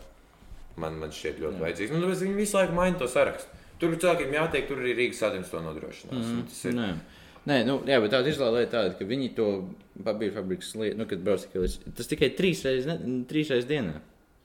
man, 0.79 0.95
man 1.01 1.11
šķiet 1.11 1.41
ļoti 1.43 1.59
Jā. 1.59 1.63
vajadzīgs. 1.65 1.91
Nu, 1.99 2.07
viņi 2.07 2.37
visu 2.39 2.57
laiku 2.59 2.77
maina 2.77 2.97
to 3.01 3.07
sarakstu. 3.11 3.51
Tur 3.79 3.91
cilvēkiem 3.99 4.31
jāteikt, 4.37 4.69
tur 4.71 4.79
arī 4.79 4.93
Rīgas 4.95 5.19
sadarbības 5.19 5.51
to 5.51 5.61
nodrošinās. 5.65 6.25
Mm. 6.31 6.43
Tas 6.47 6.63
ir 6.69 6.77
Nē. 6.79 6.89
Nē, 7.45 7.57
nu, 7.67 7.75
jā, 7.85 7.99
bet 8.01 8.13
tāda 8.15 8.31
izvēle 8.31 8.63
ir 8.63 8.69
tāda, 8.71 8.95
ka 8.97 9.05
viņi 9.05 9.27
to 9.37 9.47
papīra 10.01 10.33
fabrikas 10.39 10.71
lietu, 10.79 10.97
nu, 10.97 11.05
kad 11.05 11.19
brauc 11.21 11.43
tikai 11.43 11.61
līdz. 11.61 11.75
Tas 11.99 12.07
tikai 12.09 12.29
trīs 12.39 12.63
reizes, 12.65 12.87
ne, 12.89 13.17
trīs 13.29 13.51
reizes 13.53 13.67
dienā. 13.69 13.99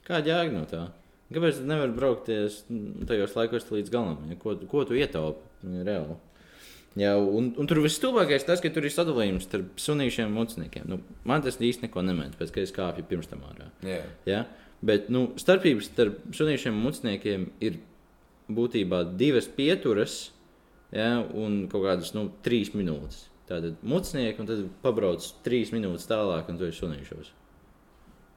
Kāda 0.04 0.35
jēga 0.35 0.52
no 0.52 0.66
tā? 0.68 0.83
Kāpēc 1.30 1.60
tu 1.60 1.68
nevari 1.70 1.94
braukties 1.94 2.64
tajos 3.06 3.36
laikos 3.38 3.68
līdz 3.70 3.92
galam? 3.94 4.24
Ja? 4.30 4.38
Ko, 4.40 4.56
ko 4.70 4.82
tu 4.88 4.98
ietaupi 4.98 5.82
reāli? 5.86 6.16
Jā, 6.98 7.12
un, 7.22 7.52
un 7.54 7.68
tur 7.70 7.78
viss 7.84 8.00
stulbākais 8.00 8.42
tas, 8.48 8.58
ka 8.62 8.70
tur 8.74 8.88
ir 8.88 8.90
sadalījums 8.90 9.46
starp 9.46 9.78
sunīšiem 9.78 10.26
un 10.26 10.40
mucniekiem. 10.40 10.88
Nu, 10.90 10.98
man 11.28 11.44
tas 11.44 11.60
īsti 11.62 11.86
neko 11.86 12.02
nemēģina, 12.02 12.38
pēc 12.40 12.50
ka 12.56 12.64
es 12.64 12.74
kāpju 12.74 13.06
pirms 13.06 13.30
tam 13.30 13.44
ārā. 13.46 13.68
Jā. 13.86 14.00
Ja? 14.26 14.40
Bet 14.82 15.06
nu, 15.12 15.28
starpības 15.38 15.92
starp 15.92 16.18
sunīšiem 16.34 16.74
un 16.74 16.82
mucniekiem 16.88 17.46
ir 17.62 17.78
būtībā 18.50 19.04
divas 19.20 19.46
pieturas 19.54 20.18
ja? 20.90 21.20
un 21.22 21.68
kaut 21.70 21.86
kādas 21.86 22.10
nu, 22.16 22.26
trīs 22.42 22.74
minūtes. 22.74 23.28
Tātad 23.50 23.78
mucnieki, 23.86 24.42
un 24.42 24.50
tad 24.50 24.66
pabrauc 24.82 25.24
trīs 25.46 25.70
minūtes 25.74 26.10
tālāk, 26.10 26.50
un 26.50 26.58
tu 26.58 26.66
esi 26.66 26.82
sunīšos. 26.82 27.30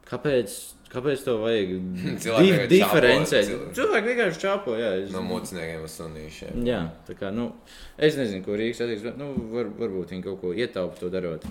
Kāpēc, 0.08 0.54
kāpēc 0.94 1.24
to 1.26 1.34
vajag 1.42 1.74
Cilvēki 2.24 2.70
diferencēt? 2.72 3.50
cilvēki. 3.50 3.74
Cilvēki 3.80 4.10
vienkārši 4.12 4.42
čāpo. 4.46 4.78
Jā, 4.80 4.94
es, 5.02 5.12
no 5.14 5.22
mucniekiem 5.26 5.84
un 5.84 5.92
sunīšiem. 5.92 6.64
jā, 6.70 6.80
tā 7.08 7.18
kā, 7.18 7.30
nu, 7.34 7.50
es 7.98 8.16
nezinu, 8.20 8.42
ko 8.46 8.56
Rīgas 8.58 8.80
attieksme, 8.86 9.12
bet 9.12 9.20
nu, 9.20 9.30
var, 9.54 9.70
varbūt 9.82 10.14
viņi 10.16 10.26
kaut 10.30 10.40
ko 10.42 10.54
ietaupa 10.56 10.98
to 11.02 11.12
darot. 11.12 11.46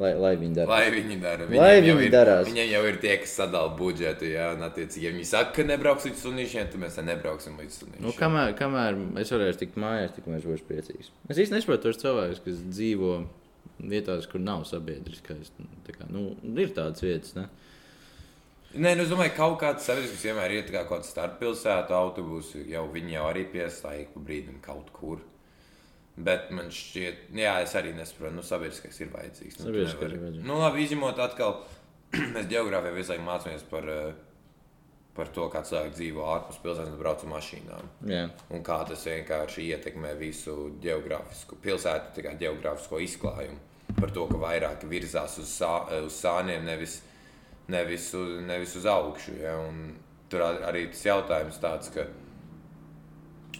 Lai, 0.00 0.14
lai 0.16 0.30
viņi 0.38 0.54
dara. 0.56 0.70
Lai 0.70 0.92
viņi 0.94 1.16
dara. 1.20 1.46
Lai 1.50 1.80
viņi 1.84 2.06
darās. 2.12 2.46
Viņiem 2.48 2.68
jau 2.70 2.80
ir 2.88 2.96
tie, 3.02 3.10
kas 3.20 3.32
sadala 3.36 3.72
budžetu. 3.76 4.24
Jā, 4.30 4.46
un 4.54 4.62
attiecīgi, 4.64 5.02
ja 5.04 5.10
viņi 5.12 5.26
saka, 5.28 5.50
ka 5.58 5.64
nebrauks 5.66 6.06
līdz 6.08 6.22
sunīšiem, 6.24 6.70
tad 6.72 6.80
mēs 6.80 6.96
nebrauksim 7.04 7.58
līdz 7.60 7.76
sunīšiem. 7.82 8.04
Nu, 8.06 8.14
kamēr, 8.16 8.54
kamēr 8.56 8.96
es 9.20 9.32
varēšu 9.34 9.60
tikt 9.64 9.76
mājās, 9.82 10.14
tikmēr 10.16 10.38
es 10.40 10.46
būšu 10.48 10.68
priecīgs. 10.70 11.10
Es 11.28 11.42
īsti 11.42 11.56
nesaprotu 11.58 11.90
tos 11.90 12.00
cilvēkus, 12.00 12.40
kas 12.46 12.62
dzīvo 12.70 13.10
vietās, 13.92 14.30
kur 14.30 14.40
nav 14.44 14.64
sabiedriskais. 14.70 15.52
Tā 15.84 15.96
kā, 15.98 16.08
nu, 16.12 16.30
ir 16.54 16.72
tādas 16.76 17.04
vietas, 17.04 17.34
ne? 17.36 17.48
Nē, 18.70 18.92
nu, 18.94 19.02
es 19.02 19.10
domāju, 19.10 19.32
ka 19.34 19.40
kaut 19.42 19.56
kāds 19.64 19.86
sabiedrisks 19.88 20.22
vienmēr 20.28 20.52
ir 20.54 20.68
kā 20.70 20.84
kaut 20.86 21.00
kāds 21.00 21.10
starppilsētu 21.10 21.94
autobusu. 21.96 22.60
Jau 22.70 22.84
viņi 22.92 23.16
jau 23.16 23.24
arī 23.26 23.42
piestāja 23.50 24.06
pa 24.12 24.20
brīdim 24.22 24.60
kaut 24.62 24.92
kur. 24.94 25.24
Bet 26.20 26.50
man 26.54 26.68
šķiet, 26.74 27.24
jā, 27.34 27.56
es 27.64 27.74
arī 27.78 27.94
nesaprotu, 27.96 28.34
nu, 28.36 28.42
sabiedriskais 28.46 29.00
ir 29.00 29.10
vajadzīgs. 29.14 29.58
Nu, 29.64 29.72
nevari- 29.72 30.12
ir 30.14 30.20
vajadzīgs. 30.22 30.46
Nu, 30.46 30.58
labi, 30.60 30.84
izņemot 30.86 31.18
atkal, 31.26 31.56
mēs 32.36 32.46
geogrāfijā 32.50 32.94
visu 32.94 33.14
laiku 33.14 33.26
mācāmies 33.26 33.64
par, 33.70 33.88
eh, 33.88 34.12
par 35.16 35.32
to, 35.34 35.48
kā 35.50 35.64
cilvēki 35.66 35.96
dzīvo 35.96 36.26
ārpus 36.36 36.60
pilsētas 36.62 36.92
un 36.92 36.98
brauc 37.00 37.24
ar 37.26 37.32
mašīnām. 37.34 37.90
Jā, 38.06 38.22
Un 38.54 38.62
kā 38.66 38.78
tas 38.86 39.02
vienkārši 39.08 39.66
ietekmē 39.72 40.14
visu 40.20 40.76
geogrāfisku 40.82 41.58
pilsētu, 41.64 42.14
tā 42.18 42.26
kā 42.28 42.36
geogrāfisko 42.38 43.00
izklājumu. 43.02 43.58
Par 43.98 44.10
to, 44.14 44.28
ka 44.30 44.38
vairāk 44.38 44.84
virzās 44.86 45.38
uz, 45.42 45.48
sā, 45.58 45.72
uz 46.04 46.14
sāniem, 46.22 46.62
nevis, 46.68 47.00
nevis, 47.70 48.08
uz, 48.18 48.36
nevis 48.46 48.74
uz 48.80 48.86
augšu. 48.90 49.36
Ja? 49.42 49.56
Un 49.68 49.94
tur 50.30 50.42
ar- 50.46 50.62
arī 50.72 50.88
tas 50.92 51.04
jautājums 51.06 51.58
tāds, 51.62 51.92
ka 51.94 52.06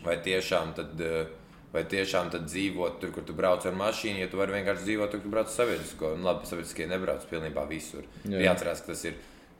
vai 0.04 0.16
tiešām 0.24 0.74
tad. 0.74 1.00
eh, 1.00 1.36
Vai 1.70 1.84
tiešām 1.86 2.32
tad 2.32 2.48
dzīvot 2.50 2.96
tur, 2.98 3.12
kur 3.14 3.22
tu 3.22 3.30
brauc 3.32 3.62
ar 3.64 3.70
mašīnu, 3.78 4.18
ja 4.18 4.26
tu 4.26 4.36
vari 4.40 4.50
vienkārši 4.56 4.82
dzīvot 4.88 5.10
tur, 5.12 5.20
kur 5.22 5.30
brauc 5.30 5.52
sabiedrisko? 5.54 6.08
Un 6.16 6.24
labi, 6.26 6.42
sabiedriskie 6.50 6.88
nebrauc 6.90 7.22
pilnībā 7.30 7.62
visur. 7.70 8.02
Jā. 8.24 8.40
Jā. 8.40 8.40
Jāatcerās, 8.48 8.80
ka 8.82 8.86
tas 8.90 9.04
ir 9.06 9.14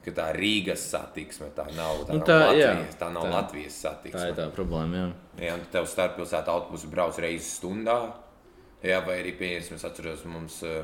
ka 0.05 0.11
tā 0.17 0.25
Rīgas 0.35 0.83
satiksme, 0.91 1.53
tā 1.55 1.69
nav, 1.77 2.01
tā 2.09 2.17
Nu 2.17 2.19
nav 2.19 2.27
tā, 2.27 2.39
jā. 2.59 2.73
Latvijas, 2.75 2.97
tā 2.99 3.13
nav 3.15 3.23
Tā. 3.29 3.31
Latvijas 3.37 3.77
satiksme. 3.85 4.25
tā 4.25 4.27
ir 4.33 4.35
tā 4.41 4.49
problēma. 4.51 5.05
Jā. 5.39 5.55
Un 5.55 5.61
tev 5.71 5.87
starppilsēta 5.87 6.49
autobusu 6.51 6.91
brauc 6.91 7.15
reizes 7.23 7.53
stundā, 7.61 8.13
jā, 8.83 8.99
vai 9.07 9.21
arī 9.23 9.37
pieņemsim, 9.39 9.75
es 9.79 9.85
atceros, 9.87 10.25
mums 10.25 10.59
uh, 10.65 10.83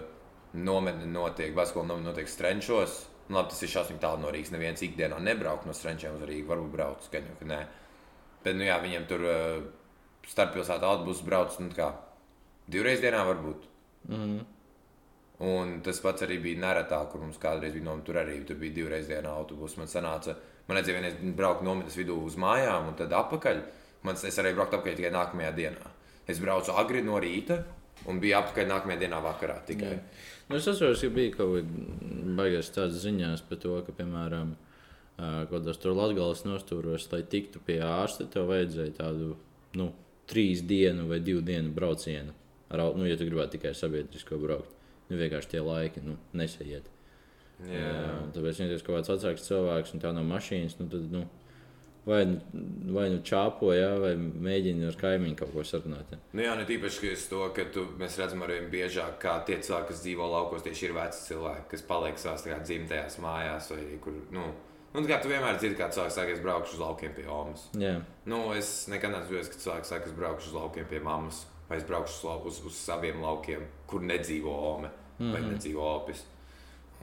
nometne 0.55 1.07
notiek, 1.11 1.51
basketbola 1.59 1.89
nometne 1.89 2.13
notiek 2.13 2.29
strenčos. 2.31 3.01
Nu, 3.27 3.41
labi, 3.41 3.51
tas 3.51 3.63
ir 3.67 3.73
šausmīgi 3.73 4.03
tālu 4.03 4.23
no 4.23 4.31
Rīgas. 4.31 4.53
Neviens 4.55 4.83
ikdienā 4.87 5.19
nebrauc 5.23 5.65
no 5.67 5.75
strenčiem 5.75 6.15
uz 6.19 6.27
Rīgu, 6.29 6.47
varbūt 6.53 6.75
brauc, 6.75 7.07
gan 7.11 7.27
jau, 7.27 7.39
ka 7.41 7.49
nē. 7.51 7.61
Bet, 8.45 8.53
nu 8.55 8.67
jā, 8.69 8.77
viņiem 8.83 9.07
tur 9.11 9.25
uh, 9.27 9.65
starppilsēta 10.31 10.87
autobusu 10.87 11.27
brauc, 11.27 11.57
nu, 11.63 11.73
kā 11.75 11.91
divreiz 12.71 13.03
dienā 13.03 13.25
varbūt. 13.27 13.67
Mm. 14.13 14.45
Un 15.47 15.73
tas 15.85 15.99
pats 16.01 16.25
arī 16.25 16.39
bija 16.41 16.63
Neretā, 16.63 17.03
kur 17.11 17.21
mums 17.21 17.41
kādreiz 17.41 17.75
bija 17.75 17.85
nometne. 17.85 18.07
Tur 18.07 18.21
arī 18.23 18.39
tur 18.49 18.61
bija 18.61 18.77
divreiz 18.79 19.11
dienā 19.11 19.35
autobuss. 19.37 19.77
Man 19.77 19.91
sanāca, 19.91 20.37
man 20.69 20.79
redzēja, 20.79 21.01
vienreiz 21.01 21.35
braukt 21.37 21.67
nometnes 21.67 21.99
vidū 21.99 22.17
uz 22.25 22.39
mājām 22.41 22.93
un 22.93 22.97
tad 22.97 23.13
atpakaļ. 23.13 23.61
Man, 24.07 24.17
es 24.17 24.39
arī 24.41 24.55
braucu 24.55 24.79
atpakaļ 24.79 24.97
tikai 25.01 25.13
nākamajā 25.13 25.53
dienā. 25.59 25.93
Es 26.31 26.41
braucu 26.43 26.73
agri 26.79 27.03
no 27.05 27.19
rīta 27.23 27.59
un 28.09 28.23
biju 28.23 28.39
atpakaļ 28.39 28.71
nākamajā 28.71 29.03
dienā 29.03 29.21
vakarā 29.25 29.59
tikai. 29.69 29.93
Jā. 29.93 30.33
Nu, 30.49 30.57
es 30.57 30.69
atceros, 30.71 31.03
ka 31.03 31.11
bija 31.11 31.35
kaut 31.35 31.57
kāda 31.57 32.33
baigās 32.39 32.71
tādas 32.75 33.03
ziņās 33.03 33.43
par 33.49 33.59
to, 33.63 33.75
ka, 33.87 33.95
piemēram, 33.99 34.55
kaut 35.19 35.53
kādos 35.53 35.81
tur 35.83 35.97
Latvijas 35.97 36.45
nostūros, 36.47 37.09
lai 37.13 37.23
tiktu 37.27 37.63
pie 37.67 37.81
ārsta, 37.83 38.29
tev 38.31 38.51
vajadzēja 38.53 38.95
tādu 39.01 39.33
nu, 39.79 39.91
trīs 40.31 40.63
dienu 40.67 41.07
vai 41.11 41.19
divu 41.25 41.43
dienu 41.47 41.73
braucienu. 41.75 42.35
Ar, 42.71 42.83
nu, 42.99 43.07
ja 43.07 43.19
tu 43.19 43.27
gribētu 43.27 43.57
tikai 43.57 43.73
sabiedrisko 43.79 44.39
braukt, 44.43 44.71
nu, 45.09 45.19
vienkārši 45.19 45.53
tie 45.55 45.63
laiki 45.63 46.03
nu, 46.07 46.17
nesaiet. 46.37 46.87
Jā. 47.65 47.91
Tāpēc, 48.35 48.61
ja 48.61 48.69
tas 48.69 48.83
ir 48.83 48.87
kaut 48.87 48.99
kāds 48.99 49.13
vecāks 49.15 49.47
cilvēks 49.49 49.95
un 49.97 50.03
tā 50.03 50.13
no 50.13 50.25
mašīnas, 50.27 50.77
nu, 50.81 50.89
tad 50.93 51.07
nu, 51.15 51.23
vai, 52.07 52.25
nu- 52.27 52.41
vai 52.95 53.09
nu 53.11 53.19
čāpo, 53.27 53.73
jā, 53.75 53.91
vai 54.01 54.15
mēģina 54.17 54.89
ar 54.89 54.99
kaimiņu 55.01 55.37
kaut 55.37 55.53
ko 55.53 55.65
sarunāt. 55.67 56.13
Jā. 56.13 56.19
Nu, 56.33 56.43
jā, 56.43 56.55
ne 56.57 56.67
tīpaši 56.69 57.13
es 57.13 57.27
to, 57.29 57.43
ka 57.57 57.67
tu, 57.75 57.87
mēs 57.99 58.19
redzam 58.21 58.45
arī 58.47 58.61
biežāk, 58.71 59.19
kā 59.23 59.45
tie 59.47 59.59
cilvēki, 59.59 59.89
kas 59.89 60.05
dzīvo 60.05 60.29
laukos, 60.31 60.63
tieši 60.63 60.87
ir 60.87 60.95
veci 60.97 61.25
cilvēki, 61.33 61.67
kas 61.73 61.83
paliek 61.83 62.23
kā, 62.23 62.61
dzimtajās 62.63 63.19
mājās. 63.19 63.71
Vai, 63.75 63.99
kur, 64.05 64.13
nu, 64.31 64.45
nu, 64.95 65.03
tā 65.03 65.09
kā 65.11 65.21
tu 65.23 65.33
vienmēr 65.33 65.59
dzirdi, 65.59 65.79
kā 65.81 65.91
cilvēks 65.91 66.21
saka, 66.21 66.37
es 66.37 66.45
braukšu 66.45 66.79
uz 66.79 66.85
laukiem 66.85 67.17
pie 67.17 67.27
Omas. 67.27 67.67
Jā. 67.75 67.99
Nu, 68.25 68.53
es 68.55 68.87
nekad 68.93 69.11
neesmu 69.11 69.33
dzirdējis, 69.33 69.53
ka 69.53 69.65
cilvēks 69.65 69.93
saka, 69.95 70.07
es 70.07 70.17
braukšu 70.21 70.53
uz 70.53 70.61
laukiem 70.61 70.87
pie 70.87 71.03
mammas, 71.03 71.43
vai 71.69 71.81
es 71.81 71.89
braukšu 71.89 72.23
uz, 72.23 72.47
uz, 72.47 72.63
uz 72.71 72.79
saviem 72.79 73.21
laukiem, 73.23 73.67
kur 73.87 74.07
nedzīvo 74.07 74.55
Ome 74.75 74.93
vai 75.19 75.27
mm 75.27 75.35
-hmm. 75.35 75.53
nedzīvo 75.53 75.97
Opis. 75.97 76.27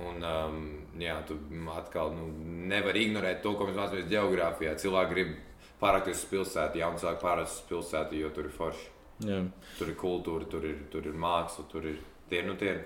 Un, 0.02 0.24
um, 0.26 0.64
jā, 0.98 1.20
tu 1.28 1.38
atkal 1.76 2.16
nu, 2.16 2.32
nevari 2.70 3.06
ignorēt 3.08 3.44
to, 3.44 3.54
ko 3.54 3.68
mēs 3.68 3.78
mācāmies 3.78 4.10
geogrāfijā. 4.10 4.74
Cilvēki 4.82 5.14
grib 5.14 5.36
pārāk 5.82 6.10
uz 6.10 6.24
pilsētu, 6.32 6.82
jauni 6.82 7.02
cilvēki 7.02 7.22
pārāk 7.22 7.52
uz 7.52 7.60
pilsētu, 7.70 8.18
jo 8.18 8.32
tur 8.34 8.50
ir 8.50 8.58
forši. 8.58 8.90
Jā. 9.28 9.40
Tur 9.78 9.92
ir 9.94 10.00
kultūra, 10.00 10.50
tur 10.50 10.66
ir, 10.66 10.82
tur 10.92 11.06
ir 11.06 11.14
māksla, 11.14 11.68
tur 11.70 11.86
ir 11.92 12.02
tie, 12.32 12.42
nu, 12.48 12.58
tie 12.58 12.80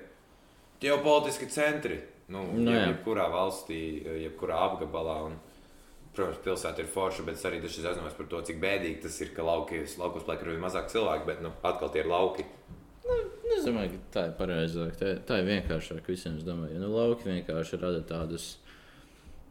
ģeopolitiski 0.84 1.50
centri. 1.54 2.02
Nu, 2.04 2.16
Nu, 2.28 2.44
nu, 2.60 2.74
jā. 2.76 2.90
jebkurā 2.90 3.30
valstī, 3.32 3.80
jebkurā 4.26 4.58
apgabalā. 4.66 5.22
Un, 5.30 5.38
protams, 6.18 6.42
pilsēta 6.44 6.82
ir 6.84 6.90
forša, 6.92 7.24
bet 7.28 7.38
es 7.38 7.46
arī 7.48 7.62
dažreiz 7.64 7.92
aizdomājos 7.92 8.18
par 8.18 8.28
to, 8.32 8.42
cik 8.50 8.58
bēdīgi 8.60 9.04
tas 9.04 9.20
ir, 9.22 9.32
ka 9.36 9.46
laukos, 9.46 9.96
laukos 10.02 10.26
paliek 10.28 10.44
ar 10.44 10.50
vien 10.50 10.64
mazāk 10.64 10.90
cilvēku, 10.92 11.28
bet 11.30 11.44
nu, 11.46 11.52
atkal 11.70 11.92
tie 11.94 12.02
ir 12.04 12.10
lauki. 12.12 12.46
Es 13.56 13.66
domāju, 13.66 13.96
ka 13.96 14.00
tā 14.14 14.24
ir 14.28 14.34
pareizāk. 14.38 14.96
Tā, 15.00 15.14
tā 15.28 15.40
ir 15.42 15.48
vienkāršāk 15.48 16.08
visiem. 16.12 16.38
Es 16.38 16.46
domāju, 16.48 16.76
jo 16.76 16.82
nu, 16.84 16.90
lauki 16.94 17.30
vienkārši 17.30 17.80
rada 17.82 18.02
tādas. 18.06 18.58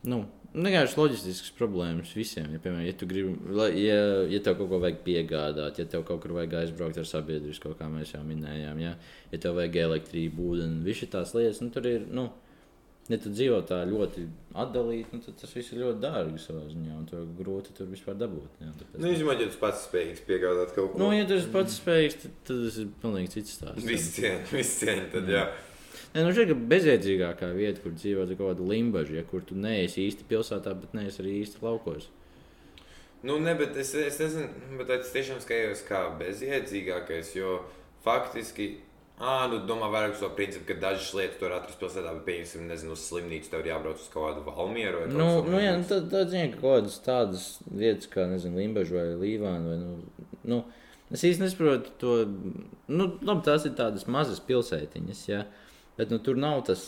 Nu, 0.06 0.20
vienkārši 0.54 0.98
loģistiskas 1.00 1.52
problēmas 1.58 2.12
visiem. 2.16 2.52
Ja, 2.54 2.60
piemēram, 2.62 2.86
ja, 2.86 2.94
tu 3.00 3.08
gribi, 3.10 3.34
lai- 3.56 3.72
ja, 3.80 3.98
ja 4.30 4.40
tev 4.44 4.58
kaut 4.60 4.70
ko 4.70 4.78
vajag 4.84 5.00
piegādāt, 5.06 5.80
ja 5.80 5.86
tev 5.90 6.04
kaut 6.06 6.22
kur 6.22 6.36
vajag 6.38 6.54
aizbraukt 6.62 7.00
ar 7.02 7.08
sabiedrisko, 7.08 7.74
kā 7.78 7.88
mēs 7.90 8.14
jau 8.14 8.22
minējām, 8.24 8.80
ja, 8.84 8.94
ja 9.32 9.38
tev 9.42 9.58
vajag 9.58 9.80
elektrību, 9.86 10.50
ūdeni, 10.52 10.84
visas 10.86 11.10
tās 11.12 11.34
lietas, 11.34 11.62
nu, 11.64 11.70
tur 11.74 11.88
ir. 11.90 12.06
Nu, 12.06 12.28
Ja 13.06 13.18
tu 13.22 13.30
dzīvo 13.30 13.60
tā 13.68 13.84
ļoti 13.86 14.24
atdalīti, 14.58 15.14
nu, 15.14 15.22
tad 15.22 15.36
tas 15.38 15.52
viss 15.54 15.70
ir 15.70 15.78
ļoti 15.84 16.00
dārgi 16.02 16.40
savā 16.42 16.64
ziņā, 16.66 16.94
un 16.98 17.04
tev 17.06 17.20
grūti 17.38 17.74
tur 17.76 17.86
vispār 17.92 18.16
dabūt. 18.18 18.56
Jā, 18.58 18.72
tāpēc, 18.80 18.96
Nu, 18.98 19.12
izņemot, 19.14 19.42
ja 19.44 19.46
tas 19.52 19.60
pats 19.60 19.84
spējīgs 19.86 20.24
piegādāt 20.26 20.72
kaut 20.74 20.90
ko. 20.90 20.98
nu, 21.04 21.12
ja 21.14 21.28
tu 21.28 21.36
esi 21.38 21.52
pats 21.54 21.76
spējīgs, 21.78 22.16
tad, 22.24 22.34
tad 22.48 22.64
tas 22.64 22.80
ir 22.82 22.88
pilnīgi 23.04 23.30
cits 23.36 23.54
stāsts. 23.60 23.86
Viss 23.86 24.10
cieņa, 24.16 24.40
viss 24.58 24.80
cieņa. 24.82 25.06
Tad, 25.14 25.30
jā. 25.36 25.44
Nē, 26.16 26.24
nu, 26.26 26.32
šeit 26.34 26.50
ir 26.50 26.58
bezjēdzīgākā 26.72 27.52
vieta, 27.54 27.82
kur 27.84 27.94
dzīvo 27.94 28.26
kaut 28.32 28.42
kāda 28.42 28.66
limbaža, 28.72 29.20
ja, 29.20 29.24
kur 29.30 29.44
tu 29.46 29.54
neesi 29.54 30.08
īsti 30.08 30.26
pilsētā, 30.30 30.74
bet 30.80 30.96
neesi 30.98 31.22
arī 31.22 31.36
īsti 31.44 31.62
laukos. 31.62 32.08
Nu, 33.26 33.38
ne, 33.42 33.54
bet 33.58 33.76
es, 33.80 33.94
es 33.94 34.18
nezinu, 34.22 34.50
bet 34.80 34.90
es 34.98 35.14
tiešām 35.14 35.38
skatījos 35.44 35.84
kā 35.86 36.02
bezjēdzīgākais, 36.18 37.32
jo 37.38 37.60
faktiski 38.04 38.68
Ah, 39.16 39.46
nu, 39.48 39.62
domā, 39.64 39.86
vairāk 39.88 40.18
to 40.20 40.28
principu, 40.36 40.66
ka 40.68 40.74
dažas 40.80 41.14
lietas 41.16 41.38
tur 41.40 41.54
atrast 41.56 41.78
pilsētā, 41.80 42.10
bet, 42.18 42.24
pieņemsim, 42.26 42.66
nezinu, 42.68 42.92
uz 42.92 43.04
slimnīcu 43.08 43.48
tev 43.48 43.62
ir 43.62 43.70
jābrauc 43.70 44.00
uz 44.02 44.08
kaut 44.12 44.26
kādu 44.26 44.42
valmieru. 44.44 44.98
vai 45.00 45.06
Nu, 45.08 45.28
nu, 45.46 45.60
jā, 45.62 45.70
nu, 45.80 45.86
tad, 45.88 46.10
tad 46.12 46.32
zinu, 46.34 46.50
ka 46.52 46.60
kaut 46.60 46.74
kādas 46.74 46.96
tādas 47.06 47.46
vietas, 47.64 48.10
kā, 48.12 48.26
nezinu, 48.28 48.60
Limbaģa 48.60 48.92
vai 48.98 49.06
Līvāna, 49.22 49.70
vai, 49.70 49.76
nu, 49.80 50.34
nu, 50.52 50.58
es 51.16 51.24
īsti 51.24 51.46
nesaprotu 51.46 51.94
to, 52.02 52.16
nu, 52.92 53.06
labi, 53.24 53.44
tās 53.46 53.64
ir 53.64 53.72
tādas 53.78 54.04
mazas 54.04 54.42
pilsētiņas, 54.44 55.22
jā, 55.30 55.46
bet, 55.96 56.12
nu, 56.12 56.18
tur 56.20 56.36
nav 56.36 56.60
tas 56.68 56.84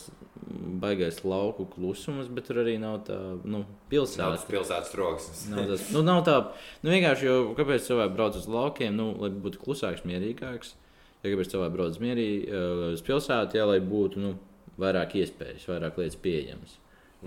baigais 0.83 1.23
lauku 1.25 1.65
klusums, 1.73 2.29
bet 2.29 2.45
tur 2.51 2.61
arī 2.61 2.75
nav 2.81 2.99
tā, 3.07 3.17
nu, 3.41 3.63
pilsēta. 3.89 4.35
tas 4.35 4.45
pilsētas 4.51 4.93
troksnis. 4.93 5.41
Nav 5.49 5.65
tas, 5.73 5.87
nu, 5.95 6.05
nav 6.05 6.21
tā, 6.29 6.37
nu, 6.83 6.93
vienkārši, 6.93 7.25
jo 7.25 7.39
kāpēc 7.57 7.89
cilvēki 7.89 8.15
brauc 8.19 8.37
uz 8.37 8.45
laukiem, 8.45 8.93
nu, 9.01 9.09
lai 9.17 9.31
būtu 9.33 9.63
klusāks, 9.65 10.05
mierīgāks. 10.05 10.75
Ja 11.23 11.33
kāpēc 11.33 11.49
cilvēki 11.51 11.75
brauc 11.75 11.97
mierīgi 11.99 12.37
uh, 12.47 12.83
uz 12.95 13.01
pilsētu, 13.03 13.57
jā, 13.59 13.65
lai 13.67 13.79
būtu, 13.83 14.21
nu, 14.23 14.35
vairāk 14.79 15.17
iespējas, 15.19 15.65
vairāk 15.67 15.97
lietas 15.99 16.19
pieejamas. 16.23 16.77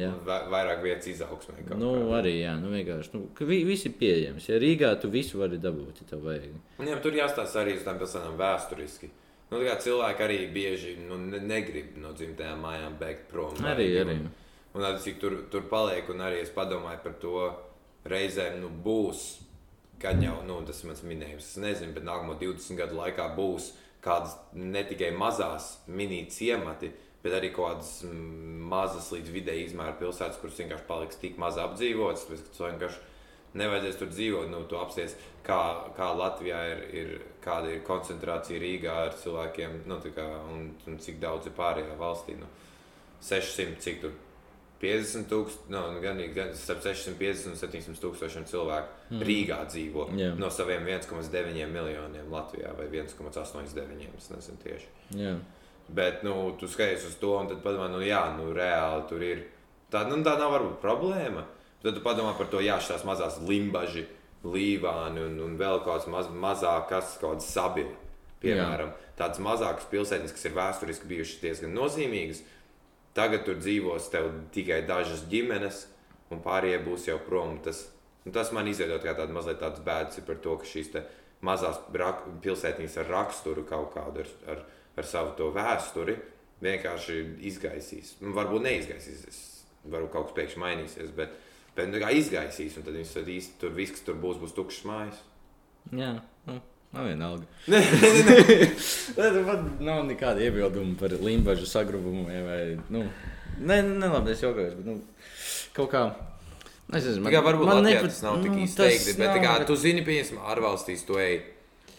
Jā. 0.01 0.09
Va- 0.25 0.47
Vairāk 0.49 0.81
vietas 0.81 1.11
izaugsmē. 1.13 1.59
Nu, 1.77 1.91
kā. 2.09 2.21
arī, 2.23 2.39
jā, 2.41 2.55
nu, 2.57 2.71
vienkārši, 2.73 3.13
nu, 3.13 3.27
vi, 3.45 3.59
viss 3.69 3.85
ir 3.85 3.93
pieejams. 4.01 4.47
Ja 4.49 4.57
Rīgā 4.63 4.95
tu 5.03 5.11
visu 5.13 5.37
vari 5.43 5.59
dabūt, 5.61 6.01
ja 6.01 6.09
tev 6.15 6.23
vajag. 6.25 6.55
Un, 6.81 6.89
jā, 6.89 6.97
tur 7.05 7.19
jāstāsta 7.19 7.61
arī 7.61 7.77
uz 7.77 7.85
tām 7.85 8.01
pilsētām 8.01 8.39
vēsturiski. 8.41 9.11
Nu, 9.53 9.61
cilvēki 9.61 10.25
arī 10.25 10.39
bieži 10.55 10.95
nu, 10.97 11.19
ne, 11.21 11.43
negrib 11.45 11.99
no 12.01 12.15
dzimtajām 12.17 12.65
mājām 12.65 12.97
bēgt 12.97 13.27
prom. 13.29 13.53
Arī, 13.61 13.91
Vai, 13.93 14.01
arī. 14.07 14.15
Un, 14.17 14.31
un 14.81 14.87
arī 14.89 15.03
cik 15.05 15.21
tur, 15.21 15.37
tur 15.53 15.69
paliek, 15.69 16.09
un 16.09 16.25
arī 16.25 16.41
es 16.41 16.53
padomāju 16.57 17.03
par 17.05 17.19
to 17.21 17.35
reizēm, 18.09 18.63
nu, 18.65 18.73
būs. 18.73 19.27
Kad 20.03 20.19
jau 20.25 20.41
nu, 20.49 20.57
tas 20.67 20.81
ir 20.83 20.89
mans 20.89 21.05
minējums, 21.07 21.53
es 21.53 21.61
nezinu, 21.63 21.93
bet 21.95 22.03
nākamo 22.09 22.35
20 22.41 22.81
gadu 22.81 22.97
laikā 22.99 23.29
būs 23.37 23.69
kādas 24.03 24.35
ne 24.59 24.83
tikai 24.87 25.13
mazas 25.15 25.77
mini 25.87 26.25
ciemati, 26.31 26.91
bet 27.23 27.37
arī 27.39 27.53
kaut 27.55 27.69
kādas 27.69 27.93
mazas 28.73 29.13
līdz 29.15 29.31
vidēji 29.35 29.69
izmēra 29.69 29.95
pilsētas, 30.01 30.41
kuras 30.43 30.59
vienkārši 30.59 30.89
paliks 30.89 31.21
tik 31.23 31.39
maz 31.39 31.61
apdzīvotas, 31.63 32.27
ka 32.27 32.57
tu 32.57 32.67
vienkārši 32.67 33.11
nevajadzēs 33.61 34.01
tur 34.01 34.11
dzīvot. 34.11 34.51
Nu, 34.51 34.65
tu 34.69 34.79
apsies, 34.81 35.15
kā, 35.47 35.61
kā 35.97 36.11
Latvijā 36.19 36.63
ir, 36.73 36.83
ir, 37.03 37.15
kāda 37.45 37.71
ir 37.71 37.87
koncentrācija 37.87 38.61
Rīgā 38.63 38.97
ar 39.07 39.17
cilvēkiem, 39.23 39.83
nu, 39.91 40.01
kā, 40.17 40.27
un, 40.51 40.73
un 40.89 41.01
cik 41.03 41.21
daudz 41.23 41.49
ir 41.49 41.57
pārējā 41.59 41.97
valstī. 42.01 42.37
Nu, 42.41 42.51
600, 43.23 43.79
cik 43.85 44.03
tur 44.03 44.17
50 44.83 45.29
tūkstoši, 45.31 45.71
no, 45.71 45.85
nu, 45.95 46.01
gan, 46.03 46.19
gan 46.35 46.51
starp 46.59 46.83
650 46.83 47.53
un 47.53 47.59
700 47.61 48.03
tūkstošiem 48.03 48.47
cilvēku 48.51 49.13
mm. 49.13 49.25
Rīgā 49.29 49.59
dzīvo 49.71 50.09
Jā. 50.19 50.33
no 50.39 50.51
saviem 50.51 50.89
1,9 50.91 51.69
miljoniem 51.71 52.33
Latvijā 52.33 52.73
vai 52.75 52.89
1,89. 52.91 54.09
Es 54.19 54.31
nezinu 54.33 54.63
tieši. 54.65 54.91
Jā. 55.21 55.37
Bet, 55.93 56.23
nu, 56.27 56.35
tu 56.59 56.67
skaties 56.71 57.05
uz 57.07 57.15
to, 57.21 57.35
un 57.39 57.51
tad 57.51 57.63
padomā, 57.63 57.87
nu, 57.93 58.01
jā, 58.03 58.25
nu, 58.39 58.51
reāli 58.57 59.07
tur 59.11 59.23
ir. 59.27 59.45
Tā, 59.93 60.07
nu, 60.09 60.19
tā 60.27 60.35
nav 60.41 60.55
varbūt 60.57 60.81
problēma. 60.83 61.45
Tad 61.83 61.99
tu 61.99 62.03
padomā 62.03 62.33
par 62.39 62.49
to, 62.51 62.63
jā, 62.65 62.79
šīs 62.83 63.05
mazās 63.07 63.41
limbaži, 63.47 64.07
līvāni 64.43 65.23
un, 65.23 65.37
un 65.45 65.59
vēl 65.61 65.83
kaut 65.83 65.93
kādas 65.93 66.09
maz, 66.11 66.31
mazākas, 66.31 67.19
kaut 67.21 67.37
kādas 67.37 67.51
sabili. 67.53 67.93
Piemēram, 68.43 68.91
tādas 69.19 69.39
mazākas 69.43 69.87
pilsētas, 69.91 70.35
kas 70.35 70.49
ir 70.49 70.57
vēsturiski 70.57 71.11
bijušas 71.11 71.43
diezgan 71.45 71.77
nozīmīgas. 71.77 72.43
Tagad 73.17 73.45
tur 73.45 73.59
dzīvos 73.61 74.09
tikai 74.55 74.83
dažas 74.89 75.27
ģimenes, 75.29 75.87
un 76.33 76.41
pārējie 76.45 76.79
būs 76.87 77.09
jau 77.11 77.19
prom. 77.27 77.59
Tas, 77.65 77.85
tas 78.33 78.53
man 78.57 78.71
izveido 78.71 78.97
kā 79.03 79.13
tādu 79.19 79.37
mazliet 79.37 79.61
tādas 79.61 79.85
bēdas 79.85 80.21
ir 80.21 80.27
par 80.29 80.41
to, 80.45 80.57
ka 80.61 80.69
šīs 80.69 80.95
mazās 81.45 81.81
rak- 81.99 82.25
pilsētiņas 82.45 82.99
ar 83.03 83.11
raksturu 83.13 83.67
kaut 83.69 83.93
kādu, 83.97 84.25
ar, 84.25 84.33
ar, 84.55 84.65
ar 84.97 85.09
savu 85.09 85.35
to 85.37 85.51
vēsturi 85.53 86.17
vienkārši 86.63 87.19
izgaisīs. 87.51 88.17
Nu, 88.23 88.33
varbūt 88.37 88.65
neizgaisīs, 88.65 89.41
varbūt 89.85 90.13
kaut 90.15 90.31
kas 90.31 90.37
pēkšņi 90.39 90.63
mainīsies, 90.63 91.15
bet, 91.19 91.35
bet 91.77 91.91
nu, 91.91 92.01
kā 92.01 92.13
izgaisīs, 92.15 92.79
un 92.79 92.87
tad 92.87 92.97
īsti 93.03 93.59
tur 93.61 93.75
viss, 93.77 93.97
kas 93.97 94.07
tur 94.07 94.21
būs, 94.23 94.39
būs 94.41 94.55
tukšs 94.57 94.85
mājas. 94.89 95.19
Jā. 95.91 96.15
Nu, 96.47 96.61
nav 96.93 97.07
vienalga. 97.09 97.47
Nē, 97.69 99.29
man 99.47 99.71
nav 99.81 100.03
nekāda 100.09 100.43
iebilduma 100.45 100.97
par 101.01 101.15
limbaģu 101.23 101.67
sagrubumu. 101.69 102.27
vai- 102.27 102.79
nu, 102.91 103.05
nē, 103.61 103.79
nē, 104.01 104.13
labi, 104.13 104.31
es 104.33 104.41
jokojos, 104.43 104.75
bet 104.77 104.87
nu, 104.87 105.01
kaut 105.75 105.91
kā. 105.91 106.05
Es 106.93 107.05
nezinu, 107.07 107.23
Man, 107.23 107.33
varbūt 107.33 107.65
man 107.67 107.85
nepat- 107.85 108.11
tas 108.11 108.23
nav 108.23 108.43
tik 108.43 108.53
nu, 108.53 108.65
izteikti, 108.67 109.05
tas 109.07 109.17
bet 109.17 109.29
nav, 109.29 109.37
kā, 109.45 109.59
bet- 109.59 109.67
tu 109.67 109.77
zini, 109.77 110.05
pieņemsim, 110.05 110.39
ārvalstīs 110.45 111.07
to 111.07 111.15
ej. 111.19 111.41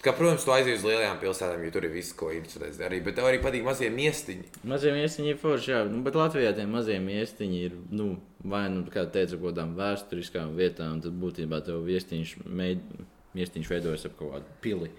Kā, 0.04 0.12
protams, 0.12 0.44
tu 0.44 0.52
aizies 0.52 0.80
uz 0.82 0.84
lielajām 0.84 1.18
pilsētām, 1.22 1.64
jo 1.64 1.72
tur 1.72 1.86
ir 1.86 1.90
viss, 1.94 2.12
ko 2.12 2.26
interesēs 2.28 2.76
darīt. 2.78 3.06
Bet 3.06 3.16
tev 3.16 3.24
arī 3.24 3.40
patīk 3.42 3.64
mazie 3.64 3.88
miestiņi. 3.90 4.44
Mazie 4.66 4.92
miestiņi 4.92 5.30
ir 5.32 5.38
forši, 5.40 5.70
jā, 5.72 5.90
nu, 5.90 6.04
bet 6.04 6.14
Latvijā 6.14 6.54
tie 6.54 6.66
mazie 6.68 7.00
miestiņi 7.00 7.62
ir, 7.64 7.72
nu, 7.90 8.18
vai 8.44 8.68
nu, 8.70 8.84
kā 8.84 9.06
teica, 9.10 9.38
kādām 9.40 9.74
vēsturiskām 9.80 10.58
vietām, 10.60 11.02
tad 11.02 11.14
būtībā 11.16 11.64
tev 11.64 11.86
viestiņš, 11.88 12.36
meid, 12.46 12.82
miestiņš 13.38 13.74
veidojas 13.74 14.06
ap 14.10 14.16
kaut 14.20 14.36
kādu 14.36 14.62
pili. 14.64 14.92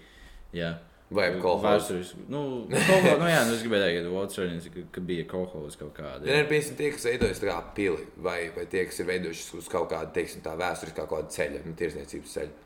Jā. 0.55 0.75
Vai. 1.13 1.27
Vēsturisku. 1.37 2.23
Nu, 2.33 2.39
kolho, 2.71 3.11
nu, 3.21 3.27
jā, 3.29 3.43
nu, 3.45 3.53
es 3.53 3.61
gribēju 3.61 3.85
teikt, 3.85 4.07
ka 4.07 4.13
Votsrēnins, 4.15 4.69
ka, 4.95 5.03
bija 5.05 5.25
kolhoz 5.29 5.77
kaut 5.77 5.93
kāda. 5.99 6.25
Ja 6.25 6.39
nepiemēram, 6.39 6.77
tie, 6.79 6.89
kas 6.95 7.05
veidojas 7.05 7.41
tā 7.43 7.49
kā 7.51 7.57
pili, 7.77 8.07
vai, 8.25 8.39
vai 8.55 8.65
tie, 8.71 8.87
kas 8.89 9.03
ir 9.03 9.09
veidojušies 9.11 9.51
uz 9.59 9.69
kaut 9.69 9.91
kāda, 9.93 10.09
teiksim, 10.15 10.41
tā 10.45 10.55
vēsturiskā 10.57 11.05
kaut 11.05 11.19
kāda 11.19 11.35
ceļa, 11.37 11.61
nu, 11.67 11.75
tirsniecības 11.77 12.35
ceļa. 12.39 12.63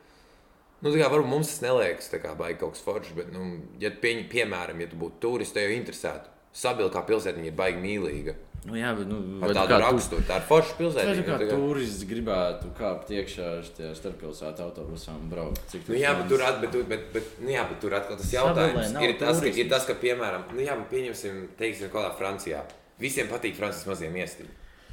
Nu, 0.80 0.94
kā 0.96 1.10
varbūt 1.12 1.28
mums 1.34 1.52
tas 1.52 1.64
neliekas, 1.66 2.08
tā 2.14 2.22
kā 2.24 2.32
baigi 2.40 2.62
kaut 2.62 2.78
kas 2.78 2.86
foršs, 2.86 3.16
bet, 3.18 3.34
nu, 3.36 3.50
ja, 3.84 3.92
pieņ, 3.92 4.24
piemēram, 4.32 4.80
ja 4.80 4.88
tu 4.88 5.02
būtu 5.02 5.20
turists, 5.26 5.58
tev 5.58 5.68
jau 5.68 5.76
interesētu. 5.76 6.32
Sabila 6.54 6.90
kā 6.90 7.04
pilsētiņa 7.06 7.46
ir 7.52 7.58
baigi 7.58 7.82
mīlīga. 7.84 8.36
Nu, 8.66 8.74
jā, 8.76 8.90
bet, 8.98 9.08
nu, 9.08 9.40
Ar 9.42 9.54
tu 9.54 9.56
tādu 9.56 9.72
tu- 9.72 9.84
raksturu, 9.86 10.24
tā 10.28 10.36
ir 10.42 10.46
forša 10.50 10.74
tu 10.76 10.84
pilsētiņa. 10.84 11.24
kā 11.24 11.36
kā- 11.40 11.50
turists 11.54 12.04
gribētu 12.10 12.72
kāpt 12.76 13.08
iekšā 13.16 13.46
tajā 13.78 13.92
starppilsētu 13.96 14.60
autobusā 14.66 15.14
un 15.16 15.30
braukt? 15.30 15.62
Cik 15.72 15.88
Nu, 15.88 15.96
jā, 15.96 16.12
bet 16.18 16.28
tur, 16.28 16.42
at, 16.44 16.60
bet, 16.60 16.72
bet, 16.90 17.14
bet, 17.14 17.24
nu, 17.40 17.48
jā, 17.54 17.64
bet 17.70 17.80
tur 17.80 17.94
atkal 17.96 18.18
tas 18.18 18.32
jautājums 18.34 19.02
ir 19.02 19.18
tas, 19.18 19.40
ka, 19.40 19.46
ir 19.48 19.70
tas, 19.70 19.86
ka, 19.86 19.94
piemēram, 19.94 20.44
nu, 20.52 20.60
jā, 20.60 20.76
pieņemsim, 20.92 21.48
teiksim, 21.58 21.90
kādā 21.90 22.12
Francijā. 22.18 22.64
Visiem 23.00 23.28
patīk 23.32 23.56
Francijas 23.56 23.88
mazie 23.88 24.10
miestiņi. 24.10 24.50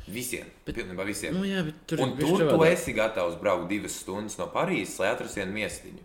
Visiem. 0.07 0.45
Bet, 0.65 0.77
Pilnībā 0.77 1.05
visiem. 1.05 1.35
Nu, 1.35 1.43
jā, 1.43 1.65
tur 1.89 1.99
Un 2.01 2.17
tur 2.17 2.39
tu 2.49 2.63
esi 2.63 2.93
gatavs 2.95 3.35
braukt 3.41 3.67
divas 3.69 3.97
stundas 3.99 4.39
no 4.39 4.47
Parīzes, 4.47 5.01
lai 5.01 5.09
atrastu 5.11 5.41
vienu 5.43 5.53
miestiņu. 5.59 5.99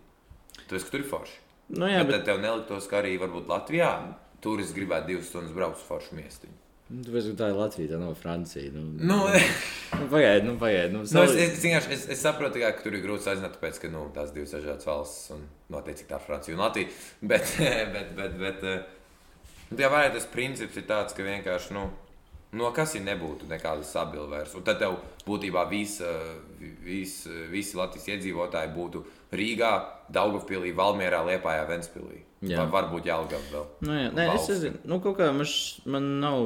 Tāpēc, 0.66 0.82
ka 0.82 0.90
tur 0.90 1.00
ir 1.00 1.06
forši. 1.06 1.38
Nu, 1.68 1.86
jā, 1.86 2.02
bet, 2.02 2.10
bet, 2.16 2.24
tev 2.24 2.40
neliktos, 2.42 2.88
ka 2.90 3.00
arī 3.00 3.14
varbūt 3.20 3.46
Latvijā 3.46 4.14
turists 4.42 4.74
gribētu 4.76 5.12
divas 5.12 5.30
stundas 5.30 5.54
braukt 5.56 5.80
uz 5.80 5.86
foršu 5.88 6.18
miestiņu. 6.18 6.58
Nu, 6.92 7.00
Tāpēc, 7.06 7.28
tā 7.38 7.46
ir 7.48 7.56
Latvija, 7.56 7.90
tā 7.94 7.98
nav 8.02 8.16
Francija. 8.20 8.70
Nu, 8.74 8.82
Nu, 9.00 9.16
nu, 9.24 10.08
pagaidi, 10.12 10.44
nu, 10.44 10.58
pagaidi. 10.60 10.92
Nu, 10.92 11.04
Nu, 11.06 11.22
es, 11.24 11.36
es, 11.64 11.64
es, 11.64 12.08
es 12.16 12.20
saprotu, 12.20 12.60
kā, 12.60 12.72
ka 12.76 12.84
tur 12.84 12.98
ir 12.98 13.04
grūti 13.04 13.30
aiznākt, 13.32 13.56
tāpēc, 13.56 13.78
ka 13.80 13.90
nu, 13.92 14.02
tās 14.12 14.34
divas 14.34 14.52
dažādas 14.52 14.88
valstis, 14.88 15.30
un 15.32 15.46
noteikti 15.72 16.08
tā 16.10 16.18
ir 16.20 16.26
Francija 16.26 16.56
un 16.58 16.64
Latvija. 16.66 16.92
Bet, 17.32 17.54
bet, 17.94 18.12
bet, 18.18 18.36
bet 18.42 18.66
nu, 18.66 19.78
tā 19.78 19.88
vajag 19.88 20.18
tas 20.18 20.28
princips 20.34 20.76
ir 20.76 20.84
tāds, 20.90 21.16
ka 21.16 21.24
vienkārši, 21.24 21.72
nu, 21.78 21.86
no 22.60 22.72
kas 22.76 22.92
ir 22.98 23.06
nebūtu 23.06 23.48
nekāda 23.48 23.86
sabila 23.88 24.26
vairs. 24.34 24.52
Un 24.58 24.66
tad 24.66 24.82
tev 24.82 24.98
būtībā 25.24 25.64
visa, 25.70 26.10
vis, 26.84 27.22
visi 27.54 27.78
Latvijas 27.78 28.10
iedzīvotāji 28.18 28.74
būtu 28.76 29.06
Rīgā, 29.32 29.72
Daugavpilī, 30.12 30.74
Valmierā, 30.76 31.22
Liepājā, 31.30 31.64
Ventspilī. 31.70 32.20
Jā. 32.42 32.58
Vai 32.58 32.70
varbūt 32.72 33.06
Jālgava 33.06 33.50
vēl. 33.52 33.66
Nu, 33.86 33.94
jā, 33.94 34.06
nē, 34.10 34.24
es 34.26 34.32
valsti. 34.32 34.54
nezinu, 34.56 34.78
nu, 34.90 34.98
kaut 35.04 35.18
kā 35.20 35.28
man, 35.30 35.46
š, 35.46 35.82
man 35.94 36.08
nav. 36.22 36.40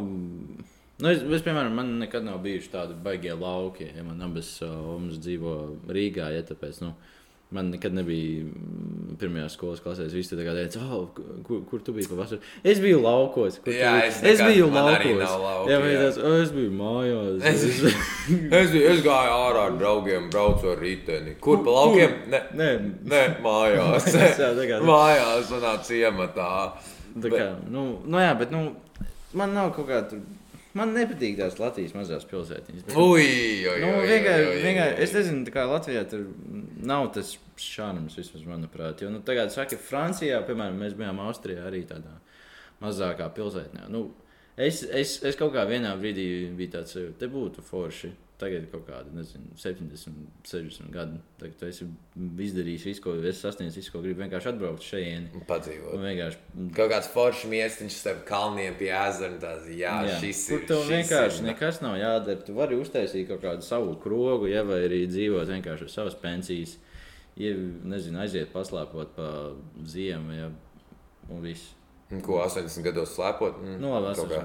Nu, 0.96 1.08
es, 1.08 1.22
es, 1.24 1.44
piemēram, 1.44 1.72
man 1.76 1.94
nekad 2.02 2.24
nav 2.24 2.42
bijuši 2.44 2.72
tādi 2.72 2.96
baigie 3.04 3.32
lauki. 3.36 3.88
Ja 3.96 4.04
man 4.04 4.20
abas 4.24 4.50
omas 4.66 5.20
dzīvo 5.24 5.54
Rīgā, 5.92 6.28
ja 6.36 6.44
tāpēc, 6.48 6.82
nu, 6.84 6.92
man 7.54 7.68
nekad 7.70 7.94
nebija 7.94 8.42
mm, 8.44 9.16
pirmajā 9.20 9.46
skolas 9.52 9.80
klasē. 9.84 10.08
Visi 10.10 10.34
kā 10.36 10.54
teica, 10.56 10.80
oh, 10.92 11.04
kur, 11.46 11.60
kur 11.70 11.80
tu 11.86 11.92
biji 11.94 12.08
pavasarī? 12.10 12.40
Es 12.66 12.80
biju 12.82 12.98
laukos. 13.04 13.60
Jā, 13.70 13.92
es 14.08 14.18
es 14.26 14.42
biju 14.42 14.66
laukos. 14.72 15.22
lauki, 15.44 15.70
jā, 15.70 15.78
jā. 15.86 16.00
Tas, 16.02 16.18
oh, 16.18 16.34
es 16.42 16.50
biju 16.56 16.72
mājās. 16.74 17.38
Es- 17.52 17.64
Es, 17.66 17.82
Es, 18.60 18.70
biju- 18.74 18.88
es 18.90 19.04
gāju 19.06 19.36
ārā 19.36 19.62
ar 19.70 19.76
draugiem, 19.78 20.26
braucu 20.32 20.72
ar 20.74 20.80
riteni. 20.82 21.36
Kur 21.40 21.62
pa 21.64 21.70
laukiem? 21.78 22.16
Ne, 22.34 22.42
nē, 22.58 22.70
Nē, 23.14 23.22
mājās. 23.44 24.10
Mājās, 24.90 25.52
manā 25.54 25.76
ciematā. 25.86 26.50
Tā 27.22 27.30
kā, 27.32 27.46
nu, 27.72 27.86
nu, 28.04 28.18
jā, 28.20 28.34
bet 28.38 28.50
nu, 28.52 28.66
man 29.38 29.54
nav 29.56 29.70
kaut 29.76 29.86
kā 29.88 30.02
tur. 30.10 30.20
Man 30.76 30.92
nepatīk 30.96 31.38
tās 31.38 31.56
Latvijas 31.60 31.94
mazās 31.96 32.26
pilsētiņas. 32.28 32.84
bet- 32.86 32.96
Ui, 33.00 33.24
ui, 33.64 33.78
Nu, 33.80 33.92
vienkārši, 34.04 34.58
vienkārši, 34.64 34.98
es 35.06 35.14
nezinu, 35.16 35.46
kā 35.54 35.64
Latvijā 35.70 36.02
tur 36.10 36.26
nav 36.84 37.08
tas 37.14 37.36
šāds, 37.56 38.16
vismaz 38.18 38.44
manuprāt. 38.44 39.00
Jo, 39.00 39.08
nu, 39.10 39.22
tagad, 39.24 39.50
saka, 39.54 39.78
Francijā, 39.80 40.42
piemēram, 40.46 40.76
mēs 40.82 40.94
bijām 40.98 41.18
Austrijā 41.24 41.64
arī 41.70 41.84
tādā 41.88 42.12
mazākā 42.82 43.30
pilsētnē. 43.34 43.88
Nu, 43.88 44.10
es, 44.56 44.82
es, 44.84 45.16
es 45.24 45.36
kaut 45.36 45.54
kā 45.54 45.64
vienā 45.68 45.94
brīdī 46.00 46.28
biju 46.56 46.74
tāds, 46.76 46.96
te 47.18 47.26
būtu 47.32 47.62
forši 47.64 48.12
tagad 48.38 48.62
ir 48.62 48.70
kaut 48.72 48.82
kādi, 48.88 49.12
nezinu, 49.16 49.54
70, 49.56 50.16
60 50.44 50.90
gadi. 50.92 51.18
Tagad 51.40 51.54
tu 51.60 51.66
esi 51.70 51.86
izdarījis 52.46 52.84
visu, 52.90 53.02
ko 53.04 53.14
esi 53.20 53.40
sasniedzis, 53.40 53.78
visu, 53.80 53.92
ko 53.94 54.02
gribi 54.04 54.22
vienkārši 54.24 54.50
atbraukt 54.52 54.84
šeit. 54.84 55.30
Padzīvot. 55.48 55.94
Vienkārši 56.02 56.70
Kaut 56.76 56.90
kāds 56.92 57.08
foršs 57.14 57.46
miestiņš 57.52 57.96
starp 58.02 58.24
kalniem 58.28 58.74
pie 58.80 58.90
ezera. 58.92 59.38
tās, 59.40 59.64
Jā, 59.72 59.94
jā. 60.08 60.18
šis 60.20 60.42
ir. 60.50 60.66
tev 60.68 60.82
šis 60.84 60.92
vienkārši 60.96 61.40
ir- 61.42 61.48
nekas 61.52 61.80
nav 61.84 61.96
jādara. 62.00 62.44
Tu 62.44 62.52
vari 62.56 62.76
uztaisīt 62.80 63.28
kaut 63.28 63.40
kādu 63.42 63.62
savu 63.62 63.94
krogu, 64.02 64.48
ja 64.52 64.62
vai 64.62 64.82
arī 64.88 65.06
dzīvot 65.08 65.46
vienkārši 65.54 65.84
uz 65.88 65.92
savas 65.96 66.14
pensijas. 66.14 66.76
Ja, 67.36 67.52
nezinu, 67.84 68.18
aiziet 68.20 68.52
paslēpot 68.52 69.16
pa 69.16 69.30
ziemu, 69.84 70.32
ja, 70.32 70.50
un 71.28 71.42
viss. 71.44 71.72
Ko 72.22 72.38
80 72.44 72.84
gados 72.86 73.16
slēpot? 73.16 73.56
Mm, 73.58 73.78
Nu, 73.82 73.90
labi, 73.98 74.14
kaut 74.14 74.30
kā. 74.30 74.42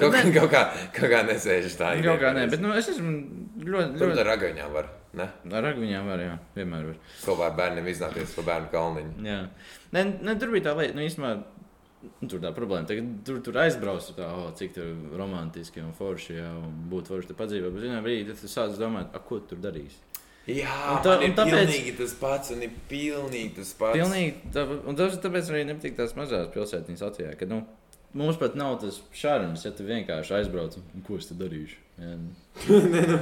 Kaut 0.00 0.14
kā, 0.14 0.22
kaut 0.32 0.50
kā, 0.54 0.62
kaut 0.96 1.10
kā 1.12 1.18
nesēž 1.28 1.74
tā. 1.76 1.90
Kaut 2.00 2.22
kā 2.22 2.30
nē, 2.32 2.46
bet 2.48 2.62
nu, 2.64 2.70
es 2.72 2.88
esmu 2.88 3.12
ļoti, 3.60 3.98
Tur 4.00 4.12
ļoti 4.12 4.22
ar 4.22 4.30
ragaņām 4.32 4.72
var. 4.72 4.88
Ne? 5.12 5.26
ar 5.52 5.66
agviņām 5.68 6.06
var, 6.08 6.22
jā, 6.24 6.36
vienmēr 6.56 6.86
var. 6.88 7.00
Ko 7.20 7.34
vai 7.36 7.50
bērniem 7.58 7.90
iznākties 7.92 8.32
pa 8.32 8.46
bērnu 8.46 8.70
kalniņu? 8.72 9.10
Jā. 9.28 9.42
Ne, 9.92 10.04
ne, 10.24 10.36
tur 10.40 10.54
bija 10.54 10.70
tā 10.70 10.72
lieta, 10.78 10.96
nu, 10.96 11.04
īstenībā, 11.04 11.32
nu, 12.22 12.30
tur 12.32 12.40
tā 12.40 12.54
problēma. 12.56 12.88
Tagad, 12.88 13.10
tur, 13.28 13.42
tur 13.44 13.58
aizbraucu, 13.60 14.14
tā, 14.16 14.30
oh, 14.32 14.48
cik 14.56 14.72
tur 14.78 15.18
romantiski 15.20 15.84
un 15.84 15.92
forši, 15.98 16.38
jā, 16.38 16.48
un 16.64 16.86
būtu 16.88 17.12
forši 17.12 17.28
te 17.28 17.36
padzīvot. 17.36 17.76
Bet, 17.76 17.84
zinām, 17.84 18.00
brīdī, 18.06 18.30
tad 18.30 18.40
tu 18.40 18.48
sāc 18.48 18.72
domāt, 18.80 19.12
ko 19.28 19.42
tu 19.42 19.52
tur 19.52 19.60
darīsi. 19.68 20.00
Jā, 20.46 20.98
tā- 21.04 21.20
ir 21.22 21.36
tāpēc- 21.38 21.54
pilnīgi 21.54 21.96
tas 21.96 22.14
pats, 22.18 22.50
un 22.50 22.62
ir 22.62 22.70
pilnīgi 22.90 23.54
tas 23.60 23.72
pats. 23.78 23.94
Pilnīgi, 23.94 24.34
tā, 24.52 24.64
un 24.86 24.96
tas 24.98 25.14
tāpēc 25.22 25.50
arī 25.52 25.62
nepatīk 25.68 25.94
tās 25.96 26.16
mazās 26.18 26.50
pilsētiņas 26.50 27.04
Latvijā, 27.06 27.36
ka, 27.38 27.46
nu, 27.46 27.60
mums 28.12 28.36
pat 28.40 28.56
nav 28.58 28.80
tas 28.80 29.00
šārums, 29.14 29.64
ja 29.64 29.70
tu 29.70 29.86
vienkārši 29.86 30.34
aizbrauc, 30.40 30.76
un 30.82 31.02
ko 31.06 31.16
es 31.16 31.30
te 31.30 31.34
darīšu. 31.38 31.78
Jā, 32.02 32.16
nu, 32.18 32.34
Nē, 32.94 33.06
nu, 33.06 33.18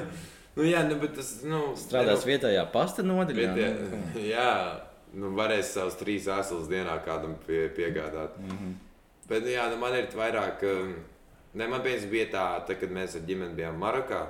nu, 0.56 0.62
jā, 0.64 0.88
nu, 0.88 0.96
bet 1.02 1.14
tas, 1.20 1.42
nu, 1.44 1.60
Strādās 1.76 2.24
vietējā 2.24 2.64
pasta 2.72 3.02
nodaļā. 3.02 3.52
Vietē, 3.54 3.90
nu, 3.92 4.24
jā, 4.34 4.80
nu, 5.12 5.34
varēs 5.36 5.74
savus 5.76 6.00
trīs 6.00 6.26
asils 6.26 6.72
dienā 6.72 6.96
kādam 7.04 7.36
pie, 7.46 7.68
piegādāt. 7.76 8.40
Mm. 8.40 8.56
-hmm. 8.56 8.74
Bet, 9.28 9.42
nu, 9.44 9.48
jā, 9.48 9.68
nu, 9.70 9.76
man 9.76 9.94
ir 9.94 10.08
vairāk, 10.16 10.62
um, 10.72 10.94
ne, 11.54 11.66
man 11.68 11.82
bija 11.84 12.26
tā, 12.32 12.46
tā, 12.66 12.80
kad 12.80 12.90
mēs 12.90 13.14
ar 13.16 13.28
ģimeni 13.28 13.54
bijām 13.54 13.76
Marokā. 13.78 14.26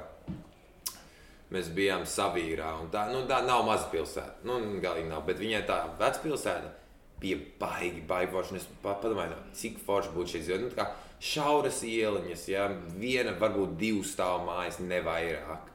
Mēs 1.51 1.67
bijām 1.75 2.05
savīrā, 2.07 2.69
tā, 2.93 3.09
nu, 3.11 3.25
tā 3.27 3.41
nav 3.43 3.65
maza 3.67 3.89
pilsēta. 3.91 4.45
Nu, 4.47 4.61
galīgi 4.83 5.09
nav, 5.11 5.25
bet 5.27 5.41
viņai 5.43 5.65
tā 5.67 5.81
veca 5.99 6.21
pilsēta 6.23 6.69
bija 7.21 7.41
baigi, 7.61 8.05
baigi 8.07 8.31
forši. 8.33 8.61
Es 8.61 8.69
pa- 8.83 8.95
padomāju, 9.03 9.35
nu, 9.35 9.55
cik 9.59 9.81
forši 9.87 10.13
būtu 10.15 10.35
šis 10.37 10.47
dzīvojums. 10.47 10.71
Nu, 10.71 10.77
kā 10.79 10.87
šauras 11.21 11.83
ieliņas, 11.85 12.45
ja 12.49 12.69
viena, 12.97 13.35
varbūt 13.41 13.75
divu 13.81 14.05
stāvu 14.07 14.47
mājas, 14.47 14.79
ne 14.81 15.03
vairāk. 15.05 15.67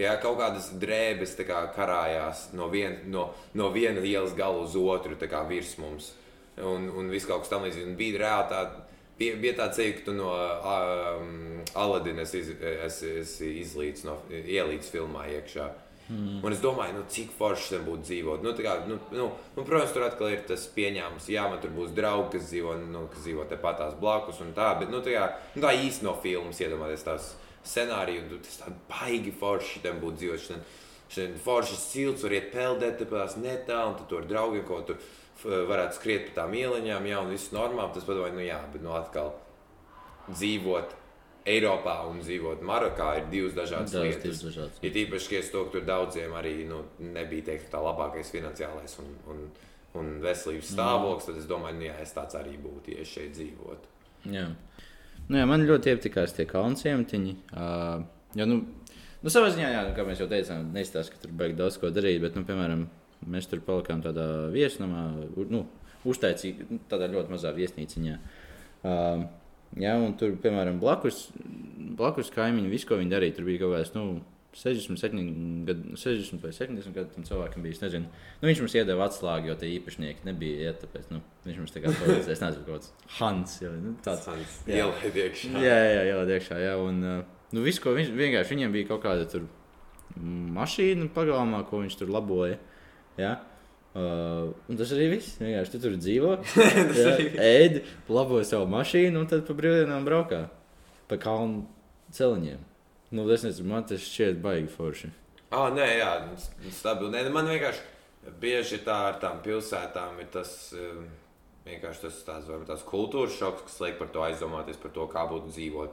Jā, 0.00 0.16
kaut 0.20 0.38
kādas 0.40 0.70
drēbes 0.80 1.36
kā, 1.46 1.62
karājās 1.76 2.48
no, 2.56 2.68
vien, 2.72 2.98
no, 3.12 3.28
no 3.54 3.68
viena 3.70 4.00
ielas 4.00 4.34
gala 4.34 4.64
uz 4.64 4.74
otru 4.76 5.16
kā, 5.20 5.46
virs 5.48 5.76
mums. 5.78 6.14
Un, 6.58 6.88
un 6.90 7.08
viss 7.12 7.28
kaut 7.28 7.44
kas 7.44 7.52
tamlīdzīgs. 7.52 7.96
Bija 7.96 8.18
reāli 8.24 8.48
tāda, 8.50 8.82
bija, 9.18 9.36
bija 9.42 9.54
tāds 9.60 9.78
ceļš, 9.80 9.94
ka 9.98 10.04
tu 10.08 10.16
no 10.16 10.32
um, 10.32 11.62
Aladinas 11.78 12.34
esi 12.38 12.56
es, 12.58 13.02
es 13.06 13.38
izlīdz 13.46 14.04
no 14.08 14.18
ielīdz 14.30 14.92
filmā 14.92 15.28
iekšā. 15.38 15.70
Mm. 16.12 16.40
Un 16.44 16.52
es 16.52 16.60
domāju, 16.60 16.96
nu, 16.98 17.04
cik 17.08 17.30
forši 17.38 17.76
tam 17.76 17.84
būtu 17.86 18.04
dzīvot. 18.08 18.42
Nu, 18.44 18.52
tā 18.56 18.64
kā, 18.66 18.74
nu, 18.88 18.98
nu, 19.14 19.28
nu, 19.56 19.64
protams, 19.64 19.94
tur 19.94 20.04
atkal 20.04 20.32
ir 20.32 20.42
tas 20.48 20.66
pieņēmums, 20.74 21.28
jā, 21.30 21.46
man 21.48 21.62
tur 21.62 21.72
būs 21.76 21.94
draugi, 21.96 22.34
kas 22.34 22.50
dzīvo, 22.50 22.74
nu, 22.90 23.06
kas 23.12 23.24
dzīvo 23.24 23.46
tepat 23.48 23.78
tās 23.80 23.96
blakus 24.00 24.42
un 24.44 24.52
tā. 24.56 24.72
Bet 24.80 24.92
nu, 24.92 25.00
tā, 25.04 25.14
kā, 25.14 25.24
nu, 25.54 25.62
tā 25.64 25.72
īsti 25.78 26.08
no 26.08 26.16
filmas 26.24 26.60
iedomāties 26.60 27.06
tās 27.06 27.32
scenāriju, 27.62 28.26
un 28.26 28.42
tas 28.42 28.60
tā 28.64 28.74
baigi 28.90 29.32
forši 29.38 29.84
tam 29.86 30.02
būtu 30.02 30.24
dzīvot. 30.24 30.78
Šitien 31.12 31.34
forši 31.44 31.76
silts, 31.76 32.22
var 32.24 32.34
iet 32.38 32.52
peldēt, 32.54 32.98
tāpēc 33.02 33.34
netā, 33.40 33.82
un 33.84 33.98
tu 33.98 34.06
tur 34.08 34.22
ar 34.22 34.28
draugiem 34.30 34.64
kaut 34.68 34.88
kur 34.88 35.00
varētu 35.44 35.98
skriet 35.98 36.28
pa 36.28 36.42
tām 36.42 36.56
ieliņām, 36.58 37.06
jā, 37.10 37.20
un 37.22 37.30
viss 37.32 37.52
normāli. 37.54 37.94
Tas 37.96 38.08
padomāju, 38.08 38.36
nu 38.38 38.44
jā, 38.44 38.58
bet 38.72 38.84
nu 38.84 38.94
atkal 38.96 39.32
dzīvot 40.30 40.98
Eiropā 41.52 41.96
un 42.06 42.20
dzīvot 42.22 42.60
Marokā 42.62 43.08
ir 43.18 43.24
divas 43.32 43.56
dažādas 43.56 43.96
Daudz 43.96 44.06
lietas. 44.06 44.42
dažādas. 44.46 44.78
Ir 44.86 44.98
īpaši, 45.02 45.30
ka 45.32 45.40
to, 45.50 45.64
tur 45.72 45.86
daudziem 45.86 46.34
arī 46.38 46.54
nu, 46.68 46.84
nebija 47.02 47.48
teikt, 47.50 47.66
tā 47.72 47.80
labākais 47.82 48.30
finansiālais 48.30 48.94
un, 49.02 49.08
un, 49.32 49.40
un 49.98 50.12
veselības 50.22 50.70
stāvoklis. 50.76 51.26
Tad 51.26 51.40
es 51.42 51.48
domāju, 51.50 51.80
nu, 51.80 51.88
jā, 51.88 51.96
es 52.04 52.14
tāds 52.14 52.38
arī 52.38 52.54
būtu, 52.62 52.94
ja 52.94 53.02
es 53.02 53.10
šeit 53.10 53.34
dzīvotu. 53.34 53.90
Jā. 54.30 54.46
Nu, 55.26 55.40
jā, 55.40 55.48
man 55.50 55.66
ļoti 55.66 55.90
iepatikās 55.90 56.36
tie 56.36 56.46
kalnu 56.46 56.78
ciematiņi. 56.78 57.34
Uh, 57.50 58.06
jo, 58.38 58.46
nu, 58.46 58.60
nu, 59.24 59.32
savā 59.34 59.50
ziņā, 59.50 59.74
jā, 59.74 59.84
nu, 59.88 59.96
kā 59.98 60.06
mēs 60.06 60.22
jau 60.22 60.30
teicām, 60.30 60.70
neizstāsta, 60.76 61.16
ka 61.16 61.24
tur 61.24 61.34
beigas 61.42 61.58
daudz 61.58 61.82
ko 61.82 61.90
darīt. 61.90 62.22
Bet, 62.22 62.38
nu, 62.38 62.46
piemēram, 62.46 62.86
mēs 63.30 63.48
tur 63.50 63.62
palikām 63.66 64.02
tādā 64.04 64.26
viesnamā, 64.54 65.04
nu, 65.52 65.64
uztaicīgi, 66.08 66.68
nu, 66.70 66.80
tādā 66.90 67.08
ļoti 67.12 67.34
mazā 67.34 67.52
viesnīciņā. 67.56 68.18
Uh, 68.82 69.24
jā, 69.78 69.94
un 70.00 70.16
tur, 70.18 70.34
piemēram, 70.42 70.80
blakus, 70.82 71.28
blakus 71.98 72.32
kaimiņi, 72.34 72.72
visu, 72.72 72.88
ko 72.90 72.98
viņi 73.00 73.14
darīja, 73.14 73.38
tur 73.38 73.48
bija 73.48 73.64
kaut 73.64 73.76
kāds, 73.76 73.94
nu, 73.96 74.06
60, 74.52 75.64
gadu, 75.64 75.94
60 75.96 76.42
vai 76.42 76.50
70 76.52 76.92
gadu 76.92 77.22
cilvēkam 77.24 77.64
bija. 77.64 77.78
Nezinu. 77.86 78.08
Nu, 78.42 78.48
viņš 78.50 78.60
mums 78.60 78.74
iedeva 78.76 79.06
atslēgu, 79.08 79.48
jo 79.48 79.54
tie 79.56 79.70
īpašnieki 79.78 80.26
nebija. 80.28 80.66
Ja, 80.66 80.72
tāpēc, 80.76 81.06
nu, 81.12 81.22
viņš 81.46 81.60
mums 81.62 81.72
tā 81.72 81.80
kā 81.80 81.92
palīdzēja. 81.96 82.34
Es 82.36 82.42
nezinu, 82.44 82.66
kāds 82.68 82.90
Hans. 83.16 83.54
Jau, 83.64 83.72
nu, 83.80 83.94
tāds, 84.04 84.28
Jā. 84.68 84.82
Ielaid 84.82 85.16
iekšā. 85.24 85.54
Jā, 85.56 85.78
jā, 85.80 86.02
jā, 86.10 86.18
iekšā. 86.36 86.60
Jā, 86.60 86.74
un, 86.84 87.00
uh, 87.00 87.46
nu, 87.56 87.64
visu, 87.64 87.80
ko 87.84 87.96
viņš 87.96 88.12
vienkārši 88.18 88.58
viņam 88.58 88.76
bija 88.76 88.90
kaut 88.92 89.02
kāda 89.06 89.24
tur 89.32 89.48
mašīna 90.58 91.08
pagalmā, 91.16 91.62
ko 91.70 91.80
viņš 91.86 91.98
tur 92.02 92.12
laboja. 92.12 92.60
Jā. 93.20 93.32
Uh, 93.92 94.54
un 94.72 94.78
tas 94.80 94.88
arī 94.96 95.10
viss. 95.12 95.34
Vienkārši 95.42 95.74
tu 95.74 95.80
tur 95.84 95.96
dzīvo, 96.00 96.30
jā, 96.96 97.16
ēd, 97.44 97.80
laboja 98.08 98.46
savu 98.48 98.70
mašīnu 98.72 99.20
un 99.20 99.26
tad 99.28 99.42
pa 99.44 99.56
brīvdienām 99.58 100.06
braukā 100.08 100.46
pa 101.10 101.18
kalnu 101.20 101.66
celiņiem. 102.16 102.62
Nu, 103.12 103.26
es 103.34 103.44
nezinu, 103.44 103.68
man 103.68 103.84
tas 103.84 104.00
šķiet 104.08 104.38
baigi 104.40 104.70
forši. 104.72 105.10
Ah, 105.52 105.66
nē, 105.76 105.84
jā, 105.98 106.12
stabili. 106.72 107.12
Nē, 107.12 107.26
man 107.34 107.50
vienkārši 107.52 108.32
bieži 108.40 108.78
tā 108.86 108.96
ar 109.10 109.18
tām 109.20 109.42
pilsētām 109.44 110.22
ir 110.24 110.30
tas. 110.32 110.54
um, 110.78 111.04
Vienkārši 111.62 112.00
tas 112.02 112.16
tāds, 112.26 112.48
varbūt 112.50 112.72
tās 112.72 112.80
kultūras 112.82 113.36
šoks, 113.38 113.62
kas 113.68 113.76
liek 113.84 113.98
par 114.00 114.08
to 114.10 114.24
aizdomāties, 114.26 114.80
par 114.82 114.90
to, 114.96 115.04
kā 115.12 115.20
būtu 115.30 115.52
dzīvot. 115.52 115.92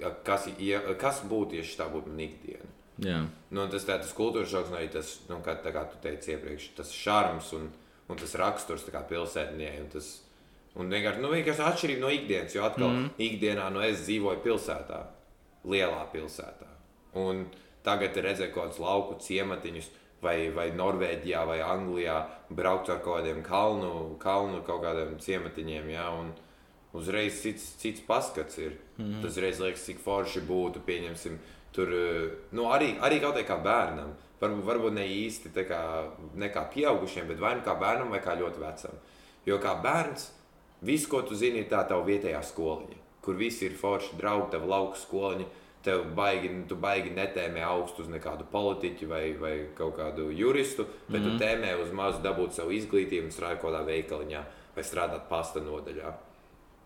Ja- 0.00 0.14
Kas, 0.24 0.46
ja, 0.56 0.78
kas 0.96 1.18
būtu, 1.28 1.58
ja 1.58 1.64
šī 1.66 1.90
būtu 1.92 2.08
mana 2.08 2.24
ikdiena? 2.24 2.70
Jā, 3.00 3.20
Nu, 3.50 3.66
tas 3.66 3.82
tā, 3.82 3.96
tas 3.98 4.12
kultūras 4.14 4.50
šoks, 4.52 4.70
arī 4.78 4.88
tas, 4.94 5.16
nu, 5.26 5.40
kā, 5.42 5.56
tā 5.58 5.72
kā 5.74 5.82
tu 5.90 5.98
teici 6.04 6.36
iepriekš, 6.36 6.68
tas 6.76 6.92
šarms 6.94 7.50
un, 7.58 7.66
un 8.06 8.20
tas 8.20 8.36
raksturs. 8.38 8.84
Un 8.86 9.88
tas 9.90 10.10
un 10.78 10.92
vienkārši, 10.94 11.22
nu, 11.22 11.32
vienkārši 11.34 11.64
atšķirība 11.66 12.04
no 12.04 12.12
ikdienas, 12.14 12.54
jo 12.54 12.62
atkal 12.68 12.92
mm. 12.92 13.08
ikdienā 13.26 13.66
nu, 13.74 13.82
es 13.82 14.04
dzīvoju 14.06 14.44
pilsētā, 14.44 15.00
lielā 15.66 16.04
pilsētā. 16.12 16.70
Un 17.18 17.48
tagad 17.82 18.14
redzēju 18.14 18.54
kaut 18.54 18.70
kādus 18.70 18.84
lauku 18.84 19.18
ciematiņus. 19.26 19.96
Vai, 20.20 20.50
vai 20.52 20.66
Norvēģijā, 20.76 21.46
vai 21.48 21.62
Anglijā 21.64 22.18
braukt 22.52 22.90
ar 22.92 22.98
kaut 23.00 23.22
kādiem 23.22 23.38
kalnu, 23.40 24.18
kalnu 24.20 24.58
kaut 24.66 24.82
kādiem 24.84 25.14
ciematiņiem. 25.16 25.86
Ja, 25.94 26.10
un 26.12 26.34
uzreiz 26.92 27.38
cits, 27.40 27.70
cits 27.80 28.04
paskats 28.04 28.58
ir. 28.60 28.74
Mm 28.98 29.06
-hmm. 29.06 29.22
Tas 29.22 29.38
reiz 29.40 29.62
liekas, 29.64 29.86
cik 29.86 30.02
forši 30.04 30.42
būtu, 30.44 30.84
pieņemsim, 30.84 31.38
tur 31.72 31.92
eh, 31.94 32.26
nu, 32.56 32.66
arī, 32.72 32.94
arī 33.02 33.20
kaut 33.22 33.38
kā 33.46 33.58
bērnam. 33.62 34.16
Varbūt, 34.40 34.64
varbūt 34.64 34.94
ne 34.96 35.04
īsti 35.04 35.52
tā 35.52 35.66
kā, 35.68 35.80
ne 36.40 36.48
kā 36.48 36.64
pieaugušiem, 36.72 37.26
bet 37.28 37.40
vai 37.42 37.54
nu 37.58 37.64
kā 37.64 37.74
bērnam, 37.76 38.08
vai 38.08 38.22
kā 38.24 38.38
ļoti 38.40 38.62
vecam. 38.62 39.00
Jo 39.44 39.58
kā 39.60 39.74
bērns, 39.84 40.30
viss, 40.80 41.08
ko 41.10 41.20
tu 41.28 41.36
zini, 41.36 41.60
ir 41.60 41.68
tā 41.68 41.82
tā 41.88 41.98
vietējā 42.04 42.40
skoliņa, 42.48 43.00
kur 43.20 43.36
visi 43.36 43.66
ir 43.68 43.76
forši 43.76 44.16
draugi, 44.20 44.52
tev 44.54 44.68
lauka 44.68 45.00
skoliņa. 45.00 45.56
Tev 45.80 46.02
baigi, 46.12 46.48
tu 46.68 46.76
baigi 46.76 47.08
netēmē 47.16 47.62
augstu 47.64 48.02
uz 48.02 48.08
nekādu 48.12 48.44
politiķu 48.52 49.06
vai, 49.08 49.22
vai 49.40 49.52
kaut 49.72 49.94
kādu 49.96 50.26
juristu, 50.28 50.84
bet 51.08 51.22
mm 51.22 51.26
-hmm. 51.26 51.38
tu 51.38 51.44
tēmē 51.44 51.70
uz 51.82 51.92
mazu 51.92 52.20
dabūt 52.20 52.52
savu 52.52 52.70
izglītību 52.76 53.24
un 53.24 53.32
strādāt 53.32 53.62
kaut 53.62 53.72
kādā 53.72 53.86
veikaliņā 53.86 54.42
vai 54.74 54.84
strādāt 54.84 55.24
pasta 55.28 55.60
nodaļā. 55.60 56.12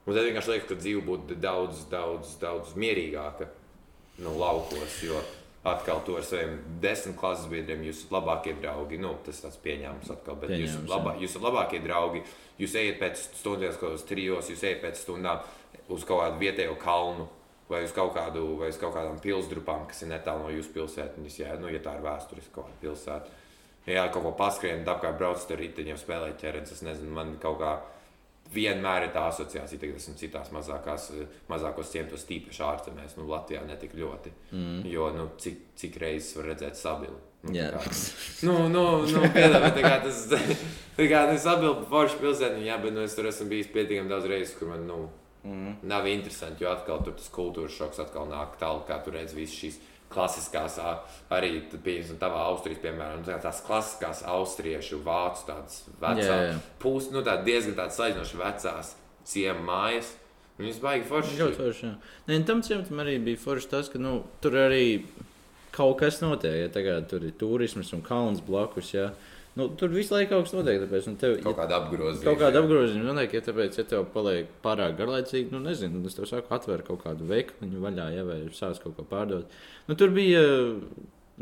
Un 0.07 0.15
tad 0.15 0.25
vienkārši 0.25 0.51
liekas, 0.51 0.69
ka 0.69 0.75
dzīve 0.75 1.03
būtu 1.03 1.35
daudz, 1.35 1.85
daudz, 1.91 2.39
daudz 2.39 2.75
mierīgāka 2.77 3.49
nu, 4.19 4.37
laukos. 4.39 5.01
Jo 5.07 5.23
atkal 5.65 6.03
to 6.05 6.17
ar 6.17 6.25
saviem 6.25 6.59
desmit 6.81 7.17
klases 7.17 7.49
biedriem 7.49 7.87
jūs 7.87 8.03
esat 8.03 8.13
labākie 8.13 8.53
draugi. 8.61 8.99
Nu, 9.01 9.15
tas 9.25 9.39
ir 9.39 9.47
tāds 9.47 9.61
pieņēmums 9.65 10.11
atkal, 10.13 10.37
bet 10.43 10.53
jūs 10.53 10.69
esat, 10.69 10.83
Pieņēmums, 10.83 10.91
labā, 10.93 11.15
jūs 11.23 11.33
esat 11.33 11.47
labākie 11.47 11.81
draugi. 11.85 12.21
Jūs 12.61 12.75
ejat 12.81 12.99
pēc 13.01 13.23
stundām, 13.41 13.73
kaut 13.73 13.87
kādos 13.87 14.05
trijos, 14.09 14.51
jūs 14.53 14.67
ejat 14.69 14.85
pēc 14.85 15.01
stundām 15.01 15.41
uz 15.89 16.05
kaut 16.05 16.21
kādu 16.21 16.43
vietējo 16.43 16.77
kalnu. 16.83 17.31
Vai 17.65 17.81
uz 17.87 17.95
kaut, 17.97 18.11
kādu, 18.13 18.43
vai 18.61 18.69
uz 18.69 18.77
kaut 18.77 18.93
kādām 18.93 19.17
pilsdrupām, 19.25 19.87
kas 19.89 20.03
ir 20.05 20.11
netālu 20.11 20.45
no 20.45 20.51
jūsu 20.53 20.75
pilsētas. 20.75 21.39
Jā, 21.41 21.55
nu, 21.57 21.71
ja 21.73 21.81
tā 21.81 21.95
ir 21.97 22.05
vēsturiska 22.05 22.53
kaut 22.53 22.69
kāda 22.69 22.81
pilsēta. 22.83 23.39
Jā, 23.89 24.03
kaut 24.13 24.27
ko 24.27 24.33
paskrienot, 24.37 24.91
apkārt 24.93 25.17
braucat 25.17 25.55
ar 25.57 25.63
riteņiem, 25.63 25.97
spēlēt 25.97 26.37
ķermenis. 26.43 26.75
Es 26.77 26.85
nezinu, 26.85 27.15
man 27.17 27.33
kaut 27.41 27.57
kā 27.63 27.73
vienmēr 28.55 29.07
ir 29.09 29.13
tā 29.15 29.25
asociācija, 29.31 29.79
ka 29.81 29.87
esmu 29.97 30.15
citās 30.21 30.51
mazākās, 30.55 31.09
mazākos 31.51 31.91
ciematos, 31.91 32.27
tīpaši 32.29 32.63
ārzemēs. 32.67 33.17
Nu, 33.19 33.27
Latvijā 33.31 33.65
ne 33.67 33.77
tik 33.81 33.95
ļoti. 33.99 34.33
Mm. 34.53 34.85
Jo 34.91 35.09
nu, 35.17 35.29
cik, 35.41 35.59
cik 35.81 35.97
reizes 36.03 36.37
var 36.37 36.51
redzēt 36.53 36.77
stabilu. 36.79 37.17
Nu, 37.45 37.53
tā 37.53 37.81
kā- 37.85 38.47
Nu, 38.47 38.69
nu, 38.69 38.85
nu, 39.07 39.21
bet 39.35 39.53
tā 39.77 39.83
kā 39.85 39.99
tas 40.05 40.23
tā 40.97 41.09
kā 41.11 41.25
tas 41.33 41.45
atbild 41.47 41.87
forši 41.91 42.17
pilsētā, 42.23 42.63
jā, 42.65 42.79
bet 42.83 42.93
nu, 42.95 43.03
es 43.05 43.15
tur 43.15 43.27
esmu 43.29 43.49
bijis 43.51 43.69
pietiekami 43.75 44.09
daudz 44.09 44.27
reizes, 44.31 44.57
kur 44.59 44.69
man, 44.75 44.87
nu, 44.87 45.03
Mm. 45.45 45.75
nav 45.85 46.07
interesanti, 46.09 46.65
jo 46.65 46.71
atkal 46.73 47.03
tur 47.05 47.13
tas 47.19 47.27
kultūras 47.29 47.75
šoks 47.77 47.99
atkal 48.01 48.25
nāk 48.31 48.55
tālu, 48.57 48.81
kā 48.89 48.97
tu 49.05 49.11
redz 49.13 49.35
visas 49.37 49.53
šīs 49.61 49.75
klasiskās, 50.15 50.79
arī, 51.35 51.51
piemēram, 51.85 52.17
tavā 52.21 52.45
Austrijas, 52.49 52.81
piemēram, 52.85 53.25
tā- 53.27 53.41
tās 53.43 53.61
klasiskās 53.67 54.23
austriešu, 54.31 55.01
vācu 55.05 55.47
tādas 55.49 55.83
vecās, 56.01 56.61
pūs, 56.83 57.11
nu, 57.13 57.23
tā 57.27 57.37
diezgan 57.45 57.75
tādas 57.75 57.99
salīdzinoši 58.01 58.41
vecās 58.41 58.95
ciema 59.25 59.61
mājas. 59.69 60.13
Viņas 60.59 60.81
baigi 60.81 61.05
forši. 61.09 61.39
Ļoti 61.41 61.57
forši. 61.59 61.89
Nē, 62.29 62.37
tam 62.47 62.61
ciematam 62.63 63.01
arī 63.03 63.17
bija 63.25 63.37
forši 63.43 63.69
tas, 63.73 63.89
ka 63.91 63.99
nu, 63.99 64.23
tur 64.41 64.53
arī 64.53 65.03
kaut 65.75 65.99
kas 65.99 66.21
notiek. 66.23 66.55
Ja, 66.63 66.69
tagad 66.71 67.09
tur 67.11 67.25
ir 67.27 67.33
turisms 67.33 67.91
un 67.93 68.03
kalns 68.07 68.39
blakus. 68.41 68.93
Ja. 68.95 69.09
Nu, 69.55 69.69
tur 69.79 69.93
visu 69.95 70.17
laiku 70.17 70.33
kaut 70.33 70.49
kas 70.49 70.55
notiek. 70.57 70.81
Tāpēc, 70.83 71.09
nu, 71.11 71.19
tev, 71.21 71.37
Kaut 71.45 71.59
kāda 71.61 71.79
apgrozījuma. 71.79 72.27
Kaut 72.27 72.41
kāda 72.41 72.63
apgrozījuma 72.65 73.13
notiek, 73.13 73.37
ja, 73.39 73.43
tāpēc, 73.47 73.79
ja 73.79 73.87
tev 73.93 74.07
paliek 74.15 74.49
pārāk 74.65 74.97
garlaicīgi, 74.99 75.53
nu, 75.55 75.61
nezinu, 75.63 76.01
tad 76.01 76.11
es 76.11 76.19
tev 76.19 76.27
saku, 76.31 76.51
atver 76.57 76.83
kaut 76.87 77.05
kādu 77.05 77.29
veiklu 77.31 77.69
vaļā, 77.85 78.09
ja 78.17 78.25
vai 78.27 78.41
sāc 78.57 78.83
kaut 78.83 78.97
ko 78.99 79.07
pārdot. 79.11 79.55
Nu, 79.87 79.95
tur 80.01 80.11
bija 80.17 80.43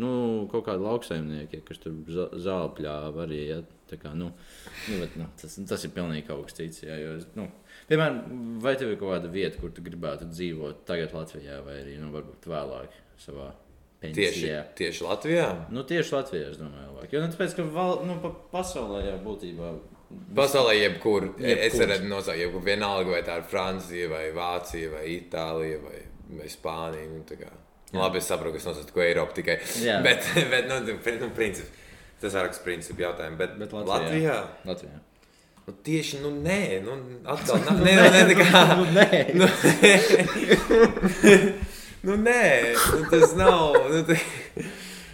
nu, 0.01 0.11
kaut 0.53 0.67
kādi 0.69 0.85
lauksaimnieki, 0.85 1.63
kas 1.69 1.81
tur 1.81 1.97
zāli 2.41 2.75
pļāva 2.79 3.25
arī. 3.25 3.41
Ja, 3.49 3.59
tā 3.89 3.99
kā, 4.01 4.13
nu, 4.17 4.31
nu, 4.89 5.01
bet, 5.01 5.17
nu, 5.21 5.29
tas, 5.41 5.57
tas 5.69 5.89
ir 5.89 5.97
pilnīgi 5.97 6.29
kaut 6.29 6.47
kas 6.49 6.61
cits. 6.61 6.85
Ja, 6.85 7.01
jo, 7.01 7.17
nu, 7.39 7.49
piemēram, 7.89 8.23
vai 8.65 8.77
tev 8.81 8.93
ir 8.93 9.01
kaut 9.01 9.17
kāda 9.17 9.33
vieta, 9.33 9.57
kur 9.61 9.73
tu 9.73 9.85
gribētu 9.85 10.29
dzīvot 10.33 10.85
tagad 10.89 11.17
Latvijā, 11.17 11.61
vai 11.65 11.81
arī 11.83 11.99
nu, 12.01 12.13
varbūt 12.15 12.49
vēlāk 12.53 12.97
savā 13.21 13.53
pensijā? 14.03 14.61
tieši 14.79 15.07
Latvijā. 15.07 15.49
Nu, 15.73 15.87
tieši 15.89 16.15
Latvijā, 16.17 16.51
es 16.53 16.61
domāju, 16.61 16.91
labāk. 16.91 17.09
Jo, 17.15 17.23
nu, 17.25 17.33
tāpēc, 17.33 17.57
ka 17.59 17.67
val, 17.75 17.99
nu, 18.09 18.19
pa 18.23 18.31
pasaulē 18.53 19.03
jau 19.07 19.19
būtībā. 19.27 19.73
Pasaulē, 20.37 20.75
jebkur, 20.77 21.31
Jebkur. 21.41 21.65
es 21.67 21.79
redzu, 21.81 22.09
nosaukt, 22.11 22.39
jebkur, 22.41 22.65
vienalga, 22.67 23.15
vai 23.15 23.23
tā 23.25 23.39
ir 23.41 23.47
Francija, 23.49 24.09
vai 24.13 24.27
Vācija, 24.37 24.91
vai 24.93 25.05
Itālija, 25.15 25.79
vai, 25.87 26.03
vai 26.41 26.49
Spānija. 26.53 27.07
Nu. 27.13 27.23
Nu, 27.93 28.01
labi, 28.01 28.21
es 28.21 28.29
saprotu, 28.29 28.57
ka 28.57 28.61
es 28.61 28.67
nosaucu 28.69 28.93
ko 28.97 29.01
Eiropu 29.05 29.37
tikai. 29.41 29.57
Jā. 29.85 29.99
Bet, 30.07 30.29
bet 30.51 30.69
nu, 30.69 30.81
nu, 30.89 31.31
princip, 31.37 31.69
tas 32.21 32.33
ir 32.33 32.41
ārkārtas 32.41 32.63
principu 32.65 33.05
jautājums. 33.05 33.37
Bet, 33.41 33.57
Bet 33.61 33.73
Latvijā? 33.77 33.97
Latvijā. 34.01 34.37
Latvijā. 34.69 35.01
Nu, 35.63 35.73
tieši, 35.87 36.19
nu, 36.25 36.31
nē, 36.43 36.61
nu, 36.83 36.97
atkal, 37.31 37.61
nē, 37.87 37.93
nē, 38.01 38.09
nē, 38.17 38.23
tā 38.31 38.35
kā. 38.41 38.63
Nu, 38.81 38.85
nē. 38.97 39.09
Nu, 42.03 42.17
nē, 42.19 42.75
nu, 42.75 43.05
tas 43.11 43.35
nav. 43.39 43.77
Nu, 43.93 44.01
tā, 44.09 44.17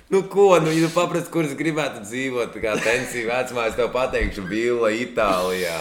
nu, 0.08 0.22
ko, 0.32 0.46
nu, 0.64 0.70
ja 0.72 0.86
tu 0.86 0.92
paprasti, 0.94 1.28
kur 1.32 1.44
es 1.44 1.52
gribētu 1.58 2.00
dzīvot, 2.06 2.54
tā 2.54 2.62
kā 2.62 2.76
tensija 2.80 3.28
vecumā, 3.28 3.66
es 3.68 3.76
tev 3.76 3.90
pateikšu, 3.92 4.46
Vila, 4.48 4.88
Itālijā. 4.96 5.74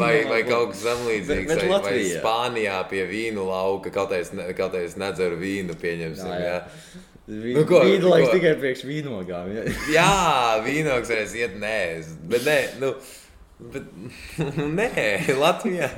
Vai, 0.00 0.14
vai 0.30 0.38
kaut 0.48 0.72
kas 0.72 0.84
tamlīdzīgs, 0.86 1.50
vai, 1.50 1.66
vai? 1.84 1.98
Spānijā 2.14 2.78
pie 2.88 3.02
vīnu 3.10 3.44
lauka, 3.50 3.92
kaut 3.92 4.14
kā 4.14 4.22
es, 4.22 4.96
nedzeru 5.00 5.36
vīnu, 5.42 5.76
pieņemsim. 5.82 6.30
Jā, 6.32 6.40
Jā, 6.40 6.54
jā. 6.54 7.02
Nu, 7.26 7.66
ko- 7.68 7.82
Vīna 7.84 8.08
laiks 8.14 8.30
ko? 8.30 8.38
tikai 8.38 8.54
priekš 8.60 8.82
vīnogām. 8.88 9.52
Ja? 9.56 9.62
jā 9.92 10.08
vīnogs 10.64 11.12
varēs 11.12 11.36
iet, 11.40 11.54
nē, 11.60 11.76
bet 12.32 12.48
nē, 12.48 12.56
nu, 12.80 12.94
bet, 13.76 13.92
nu, 14.56 14.66
nē, 14.80 14.88
Latvijā. 15.40 15.92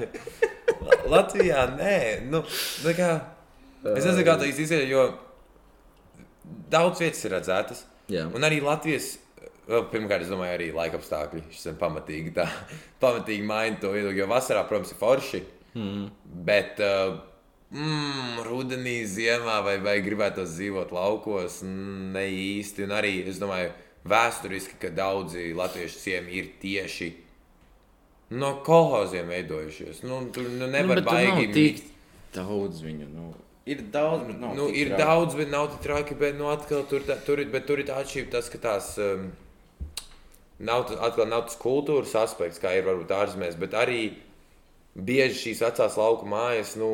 La- 0.83 1.01
Latvijā, 1.15 1.65
nē, 1.79 1.97
nu, 2.31 2.43
tā 2.83 2.95
kā. 2.99 3.11
Es 3.95 4.07
nezinu, 4.07 4.25
kā 4.27 4.37
to 4.41 4.49
izdarīt, 4.49 4.91
jo 4.91 5.07
daudz 6.73 7.03
vietas 7.03 7.23
ir 7.27 7.35
redzētas. 7.37 7.85
Jā. 8.13 8.27
Un 8.35 8.47
arī 8.47 8.61
Latvijas, 8.65 9.17
pirmkārt, 9.67 10.25
es 10.25 10.33
domāju, 10.33 10.57
arī 10.57 10.69
laika 10.75 11.01
apstākļi. 11.01 11.47
Šis 11.55 11.73
pamatīgi, 11.81 12.35
tā, 12.37 12.49
pamatīgi 13.05 13.47
maina 13.47 13.81
to 13.83 13.95
viedokli. 13.95 14.23
Jo 14.23 14.29
vasarā, 14.31 14.67
protams, 14.69 14.95
ir 14.95 15.01
forši. 15.01 15.43
Mm. 15.77 16.07
Bet 16.47 16.81
uh, 16.85 17.19
mm, 17.75 18.45
rudenī, 18.47 18.99
ziemā 19.11 19.59
vai, 19.67 19.77
vai 19.85 19.99
gribētu 20.05 20.47
dzīvot 20.47 20.95
laukos, 20.97 21.61
ne 21.67 22.27
īsti. 22.33 22.87
Un 22.87 22.97
arī, 22.97 23.19
es 23.29 23.43
domāju, 23.43 23.75
vēsturiski, 24.07 24.79
ka 24.83 24.93
daudzi 24.95 25.51
latviešu 25.57 26.03
ciemi 26.03 26.39
ir 26.39 26.53
tieši 26.63 27.13
no 28.37 28.57
kolhoziem 28.67 29.29
veidojušies. 29.31 30.03
Nu, 30.07 30.25
tur 30.35 30.49
nu, 30.51 30.67
nevar 30.71 31.03
nav 31.03 31.11
baigi 31.11 31.51
tik 31.55 31.83
daudz 32.35 32.83
viņu. 32.83 33.09
Nu, 33.11 33.33
ir 33.67 33.83
daudz, 33.93 34.27
bet 34.29 34.39
nav. 34.41 34.55
Nu, 34.59 34.69
ir 34.71 34.93
traki. 34.93 35.03
daudz, 35.03 35.35
bet 35.39 35.51
nav 35.53 35.69
tik 35.75 35.83
traki. 35.87 36.15
Bet, 36.21 36.39
nu, 36.39 36.49
atkal, 36.53 36.85
tur, 36.91 37.05
tā, 37.09 37.17
tur, 37.27 37.43
ir- 37.43 37.51
bet 37.53 37.67
tur 37.69 37.83
ir 37.83 37.89
tā 37.89 37.99
atšķirība, 38.03 38.31
tas, 38.37 38.49
ka 38.53 38.59
tās 38.63 38.93
um, 39.03 39.29
nav, 40.59 40.87
atkal, 41.01 41.27
nav 41.31 41.47
tas 41.49 41.59
kultūras 41.61 42.15
aspekts, 42.23 42.63
kā 42.63 42.73
ir 42.79 42.87
varbūt 42.89 43.13
ārzemēs, 43.17 43.59
bet 43.61 43.75
arī 43.77 44.01
bieži 44.97 45.41
šīs 45.51 45.65
vecās 45.67 45.99
lauku 46.01 46.29
mājas. 46.31 46.77
Nu, 46.81 46.93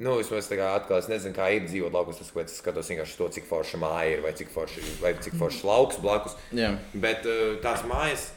Nu, 0.00 0.12
vismaz 0.20 0.46
tā 0.46 0.54
kā 0.56 0.68
atkal 0.78 1.00
es 1.02 1.08
nezinu, 1.10 1.34
kā 1.34 1.48
ir 1.52 1.64
dzīvot 1.66 1.92
laukos. 1.92 2.20
Tas, 2.22 2.28
es 2.46 2.54
skatos 2.62 2.88
vienkārši 2.88 3.16
to, 3.18 3.26
cik 3.34 3.44
forša 3.48 3.76
māja 3.82 4.12
ir 4.14 4.20
vai 4.24 4.30
cik 4.38 4.48
forša 4.54 4.84
vai 5.02 5.10
cik 5.18 5.34
foršs 5.36 5.64
lauks 5.66 5.98
blakus. 6.00 6.36
Jā. 6.56 6.70
Bet 6.94 7.26
uh, 7.28 7.58
tās 7.60 7.82
mājas, 7.90 8.28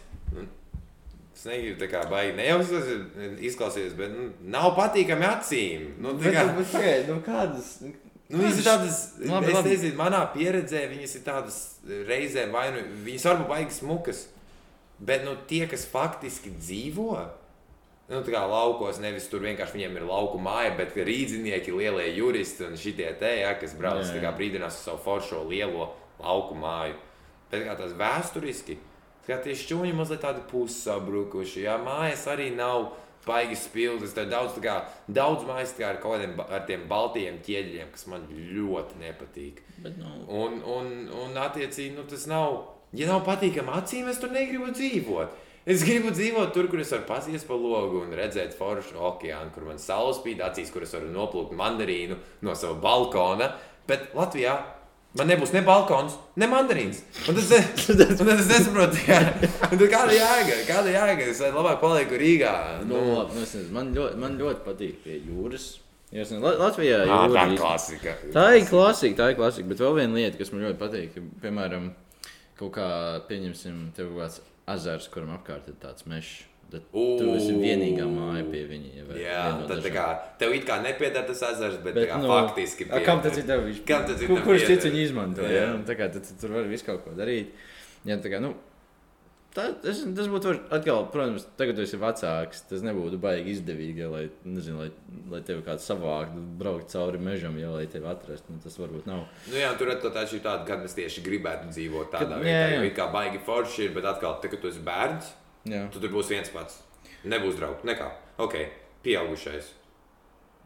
nu, 1.34 1.40
es 1.40 1.46
negribu 1.50 1.80
tā 1.82 1.88
kā 1.90 2.04
baigi 2.12 2.36
nejausties, 2.38 2.90
izklausīties, 3.50 3.96
bet 3.98 4.12
nu, 4.14 4.30
nav 4.54 4.76
patīkami 4.78 5.26
acīm. 5.26 5.88
Nu, 6.02 6.14
Bet, 6.14 6.34
kā- 6.36 6.46
bet, 6.56 6.74
bet, 6.78 7.08
nu, 7.10 7.20
kādas? 7.26 7.72
Nu, 8.30 8.40
viņas 8.40 8.60
ir 8.62 8.66
tādas, 8.66 9.00
Labi, 9.30 9.48
es 9.52 9.54
labi. 9.58 9.70
nezinu, 9.74 9.98
manā 10.00 10.22
pieredzē 10.34 10.86
viņas 10.90 11.16
ir 11.20 11.24
tādas 11.26 11.58
reizēm, 12.08 12.52
vai 12.56 12.70
nu 12.72 12.82
viņas 13.06 13.26
varbūt 13.30 13.50
baigas 13.50 13.80
smukas, 13.82 14.22
bet 15.00 15.26
nu, 15.26 15.36
tie, 15.50 15.66
kas 15.68 15.84
faktiski 15.86 16.54
dzīvo, 16.56 17.10
nu, 18.10 18.22
tā 18.24 18.32
kā 18.34 18.42
laukos, 18.50 19.00
nevis 19.04 19.28
tur 19.30 19.44
vienkārši 19.44 19.74
viņiem 19.78 19.98
ir 20.00 20.08
lauku 20.08 20.38
māja, 20.42 20.72
bet 20.78 20.96
rīznieki, 20.96 21.74
lielie 21.76 22.08
juristi 22.16 22.66
un 22.70 22.78
šitie 22.80 23.12
te, 23.20 23.40
ja, 23.42 23.54
kas 23.60 23.74
brauc 23.78 24.06
brīdinās 24.38 24.80
uz 24.80 24.86
savu 24.88 25.02
foršo 25.04 25.44
lielo 25.50 25.92
lauku 26.20 26.56
māju. 26.56 26.96
Bet 27.52 27.68
kā 27.68 27.76
tas 27.78 27.92
vēsturiski, 28.00 28.78
tā 28.78 28.93
kā 29.28 29.40
tie 29.44 29.56
šķūņi 29.58 29.96
mazliet 29.98 30.24
tādi 30.26 30.44
pussabrukuši, 30.52 31.66
ja 31.68 31.78
mājas 31.82 32.26
arī 32.32 32.50
nav 32.56 32.92
baigi 33.28 33.56
spilgtas. 33.56 34.16
Tad 34.16 34.32
daudz, 34.34 34.58
kā, 34.64 34.80
daudz 35.08 35.46
mājas 35.48 35.74
kā 35.78 35.94
ar 35.94 36.02
kaut 36.04 36.18
kādiem 36.18 36.36
ar 36.44 36.66
tiem 36.68 36.86
baltiem 36.90 37.40
ķieģeļiem, 37.46 37.94
kas 37.94 38.08
man 38.12 38.28
ļoti 38.30 39.00
nepatīk. 39.04 39.64
Bet, 39.84 39.98
nu, 40.00 40.12
Un, 40.44 40.60
un, 40.68 40.92
un 41.24 41.40
attiecīgi, 41.40 41.96
nu, 41.98 42.08
tas 42.10 42.28
nav. 42.32 42.62
Ja 42.94 43.08
nav 43.10 43.24
patīkami 43.26 43.74
acīm, 43.74 44.10
es 44.12 44.20
tur 44.22 44.30
negribu 44.34 44.70
dzīvot. 44.76 45.40
Es 45.64 45.82
gribu 45.88 46.12
dzīvot 46.12 46.52
tur, 46.54 46.68
kur 46.68 46.82
es 46.84 46.92
varu 46.92 47.06
pasies 47.08 47.46
pa 47.48 47.56
logu 47.56 48.02
un 48.04 48.12
redzēt 48.14 48.52
foršu 48.58 49.00
okeānu, 49.00 49.54
kur 49.56 49.64
man 49.70 49.80
saule 49.80 50.12
spīd 50.18 50.44
acīs, 50.44 50.70
kur 50.74 50.84
es 50.84 50.92
varu 50.94 51.08
noplūkt 51.14 51.56
mandarīnu 51.56 52.18
no 52.44 52.56
sava 52.60 52.76
balkona. 52.84 53.48
Bet 53.88 54.12
Latvijā 54.16 54.58
man 55.20 55.30
nebūs 55.30 55.52
ne 55.54 55.62
balkons, 55.66 56.16
ne 56.42 56.48
mandarīns. 56.50 57.02
Un 57.30 57.38
tas, 57.38 57.52
es 57.58 58.50
nesaprotu, 58.50 59.02
kāda 59.92 60.16
jēga. 60.18 60.60
Kāda 60.68 60.94
jēga? 60.96 61.28
Es 61.32 61.42
labāk 61.44 61.80
palieku 61.84 62.18
Rīgā. 62.20 62.54
nu, 62.90 63.00
labi, 63.14 63.38
nu, 63.38 63.46
es 63.46 63.54
nezinu, 63.58 63.74
man, 63.78 63.92
ļoti, 63.98 64.22
man 64.24 64.38
ļoti 64.42 64.64
patīk 64.68 65.02
pie 65.06 65.20
jūras. 65.28 65.68
Es 66.14 66.30
nezinu, 66.30 66.44
La- 66.46 66.56
Latvijā 66.68 67.04
jūra 67.10 67.28
tā 67.34 67.46
ir 67.50 67.58
klasika. 67.60 68.16
Tā 68.36 68.48
ir 68.60 68.66
klasika, 68.70 69.20
tā 69.24 69.30
ir 69.34 69.38
klasika. 69.40 69.70
Bet 69.74 69.82
vēl 69.82 69.96
viena 70.02 70.20
lieta, 70.20 70.38
kas 70.42 70.54
man 70.54 70.66
ļoti 70.68 70.80
patīk, 70.82 71.14
ka, 71.16 71.26
piemēram, 71.46 71.92
kaut 72.60 72.74
kā, 72.78 72.88
pieņemsim, 73.30 73.80
tev 73.98 74.12
kāds 74.20 74.42
ezers, 74.78 75.10
kuram 75.14 75.34
apkārt 75.38 75.70
ir 75.72 75.78
tāds 75.82 76.06
mežs. 76.10 76.44
Tad 76.74 76.88
tu 76.94 77.28
esi 77.38 77.54
vienīgā 77.62 78.06
māja 78.10 78.44
pie 78.50 78.64
vai 79.08 79.22
Jā, 79.22 79.44
no 79.60 79.68
tad 79.70 79.86
kā 79.94 80.06
tev 80.42 80.56
it 80.58 80.66
kā 80.68 80.80
nepieder 80.84 81.26
tas 81.28 81.42
ezers, 81.52 81.78
bet, 81.84 81.94
Bet, 81.94 82.02
bet 82.02 82.10
kā, 82.12 82.20
nu, 82.24 82.30
faktiski. 82.32 82.88
a, 82.90 83.00
Kam 83.06 83.22
pieder. 83.22 83.30
tas 83.30 83.38
ir 83.44 83.48
tev? 83.50 83.64
Viņš, 83.70 83.82
Kam 83.88 84.06
tas 84.10 84.22
ir 84.22 84.28
Kur, 84.32 84.38
tev 84.40 84.46
kurš 84.50 84.66
pieder? 84.66 84.76
cits 84.76 84.90
viņu 84.90 85.02
izmanto? 85.08 85.48
Jā. 85.48 85.64
Jā, 85.64 85.72
tā 85.88 85.98
kā 86.00 86.08
tad, 86.14 86.28
tad 86.30 86.40
tur 86.42 86.56
var 86.58 86.70
visu 86.72 86.88
kaut 86.90 87.04
ko 87.06 87.16
darīt. 87.18 87.52
Jā, 88.10 88.18
tā 88.24 88.32
kā, 88.34 88.40
nu, 88.44 88.54
tā, 89.54 89.68
tas, 89.84 90.02
tas 90.18 90.32
būtu, 90.34 90.50
var- 90.50 90.62
atkal, 90.80 91.06
protams, 91.14 91.46
tagad 91.60 91.78
tu 91.78 91.86
esi 91.86 92.00
vecāks. 92.02 92.64
Tas 92.72 92.82
nebūtu 92.86 93.20
baigi 93.22 93.54
izdevīgi, 93.54 94.02
ja, 94.04 94.10
lai, 94.10 94.24
nezinu, 94.46 94.82
lai, 94.82 94.90
lai 95.36 95.44
tevi 95.46 95.62
kāds 95.68 95.86
savāktu, 95.88 96.42
braukt 96.60 96.90
cauri 96.96 97.22
mežam, 97.22 97.58
ja, 97.62 97.70
lai 97.76 97.86
tevi 97.86 98.10
atrastu. 98.10 98.50
Nu, 98.56 98.64
tas 98.64 98.76
varbūt 98.82 99.06
nav. 99.06 99.28
Nu, 99.52 99.56
jā, 99.62 99.70
tur 99.78 99.94
ir 99.94 100.02
tā 100.02 100.10
tā 100.16 100.26
tāda, 100.42 100.66
kad 100.68 100.82
mēs 100.84 100.98
tieši 100.98 101.22
gribētu 101.26 101.70
dzīvot 101.70 102.12
tādā 102.18 102.42
it 102.90 102.98
kā 102.98 103.12
baigi 103.14 103.40
forši 103.46 103.88
ir, 103.88 103.96
bet 104.00 104.10
atkal, 104.10 104.40
tā, 104.42 104.50
kad 104.50 104.60
tu 104.66 104.68
esi 104.74 104.82
bērns, 104.84 105.32
Jā. 105.70 105.86
tu 105.94 106.00
tur 106.04 106.12
būsi 106.12 106.36
viens 106.36 106.50
pats. 106.54 106.82
Nebūs 107.24 107.56
draugs. 107.60 107.84
Nekā. 107.88 108.10
Ok, 108.44 108.58
pieaugušais. 109.06 109.70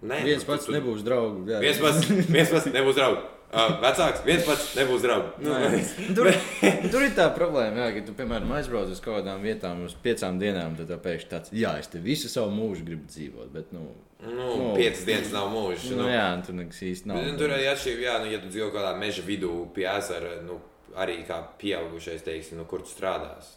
Nē, 0.07 0.19
Viens 0.25 0.43
nu, 0.45 0.47
pats 0.51 0.65
tu, 0.67 0.73
nebūs 0.73 1.01
draugs. 1.05 1.47
jā. 1.49 1.59
Viens 1.61 1.79
pats, 1.81 2.05
viens 2.29 2.49
pats 2.53 2.67
nebūs 2.73 2.95
draugs. 2.97 3.33
Uh, 3.47 3.77
vecāks, 3.79 4.19
viens 4.27 4.43
pats 4.43 4.63
nebūs 4.75 5.01
draugs. 5.05 5.37
Nu. 5.39 5.53
Tur, 6.17 6.27
tur 6.91 7.05
ir 7.05 7.13
tā 7.15 7.29
problēma, 7.33 7.85
jā, 7.85 7.93
ka 7.95 8.01
tu, 8.09 8.15
piemēram, 8.17 8.49
aizbrauc 8.57 8.91
uz 8.91 8.99
kaut 9.01 9.21
kādām 9.21 9.39
vietām 9.45 9.85
uz 9.85 9.95
piecām 10.03 10.35
dienām, 10.41 10.75
tad 10.77 10.89
tev 10.91 10.99
pēkšņi 11.05 11.29
tāds, 11.31 11.53
jā, 11.55 11.71
es 11.79 11.87
te 11.93 12.01
visu 12.03 12.27
savu 12.29 12.51
mūžu 12.57 12.83
gribu 12.89 13.07
dzīvot. 13.07 13.47
Bet, 13.55 13.71
nu, 13.71 13.85
nu, 14.25 14.33
Nu. 14.35 14.73
piecas 14.75 15.05
dienas 15.07 15.31
nav 15.31 15.47
mūžs. 15.53 15.87
nu, 15.95 16.01
Nu, 16.03 16.09
jā, 16.11 16.25
tur 16.45 16.57
nekas 16.59 16.81
īsti 16.89 17.07
nav. 17.07 17.21
Bet, 17.23 17.31
nu, 17.31 17.37
tur 17.39 17.55
arī 17.55 17.69
atšķirība, 17.71 18.03
jā, 18.09 18.17
nu, 18.25 18.31
ja 18.35 18.41
tu 18.43 18.51
dzīvo 18.51 18.67
kaut 18.73 18.81
kādā 18.81 18.91
meža 18.99 19.23
vidū 19.29 19.53
pie 19.73 19.87
ezera, 19.95 20.33
nu, 20.43 20.59
arī 20.99 21.21
kā 21.29 21.39
pieaugušais, 21.61 22.25
teiksim, 22.27 22.59
nu, 22.59 22.67
kur 22.67 22.83
tu 22.83 22.91
strādās. 22.91 23.53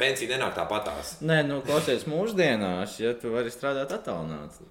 Pensija 0.00 0.30
nenāk 0.36 0.54
tāpatās. 0.56 1.18
Nē, 1.22 1.42
nu, 1.46 1.60
klausies, 1.66 2.06
mūsdienās, 2.10 2.96
ja 3.02 3.12
tu 3.20 3.34
vari 3.34 3.52
strādāt 3.52 3.92
attālināti. 3.94 4.64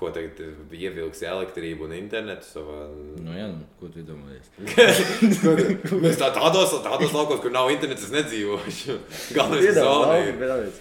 Ko 0.00 0.08
tagad 0.14 0.38
ievilksi 0.72 1.26
elektrību 1.28 1.84
un 1.84 1.92
internetu 1.98 2.46
savā. 2.46 2.76
Nu, 3.20 3.34
jā, 3.36 3.48
nu, 3.52 3.66
ko 3.76 3.90
tu 3.92 4.00
domājies? 4.06 4.46
Mēs 6.00 6.16
tā, 6.20 6.30
tādos, 6.32 6.72
tādos 6.84 7.12
laukos, 7.12 7.42
kur 7.42 7.52
nav 7.52 7.68
internets, 7.74 8.06
es 8.06 8.14
nedzīvošu. 8.14 8.96
Galvenais 9.36 9.66
ir 9.66 9.74
Piedāvā, 9.74 9.90
zona. 9.90 10.06
lauki, 10.14 10.30
ir. 10.30 10.38
piedāvājies. 10.40 10.78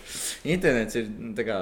Internets 0.56 1.00
ir 1.02 1.10
nu, 1.12 1.34
tā 1.36 1.44
kā, 1.50 1.58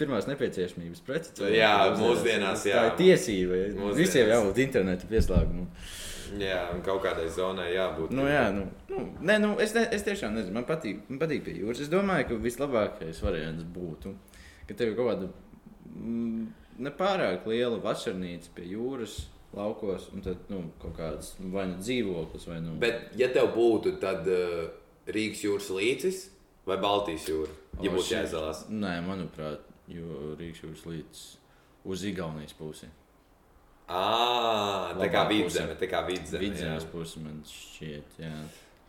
pirmās 0.00 0.30
nepieciešamības 0.30 1.02
prece. 1.04 1.34
cilvēkam, 1.36 1.58
Jā, 1.58 1.74
mūsdienās, 2.00 2.64
jā. 2.70 2.78
Tā 2.78 2.86
ir 2.88 2.96
tiesība. 3.02 3.58
Mūsdienās. 3.74 3.98
Visiem 4.00 4.32
jābūt 4.32 4.62
internetu 4.64 5.10
pieslēgumam. 5.12 5.68
Jā, 6.40 6.62
un 6.72 6.80
kaut 6.86 7.02
kādai 7.04 7.26
zonai 7.32 7.72
jābūt. 7.74 8.12
Nu, 8.16 8.24
jā, 8.30 8.46
nu, 8.54 8.64
nu, 8.88 9.02
nē, 9.20 9.38
nu, 9.42 9.52
es, 9.60 9.74
ne, 9.76 9.82
es 9.92 10.04
tiešām 10.06 10.36
nezinu, 10.36 10.54
man 10.56 10.66
patīk, 10.68 11.02
man 11.10 11.20
patīk 11.20 11.44
pie 11.46 11.56
jūras. 11.58 11.82
Es 11.84 11.90
domāju, 11.92 12.28
ka 12.30 12.38
vislabākais 12.44 13.20
variants 13.24 13.66
būtu, 13.74 14.14
ka 14.68 14.76
tev 14.78 14.92
ir 14.92 14.96
kaut 14.98 15.10
kāda 15.10 15.28
mm, 15.92 16.46
nepārāk 16.88 17.44
liela 17.50 17.80
vasarnīca 17.82 18.54
pie 18.56 18.70
jūras 18.72 19.18
laukos, 19.52 20.08
un 20.14 20.24
tad 20.24 20.48
nu, 20.48 20.62
kaut 20.80 20.96
kāds 20.96 21.34
vai 21.52 21.66
nu 21.68 21.76
dzīvoklis, 21.82 22.46
vai 22.48 22.60
nu 22.64 22.78
Bet, 22.80 23.10
ja 23.20 23.28
tev 23.34 23.50
būtu, 23.56 23.98
tad 24.00 24.24
uh, 24.30 24.70
Rīgas 25.12 25.42
jūras 25.44 25.68
līcis 25.76 26.22
vai 26.68 26.78
Baltijas 26.80 27.28
jūra? 27.28 27.52
Ja 27.82 27.90
O, 27.90 27.96
būtu 27.96 28.06
shit. 28.08 28.16
jāizvēlās. 28.16 28.64
Nē, 28.72 28.96
manuprāt, 29.04 29.68
jo 29.92 30.32
Rīgas 30.40 30.64
jūras 30.64 30.86
līdz 30.88 31.22
uz 31.92 32.04
Igaunijas 32.08 32.56
pusi. 32.56 32.88
Ah, 33.88 34.92
tā 34.96 35.08
kā 35.12 35.24
vidzeme, 35.28 35.74
tā 35.80 35.88
kā 35.90 36.04
vidzeme. 36.06 36.42
Vidzemes 36.44 36.86
jā. 36.86 36.90
pusi 36.92 37.22
man 37.24 37.40
šķiet, 37.48 38.20
jā. 38.22 38.36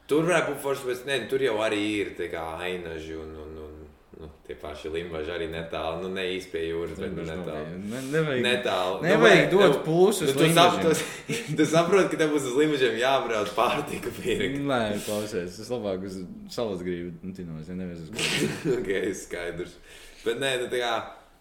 Tur 0.07 0.27
varētu 0.27 0.53
būt 0.53 0.61
forši, 0.63 0.89
bet 0.89 1.07
ne, 1.09 1.17
tur 1.31 1.43
jau 1.43 1.55
arī 1.63 1.81
ir 2.03 2.13
tā 2.17 2.27
kā 2.31 2.43
ainaži 2.61 3.15
un, 3.17 3.31
un, 3.39 3.55
un 3.63 3.73
nu, 4.19 4.29
tie 4.47 4.55
paši 4.59 4.91
limbaži 4.93 5.31
arī 5.33 5.47
netālu. 5.51 6.03
Nu, 6.03 6.11
ne 6.13 6.25
īsti 6.35 6.51
pie 6.53 6.61
jūras, 6.67 6.99
bet 6.99 7.15
nu, 7.15 7.25
netālu. 7.27 7.79
Ne, 7.89 8.01
nevajag, 8.13 8.43
Netālu. 8.45 8.99
nevajag 9.05 9.43
Nu, 9.47 9.57
dot 9.57 9.75
nu, 9.75 9.81
pūsu 9.87 10.27
uz 10.27 10.33
nu, 10.33 10.39
tu, 10.39 10.49
sap, 10.55 10.77
tu, 10.83 10.93
tu 11.57 11.67
saproti, 11.69 12.11
ka 12.13 12.21
tev 12.21 12.35
būs 12.35 12.47
uz 12.51 12.59
limbažiem 12.59 12.99
jābrauc 13.01 13.51
pārtika 13.57 14.13
pirkt. 14.19 14.61
Nē, 14.69 14.81
klausies, 15.07 15.59
es 15.65 15.73
labāk 15.73 16.07
uz 16.09 16.21
salas 16.53 16.83
gribu, 16.85 17.15
nu, 17.23 17.35
tinos, 17.35 17.67
ja 17.69 17.77
nevis 17.79 18.05
uz 18.05 18.13
kuģi. 18.15 18.77
ok, 18.77 18.93
skaidrs. 19.23 19.77
Bet 20.23 20.41
nē, 20.43 20.55
nu, 20.63 20.71
tā 20.71 20.83
kā, 20.83 20.95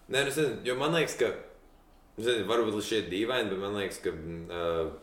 nē, 0.09 0.23
nu, 0.23 0.27
es 0.27 0.39
nezinu, 0.39 0.61
jo 0.67 0.79
man 0.79 0.97
liekas, 0.97 1.19
ka, 1.19 1.31
es 2.17 2.27
nezinu, 2.27 2.47
varbūt 2.49 2.77
tas 2.77 2.91
šķiet 2.91 3.09
dīvaini, 3.13 3.49
bet 3.53 3.63
man 3.63 3.79
liekas, 3.79 3.99
ka 4.03 4.13
uh, 4.13 4.93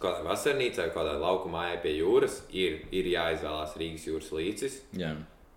kādai 0.00 0.24
vasarnīcai, 0.26 0.88
kādai 0.94 1.18
lauku 1.20 1.52
mājai 1.52 1.78
pie 1.84 1.94
jūras 1.98 2.42
ir, 2.52 2.82
ir 2.94 3.12
jāizvēlās 3.14 3.78
Rīgas 3.80 4.08
jūras 4.10 4.34
līcis. 4.34 4.82
Jā, 4.98 5.14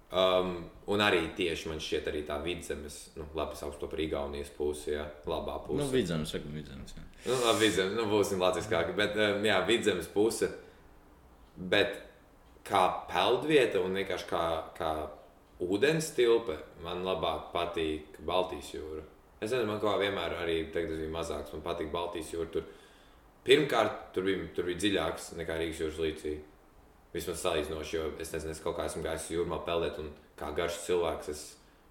Um, 0.07 0.61
un 0.87 1.01
arī 1.03 1.25
tieši 1.35 1.67
man 1.67 1.81
šķiet, 1.83 2.05
arī 2.07 2.21
tā 2.23 2.37
vidzemes, 2.39 2.95
nu, 3.17 3.25
labi, 3.35 3.57
sauc 3.59 3.75
to 3.75 3.89
par 3.91 3.99
Igaunijas 3.99 4.53
pusi, 4.55 4.93
jā, 4.93 5.03
labā 5.27 5.57
pusē. 5.65 5.81
nu, 5.81 5.87
vidzemes, 5.91 6.31
saka, 6.31 6.47
vidzemes. 6.47 6.93
Jā. 6.95 7.03
Nu, 7.25 7.39
labi, 7.43 7.65
vidzemes, 7.65 7.97
nu, 7.97 8.05
būsim 8.07 8.39
latviskāki, 8.39 8.95
bet, 8.95 9.19
um, 9.19 9.43
jā, 9.43 9.57
vidzemes 9.67 10.07
puse. 10.13 10.47
Bet 11.57 11.99
kā 12.63 12.85
peldvieta 13.11 13.81
un 13.83 13.99
vienkārši 13.99 14.29
kā, 14.31 14.45
kā 14.79 14.93
ūdens 15.67 16.13
tilpe, 16.15 16.55
man 16.85 17.03
labāk 17.03 17.51
patīk 17.51 18.21
Baltijas 18.23 18.71
jūra. 18.77 19.03
Es 19.37 19.51
nezinu, 19.51 19.67
man 19.69 19.81
kā 19.81 19.93
vienmēr 20.01 20.33
arī, 20.41 20.57
tagad 20.73 20.95
es 20.95 21.01
biju 21.03 21.13
mazāks, 21.13 21.53
man 21.53 21.63
patīk 21.65 21.91
Baltijas 21.93 22.31
jūra. 22.33 22.49
Tur, 22.55 22.65
pirmkārt, 23.45 24.07
tur 24.15 24.25
bija, 24.25 24.47
tur 24.57 24.65
bija 24.69 24.81
dziļāks 24.81 25.33
nekā 25.37 25.57
Rīgas 25.59 25.81
jūras 25.83 25.99
līcī. 26.01 26.37
Vismaz 27.13 27.43
salīdzinoši, 27.45 27.95
jo 27.95 28.07
es 28.21 28.33
nezinu, 28.33 28.53
es 28.53 28.61
kaut 28.63 28.75
kā 28.77 28.87
esmu 28.89 29.03
gājis 29.05 29.29
jūrmā 29.35 29.61
peldēt, 29.65 29.99
un 30.01 30.09
kā 30.37 30.49
garš 30.57 30.81
cilvēks, 30.87 31.29
es 31.33 31.43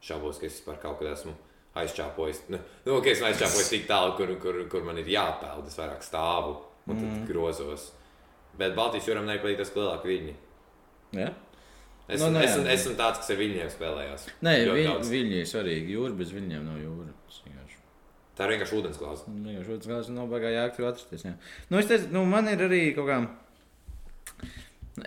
šaubos, 0.04 0.40
ka 0.40 0.48
es 0.48 0.58
vispār 0.58 0.80
kaut 0.82 0.98
kad 1.00 1.12
esmu 1.14 1.32
aizčāpojis. 1.78 2.42
Nu, 2.52 2.60
nu 2.86 2.98
okay, 2.98 3.14
esmu 3.14 3.30
aizčāpojis 3.30 3.72
tik 3.72 3.86
tālu, 3.88 4.14
kur, 4.18 4.34
kur, 4.42 4.60
kur 4.72 4.84
man 4.86 5.00
ir 5.00 5.08
jāpeld, 5.14 5.70
es 5.70 5.78
vairāk 5.78 6.04
stāvu 6.04 6.58
un 6.90 6.98
mm. 6.98 7.24
grozos. 7.30 7.90
Bet 8.58 8.76
Baltijas 8.76 9.08
jūram 9.08 9.26
nepatīk 9.28 9.60
tas, 9.60 9.72
ka 9.72 9.82
lielāka 9.82 10.10
viņi. 10.10 10.36
Jā? 12.06 12.14
Es, 12.14 12.20
Nu, 12.22 12.28
nu, 12.30 12.38
nē, 12.38 12.44
esmu, 12.46 12.64
jā. 12.66 12.72
esmu 12.76 12.92
tāds, 12.98 13.18
kas 13.18 13.30
ar 13.34 13.38
viņiem 13.40 13.70
spēlējās. 13.72 14.26
Nē, 14.46 14.52
viņ, 14.76 14.90
viņi 15.10 15.40
ir 15.42 15.46
svarīgi. 15.50 15.94
Jūra 15.96 16.14
bez 16.20 16.30
viņiem 16.36 16.62
nav 16.68 16.78
jūra. 16.78 17.12
Tā 18.36 18.44
ir 18.44 18.50
vienkārši 18.52 18.76
ūdens 18.76 18.98
glāze. 19.00 19.24
Nu, 19.32 19.48
Vienkārši 19.48 19.72
otrs 19.78 19.88
gals 19.88 20.08
nav 20.12 20.26
baigā 20.28 20.50
jāk 20.52 20.74
tur 20.76 20.90
atrasties. 20.90 21.22
Jā. 21.24 21.30
Nu, 21.72 21.78
es 21.80 21.86
teicu, 21.88 22.10
nu, 22.12 22.24
man 22.28 22.46
ir 22.52 22.60
arī 22.66 22.82
kaut 22.94 23.08
kā. 23.08 23.16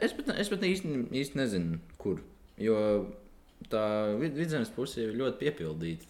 Es 0.01 0.13
pat, 0.17 0.31
es 0.41 0.49
pat 0.49 0.63
īsti, 0.65 0.95
īsti 1.13 1.37
nezinu, 1.37 1.77
kur. 2.01 2.19
Jo 2.61 2.79
tā 3.69 3.83
vid- 4.19 4.33
vidzemes 4.37 4.69
puse 4.73 5.01
ir 5.05 5.13
ļoti 5.17 5.39
piepildīta. 5.43 6.09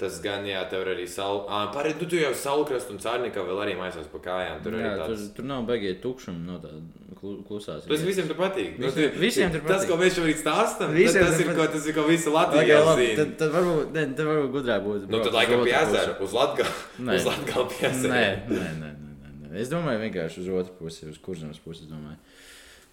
Tas 0.00 0.16
gan, 0.24 0.46
jā, 0.48 0.62
tev 0.70 0.86
arī 0.88 1.04
saule. 1.12 1.42
Ah, 1.52 1.66
Pārējais, 1.74 1.98
tu, 2.00 2.06
tu 2.08 2.16
jau 2.16 2.30
saulekrast 2.32 2.88
un 2.94 2.96
cārnikā 3.02 3.42
vēl 3.44 3.58
arī 3.66 3.74
maisās 3.76 4.06
pa 4.08 4.18
kājām. 4.24 4.62
Tur 4.64 4.72
Jā, 4.78 4.94
arī 4.94 5.02
tur, 5.04 5.12
tāds. 5.12 5.26
tur 5.36 5.44
nav 5.50 5.66
baigie 5.68 5.90
tukšumi 6.00 6.40
no 6.46 6.56
tādas 6.62 6.80
klusās. 7.20 7.84
Tas 7.90 8.00
visiem 8.06 8.30
tur 8.30 8.38
patīk. 8.38 8.78
Nu, 8.80 8.86
Visiem- 8.88 9.12
tu- 9.12 9.20
visiem 9.20 9.52
tur 9.52 9.60
Tas, 9.66 9.84
patīk. 9.84 9.88
ko 9.90 9.98
mēs 10.00 10.16
šobrīd 10.16 10.38
stāstām, 10.40 10.94
Visiem 10.96 11.20
tas, 11.26 11.34
tas, 11.36 11.40
ir, 11.40 11.46
patīk. 11.50 11.56
ko, 11.60 11.66
tas 11.76 11.86
ir 11.86 11.94
ko 11.98 12.06
visa 12.08 12.30
Latvija 12.32 12.62
Okay, 12.64 12.86
labi, 12.88 13.08
tad, 13.20 13.34
tad 13.42 13.52
varbūt, 13.52 13.92
ne, 13.92 14.06
tad 14.16 14.26
varbūt 14.30 14.50
gudrāk 14.56 14.80
būtu. 14.88 15.10
Nu, 15.12 15.20
tad 15.22 15.32
laikam 15.36 15.64
pie 15.68 15.76
ezera, 15.82 16.16
uz 16.24 16.32
Latgala. 16.32 16.72
Uz 17.18 17.28
Latgala 17.28 17.66
pie 17.68 17.86
ezera. 17.90 18.14
Nē, 18.14 18.24
nē, 18.48 18.70
nē, 18.80 18.90
nē, 19.04 19.30
nē. 19.52 19.60
Es 19.60 19.68
domāju, 19.68 20.00
vienkārši 20.06 20.40
uz 20.40 20.48
otru 20.62 20.72
pusi, 20.80 21.04
uz 21.12 21.18
kurzemes 21.20 21.60
pusi. 21.60 21.84
domāju. 21.92 22.16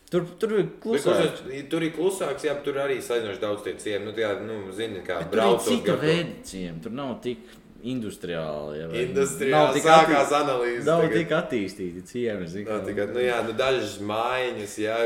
Tur, 0.10 0.24
tur 0.40 0.52
ir 0.56 0.64
Bet, 0.64 0.80
klusāk. 0.82 1.18
kurš- 1.20 1.70
Tur 1.70 1.84
ir 1.84 1.92
klusāks, 1.92 2.44
jā, 2.48 2.54
tur 2.64 2.74
arī 2.80 2.98
salīdzinoši 3.04 3.40
daudz 3.42 3.64
tie 3.64 3.74
ciemi. 3.76 4.06
Nu, 4.06 4.14
tie, 4.14 4.28
nu, 4.40 4.72
zini, 4.72 5.02
kā 5.04 5.18
Bet 5.20 5.32
Tur 5.32 5.38
ir 5.38 5.42
braucot 5.42 5.68
cita 5.68 5.96
veida 5.98 6.44
ciem. 6.44 6.80
Tur 6.82 6.92
nav 6.92 7.22
tik 7.22 7.40
industriāli. 7.84 8.80
Ja, 8.80 8.88
Industrijā 9.04 9.52
nav 9.52 9.74
tik 9.76 9.84
sākās 9.84 10.32
analīzes. 10.34 10.86
Nav 10.88 11.02
tagad. 11.04 11.14
tik 11.20 11.30
attīstīti 11.30 12.04
ciemi. 12.08 12.48
zini, 12.48 12.66
Nav 12.70 12.82
kā- 12.82 12.88
tikai, 12.88 13.08
nu, 13.14 13.20
jā, 13.20 13.42
nu, 13.46 13.54
dažas 13.60 13.98
mājiņas, 14.00 14.78
jā, 14.82 14.98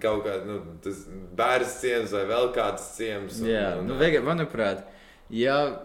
kaut 0.00 0.24
kāda, 0.26 0.44
nu, 0.46 0.58
tas 0.82 1.06
bērns 1.36 1.78
ciems 1.80 2.10
vai 2.12 2.24
vēl 2.26 2.52
kāds 2.54 2.90
ciems. 2.98 3.40
un- 3.40 3.48
Jā, 3.48 3.78
un- 3.78 3.86
nu, 3.86 3.94
vega, 3.94 4.20
manuprāt, 4.20 4.82
ja 5.30 5.78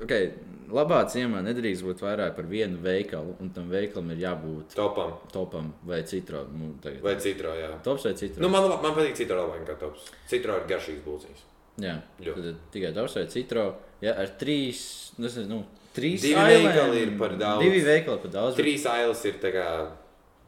okay, 0.00 0.32
labā 0.72 1.00
ciemā 1.10 1.40
nedrīkst 1.46 1.82
būt 1.86 2.02
vairāk 2.04 2.34
par 2.36 2.44
vienu 2.50 2.78
veikalu, 2.82 3.36
un 3.40 3.50
tam 3.54 3.68
veikalam 3.70 4.10
ir 4.14 4.18
jābūt 4.24 4.74
Topam 4.76 5.12
topam 5.32 5.72
vai 5.84 6.02
citro. 6.04 6.44
Nu, 6.52 6.74
tagad. 6.82 7.00
vai 7.02 7.14
citro, 7.20 7.54
jā. 7.58 7.70
Tops 7.82 8.04
vai 8.04 8.14
citro? 8.14 8.42
Nu, 8.42 8.48
man, 8.52 8.68
man 8.82 8.94
patīk 8.96 9.14
citro 9.16 9.36
labāk 9.42 9.64
nekā 9.64 9.78
tops. 9.80 10.10
Citro 10.28 10.56
ir 10.60 10.66
garšīgs 10.70 11.04
būcīs. 11.06 11.44
Jā, 11.78 11.96
Ļoti. 12.20 12.42
tad 12.42 12.56
tikai 12.74 12.92
tops 12.96 13.14
vai 13.20 13.26
citro. 13.30 13.66
Ja, 14.02 14.14
ar 14.22 14.32
trīs, 14.40 14.80
nu, 15.18 15.26
nezinu, 15.28 15.60
trīs 15.94 16.22
Divi 16.22 16.34
ailēm- 16.34 16.66
veikali 16.68 17.02
ir 17.06 17.12
par 17.18 17.36
daudz. 17.38 17.62
Divi 17.62 17.80
veikali 17.86 18.18
par 18.24 18.30
daudz. 18.34 18.56
Trīs 18.58 18.84
ailes 18.86 19.24
ir 19.30 19.34
tā 19.42 19.52
kā, 19.54 19.66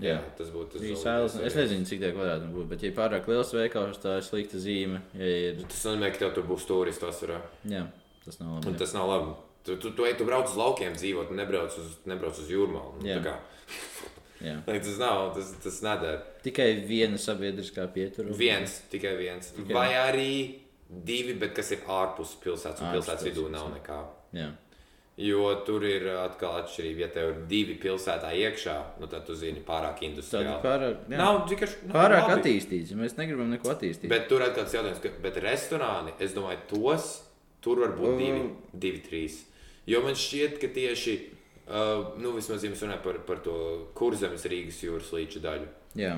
jā, 0.01 0.17
Jā. 0.17 0.19
tas 0.39 0.49
būtu 0.51 0.73
tas. 0.79 0.83
Labākais 0.83 1.07
ailes. 1.15 1.37
Es 1.47 1.55
nezinu, 1.59 1.87
cik 1.87 2.01
tie 2.03 2.11
kvadrāti 2.15 2.51
būtu, 2.51 2.69
bet, 2.71 2.83
ja 2.83 2.91
ir 2.91 2.97
pārāk 2.97 3.27
liels 3.31 3.53
veikals, 3.55 3.99
tā 4.03 4.17
ir 4.19 4.27
slikta 4.27 4.59
zīme. 4.59 5.01
Ja 5.15 5.27
ir, 5.27 5.63
Tas 5.69 5.85
nozīmē, 5.87 6.11
ka 6.13 6.19
tev 6.25 6.35
tur 6.35 6.45
būs 6.51 6.67
turisti 6.67 7.07
vasarā. 7.07 7.41
jā, 7.67 7.87
tas 8.25 8.41
nav 8.41 8.57
labi. 8.59 8.67
Un 8.69 8.75
tas 8.83 8.95
nav 8.95 9.09
labi. 9.09 9.35
Tu, 9.65 9.77
tu, 9.77 9.91
tu, 9.93 10.07
tu 10.19 10.25
brauc 10.25 10.49
uz 10.49 10.57
laukiem 10.57 10.95
dzīvot, 10.97 11.31
un 11.31 11.37
nebrauc 11.43 11.75
uz, 11.77 11.91
nebrauc 12.09 12.39
uz 12.41 12.49
jūrmālu. 12.49 13.03
Nu, 13.05 13.19
kā, 13.25 13.35
Jā. 14.41 14.57
tas 14.67 14.97
nav, 15.01 15.27
tas, 15.37 15.51
tas 15.61 15.83
nedara. 15.85 16.23
Tikai 16.45 16.71
viena 16.89 17.21
sabiedriskā 17.21 17.85
pietura. 17.93 18.33
Viens, 18.39 18.79
tikai 18.93 19.13
viens. 19.21 19.53
Tikai. 19.59 19.75
Vai 19.77 19.91
arī 20.01 20.33
divi, 20.89 21.37
bet 21.39 21.53
kas 21.59 21.71
ir 21.77 21.85
ārpus 21.87 22.33
pilsētas, 22.43 22.81
un 22.83 22.97
pilsētas 22.97 23.29
vidū 23.29 23.47
nav 23.53 23.69
nekā. 23.77 24.01
Jā. 24.39 24.49
Jo 25.21 25.51
tur 25.67 25.85
ir 25.85 26.07
atkal 26.17 26.63
atšķirība. 26.63 27.03
Ja 27.05 27.09
tev 27.13 27.27
ir 27.35 27.41
divi 27.51 27.75
pilsētā 27.83 28.31
iekšā, 28.41 28.77
nu, 29.03 29.09
tad 29.13 29.27
tu 29.29 29.35
zini, 29.37 29.61
pārāk 29.67 30.01
industriāli. 30.07 30.55
pārāk, 30.65 31.03
jā. 31.13 31.19
Nav 31.21 31.43
tikai 31.51 31.69
pārāk 31.93 32.31
attīstīts. 32.39 32.95
ja 32.95 32.97
Mēs 32.97 33.19
negribam 33.21 33.53
neko 33.53 33.69
attīstīt. 33.75 34.09
Bet 34.09 34.31
tur 34.33 34.41
atkal 34.47 34.65
tas 34.65 34.79
jautājums, 34.79 35.03
ka 35.05 35.13
bet 35.21 35.37
restorāni, 35.45 36.15
es 36.25 36.33
domāju, 36.33 36.63
tos 36.73 37.11
tur 37.61 37.83
var 37.85 37.93
būt 37.99 38.15
Uh. 38.15 38.19
divi, 38.23 38.43
divi, 38.73 39.03
trīs. 39.05 39.43
Jo 39.89 40.03
man 40.05 40.15
šķiet, 40.19 40.59
ka 40.61 40.69
tieši, 40.75 41.15
uh, 41.69 42.13
nu, 42.21 42.35
vismaz, 42.37 42.65
ja 42.65 42.71
mēs 42.73 42.83
runājam 42.85 43.03
par, 43.05 43.19
par 43.27 43.41
to 43.45 43.55
kurzemes 43.97 44.45
Rīgas 44.51 44.83
jūras 44.85 45.11
līča 45.17 45.43
daļu, 45.45 45.69
Jā. 45.99 46.15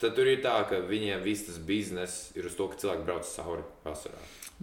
tad 0.00 0.14
tur 0.16 0.30
ir 0.30 0.40
tā, 0.44 0.56
ka 0.70 0.80
viņiem 0.88 1.22
viss 1.26 1.46
tas 1.48 1.58
bizness 1.58 2.30
ir 2.38 2.46
uz 2.48 2.56
to, 2.56 2.68
ka 2.72 2.78
cilvēki 2.80 3.06
brauc 3.08 3.28
cauri 3.34 3.64
vasarā. 3.84 4.20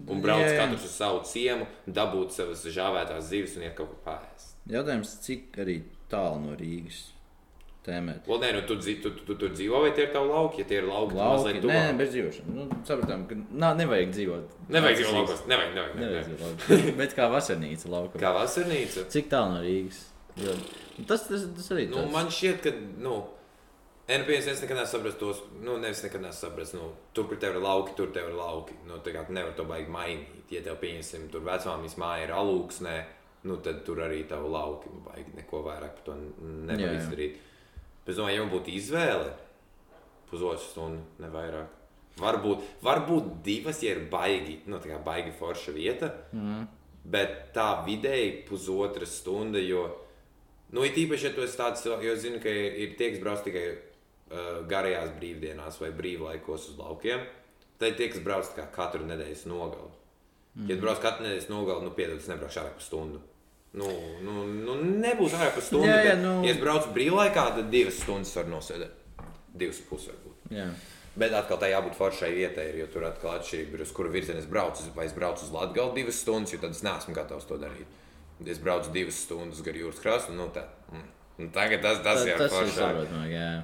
un 0.08 0.20
brauc 0.24 0.42
Jā, 0.42 0.52
jā. 0.54 0.60
katrs 0.64 0.84
uz 0.88 0.96
savu 0.98 1.20
ciemu, 1.28 1.66
dabūt 1.86 2.32
savas 2.34 2.64
žāvētās 2.66 3.28
zivis 3.30 3.56
un 3.56 3.68
iet 3.68 3.76
kaut 3.78 3.92
ko 3.92 4.00
pāriest. 4.08 4.56
Jautājums, 4.66 5.18
cik 5.22 5.58
arī 5.62 5.82
tālu 6.10 6.40
no 6.48 6.56
Rīgas 6.58 7.10
tēmēt? 7.86 8.26
Vēl 8.30 8.40
nē, 8.42 8.50
nu, 8.56 8.62
tu, 8.68 8.76
tu, 8.80 8.94
tu, 9.04 9.10
tu 9.28 9.36
tur 9.42 9.52
dzīvo, 9.54 9.80
vai 9.84 9.90
tie 9.96 10.06
ir 10.06 10.12
tavi 10.14 10.30
lauki? 10.32 10.62
Ja 10.64 10.68
tie 10.70 10.78
ir 10.80 10.88
lauki, 10.88 11.14
Lauki, 11.18 11.36
mazliet 11.36 11.58
nē, 11.60 11.62
tuvāk. 11.66 11.98
bez 12.00 12.10
dzīvošanas. 12.14 12.54
Nu, 12.56 12.66
sapratām, 12.88 13.26
ka 13.30 13.38
nā, 13.64 13.70
nevajag 13.82 14.10
dzīvot. 14.16 14.56
Nevajag 14.76 14.98
dzīvot 15.00 15.18
laukos. 15.20 15.44
Nevajag, 15.52 15.74
nevajag. 15.78 15.94
Nevajag 16.00 16.32
nevajag. 16.32 16.48
laukos. 16.48 16.96
Bet 17.02 17.14
kā 17.20 17.28
vasarnīca 17.36 17.92
laukā. 17.96 18.20
Kā 18.24 18.34
vasarnīca? 18.40 19.06
Cik 19.14 19.30
tālu 19.32 19.54
no 19.56 19.62
Rīgas? 19.66 20.02
Jo, 20.40 20.56
nu, 20.98 21.04
tas, 21.06 21.28
tas, 21.30 21.44
tas 21.60 21.70
arī 21.76 21.88
Nu, 21.92 22.00
tāds. 22.02 22.12
man 22.16 22.32
šķiet, 22.34 22.62
ka. 22.64 22.72
Nu, 23.04 23.20
NPS 24.04 24.48
es 24.52 24.58
nekad 24.60 24.76
nesaprotu 24.82 25.16
tos, 25.20 25.38
nu, 25.64 25.78
nevis 25.80 26.02
nekad 26.04 26.20
nesaprotu. 26.26 26.76
Nu, 26.76 26.88
tur, 27.16 27.24
kur 27.30 27.38
tev 27.40 27.54
ir 27.56 27.62
lauki, 27.64 27.94
tur 27.96 28.10
tev 28.12 28.26
ir 28.28 28.34
lauki. 28.36 28.74
Nu, 28.88 28.98
tā 29.04 29.14
kā 29.14 29.22
tu 29.24 29.32
nevari 29.32 29.54
to 29.56 29.64
baigi 29.64 29.88
mainīt. 29.94 30.42
Ja 30.52 30.60
tev, 30.66 30.76
pieņemsim, 30.82 31.30
tur 31.32 31.40
vecmāmiņas 31.46 31.94
māja 32.02 32.26
ir 32.26 32.34
alūksnē, 32.36 32.96
nu, 33.48 33.56
tad 33.64 33.80
tur 33.86 34.02
arī 34.04 34.20
tavu 34.28 34.50
lauki. 34.52 34.92
Nu, 34.92 35.00
baigi 35.06 35.32
neko 35.38 35.62
vairāk 35.70 35.94
par 36.00 36.04
to 36.10 36.18
nevar 36.20 36.82
Jā, 36.84 36.90
jā. 36.98 37.30
Bet, 38.04 38.16
domāju, 38.18 38.36
ja 38.36 38.44
man 38.44 38.52
būtu 38.52 38.72
izvēle, 38.76 39.32
pusotru 40.28 40.60
stundu, 40.60 41.04
ne 41.22 41.30
vairāk. 41.32 41.80
Varbūt, 42.20 42.62
varbūt 42.84 43.30
divas, 43.42 43.80
ja 43.82 43.94
ir 43.96 44.04
baigi, 44.10 44.60
nu, 44.70 44.78
tā 44.78 44.92
kā 44.92 45.00
baigi 45.02 45.32
forša 45.34 45.74
vieta. 45.74 46.10
Mm. 46.36 46.68
Bet 47.10 47.50
tā 47.56 47.68
vidēji 47.84 48.44
pusotra 48.48 49.08
stunda, 49.08 49.60
jo, 49.60 49.88
nu, 50.72 50.84
it 50.86 50.96
īpaši, 51.00 51.28
ja 51.28 51.32
tu 51.34 51.42
esi 51.44 51.58
tāds, 51.58 51.82
jo 51.84 52.14
zinu, 52.20 52.38
ka 52.44 52.52
ir, 52.52 52.78
ir 52.84 52.94
tie, 53.00 53.10
kas 53.12 53.24
brauc 53.24 53.42
tikai 53.44 53.64
uh, 53.74 54.62
garajās 54.70 55.12
brīvdienās 55.18 55.80
vai 55.82 55.90
brīvlaikos 55.96 56.70
uz 56.72 56.78
laukiem, 56.80 57.26
tad 57.82 57.98
tie, 57.98 58.08
kas 58.12 58.24
brauc 58.24 58.54
kā 58.56 58.68
katru 58.72 59.04
nedēļas 59.10 59.44
nogali. 59.50 59.90
Mm. 60.54 60.70
Ja 60.70 60.76
tu 60.76 60.86
brauc 60.86 61.02
katru 61.02 61.26
nedēļas 61.26 61.50
nogali, 61.50 61.88
nu, 61.88 61.96
piedod, 61.98 62.22
es 62.22 62.30
nebraukšu 62.30 62.62
ārāk 62.62 62.78
par 62.78 62.86
stundu. 62.86 63.24
Nu, 63.74 63.88
nu, 64.22 64.44
nu 64.46 64.74
nebūs 65.02 65.34
ārāk 65.34 65.56
par 65.56 65.64
stundu. 65.66 65.88
Jā, 65.90 66.02
jā, 66.12 66.16
nu- 66.22 66.44
Ja 66.46 66.52
es 66.54 66.60
braucu 66.62 66.92
brīvlaikā, 66.94 67.46
tad 67.56 67.70
divas 67.72 67.96
stundas 68.02 68.34
var 68.38 68.44
nosēdēt. 68.52 69.00
Divas 69.54 69.80
puses 69.88 70.12
varbūt. 70.12 70.52
Jā. 70.54 70.68
Bet 71.16 71.32
atkal 71.32 71.58
tā 71.62 71.68
jābūt 71.70 71.94
foršai 71.98 72.30
vietai, 72.34 72.68
jo 72.78 72.86
tur 72.90 73.04
atkal 73.06 73.36
atšķirība 73.38 73.74
ir, 73.78 73.82
uz 73.82 73.92
kuru 73.94 74.10
virzienu 74.10 74.38
es 74.42 74.46
braucu. 74.50 74.82
Vai 74.94 75.06
es 75.06 75.12
braucu 75.14 75.42
uz 75.46 75.50
Latviju 75.54 75.92
divas 75.94 76.20
stundas, 76.22 76.52
jo 76.54 76.58
tad 76.62 76.70
es 76.74 76.82
neesmu 76.86 77.14
gatavs 77.14 77.46
to 77.50 77.58
darīt. 77.58 77.86
Es 78.46 78.58
braucu 78.58 78.90
divas 78.94 79.14
stundas 79.26 79.62
gar 79.62 79.74
jūras 79.78 80.00
krastu, 80.02 80.32
nu 80.34 80.48
tā. 80.54 80.64
Mm. 80.92 81.04
Nu, 81.38 81.48
tagad 81.54 81.82
tas, 81.82 81.98
tas, 82.02 82.24
jau 82.26 82.34
ir 82.34 82.38
tas 82.38 82.52
ir 82.52 82.66
foršāk. 82.66 83.30
jā. 83.30 83.62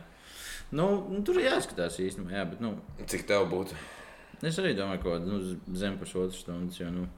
Nu, 0.73 0.87
nu, 1.11 1.23
tur 1.27 1.35
jāskatās 1.43 1.99
īstenībā, 1.99 2.31
jā, 2.35 2.45
bet, 2.51 2.61
nu, 2.63 2.77
Cik 3.07 3.27
tev 3.27 3.49
būtu? 3.51 3.75
es 4.47 4.59
arī 4.63 4.75
domāju, 4.79 5.03
ka 5.03 5.19
nu, 5.19 5.41
zem 5.75 5.99
pusotras 5.99 6.39
stundas, 6.39 6.79
jo, 6.79 6.87
nu, 6.95 7.09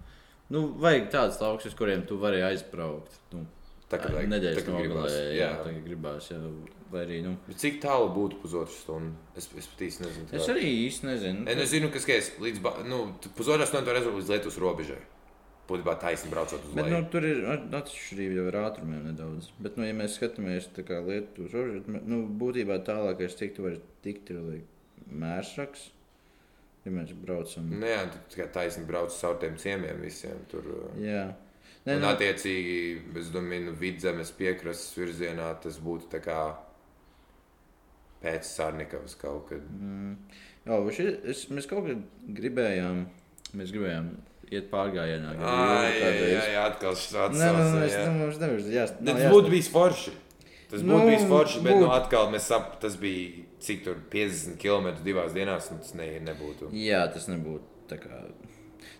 nu, 0.52 0.66
vajag 0.82 1.08
tādas 1.14 1.40
lauks, 1.42 1.66
uz 1.70 1.74
kuriem 1.78 2.04
tu 2.08 2.18
vari 2.22 2.42
aizbraukt. 2.46 3.18
Nu, 3.32 3.46
Tā 3.92 3.98
kā 4.00 4.08
vajag- 4.08 4.30
nedēļas 4.32 4.68
nogalē, 4.72 5.16
jā, 5.36 5.40
jā. 5.42 5.48
tagad 5.64 5.82
gribās, 5.84 6.28
jā, 6.32 6.38
arī, 7.02 7.18
nu, 7.24 7.34
Bet 7.48 7.58
Cik 7.60 7.80
tālu 7.82 8.06
būtu 8.14 8.38
pusotru 8.40 8.72
stundu? 8.72 9.16
Es, 9.36 9.48
es 9.58 9.66
pat 9.68 9.82
īsti 9.88 10.04
nezinu. 10.06 10.28
es 10.38 10.48
arī 10.48 10.62
īsti 10.88 11.08
nezinu. 11.10 11.44
Es 11.52 11.70
zinu, 11.74 11.90
kas 11.92 12.06
ir 12.08 12.30
līdz 12.40 12.62
nu, 12.88 13.02
pusotru 13.36 13.66
stundu 13.68 13.90
var 13.92 13.98
aizbraukt 14.00 14.22
līdz 14.22 14.32
Lietuvas 14.32 14.56
robežai. 14.64 15.02
Būtībā 15.68 15.92
taisni 16.00 16.30
braucot 16.32 16.64
uz 16.64 16.72
Bet, 16.74 16.84
leju. 16.84 16.94
nu, 16.96 17.08
tur 17.12 17.24
ir 17.24 17.44
at- 17.52 17.68
atšķirība 17.82 18.34
jau 18.40 18.46
ar 18.50 18.56
ātrumiem 18.72 19.04
nedaudz. 19.10 19.50
Bet, 19.62 19.76
nu, 19.76 19.84
ja 19.86 19.92
mēs 19.94 20.16
skatāmies 20.18 20.66
tā 20.74 20.82
kā 20.88 20.98
Lietuvas 21.06 21.52
robežu, 21.52 22.00
nu, 22.08 22.22
būtībā 22.40 22.80
tālākais, 22.84 23.36
cik 23.38 23.54
tu 23.56 23.62
vari 23.68 23.78
tikt, 24.02 24.30
ir 24.32 24.40
mērsraks. 25.08 25.90
Ja 26.84 26.90
mēs 26.90 27.12
braucam. 27.14 27.68
Nu, 27.78 27.86
jā, 27.86 28.00
tu 28.10 28.18
tikai 28.34 28.48
taisni 28.56 28.82
brauc 28.88 29.12
caur 29.14 29.36
tiem 29.38 29.54
ciemiem 29.60 30.00
visiem. 30.02 30.40
Tur, 30.50 30.64
uh, 30.66 30.96
Jā. 30.98 31.28
Nē, 31.86 31.96
Un, 31.96 32.02
nu, 32.04 32.08
attiecīgi, 32.12 32.74
es 33.18 33.30
domāju, 33.34 33.68
nu, 33.68 33.72
vidzemes 33.78 34.30
piekrastes 34.38 34.92
virzienā 34.98 35.48
tas 35.62 35.78
būtu 35.82 36.10
tā 36.12 36.20
kā 36.22 36.40
pēc 38.22 38.46
Sārnikavas 38.46 39.16
kaut 39.18 39.48
kad. 39.50 39.62
mm, 39.66 40.12
jā, 40.68 40.76
šī, 40.94 41.06
es, 41.32 41.44
mēs 41.50 41.66
kaut 41.70 41.88
kad 41.88 42.04
gribējām, 42.38 43.00
mēs 43.58 43.72
gribējām 43.74 44.12
iet 44.52 44.68
pārgājienā. 44.70 45.32
jūru 45.34 45.48
Ai, 45.48 45.88
jā, 45.90 46.02
kādreiz. 46.04 46.34
jā, 46.36 46.44
jā, 46.54 46.64
atkal 46.70 46.94
Nē, 47.40 47.48
nu, 47.56 47.64
mēs, 47.80 47.96
jā. 47.96 48.04
nu, 48.06 48.18
mums 48.20 48.38
nevar, 48.42 48.60
jā, 48.76 48.84
Tas 48.92 49.16
jāstāv. 49.18 49.34
būtu 49.34 49.54
bijis 49.56 49.70
forši. 49.74 50.14
Tas 50.72 50.82
Nu, 50.86 50.94
būtu 50.94 51.08
bijis 51.10 51.26
forši, 51.28 51.62
bet 51.66 51.74
būtu. 51.74 51.82
nu, 51.86 51.90
atkal 51.92 52.30
mēs 52.32 52.46
saprotam, 52.52 52.78
tas 52.86 52.94
bija 53.00 53.42
cik 53.62 53.84
tur 53.86 54.00
50 54.12 54.58
km 54.62 54.92
divās 55.04 55.34
dienās, 55.36 55.70
un 55.72 55.82
tas 55.82 55.94
ne, 55.98 56.08
nebūtu. 56.28 56.70
Jā, 56.76 57.04
tas 57.14 57.28
nebūtu 57.30 57.86
tā 57.92 57.98
kā. 58.02 58.22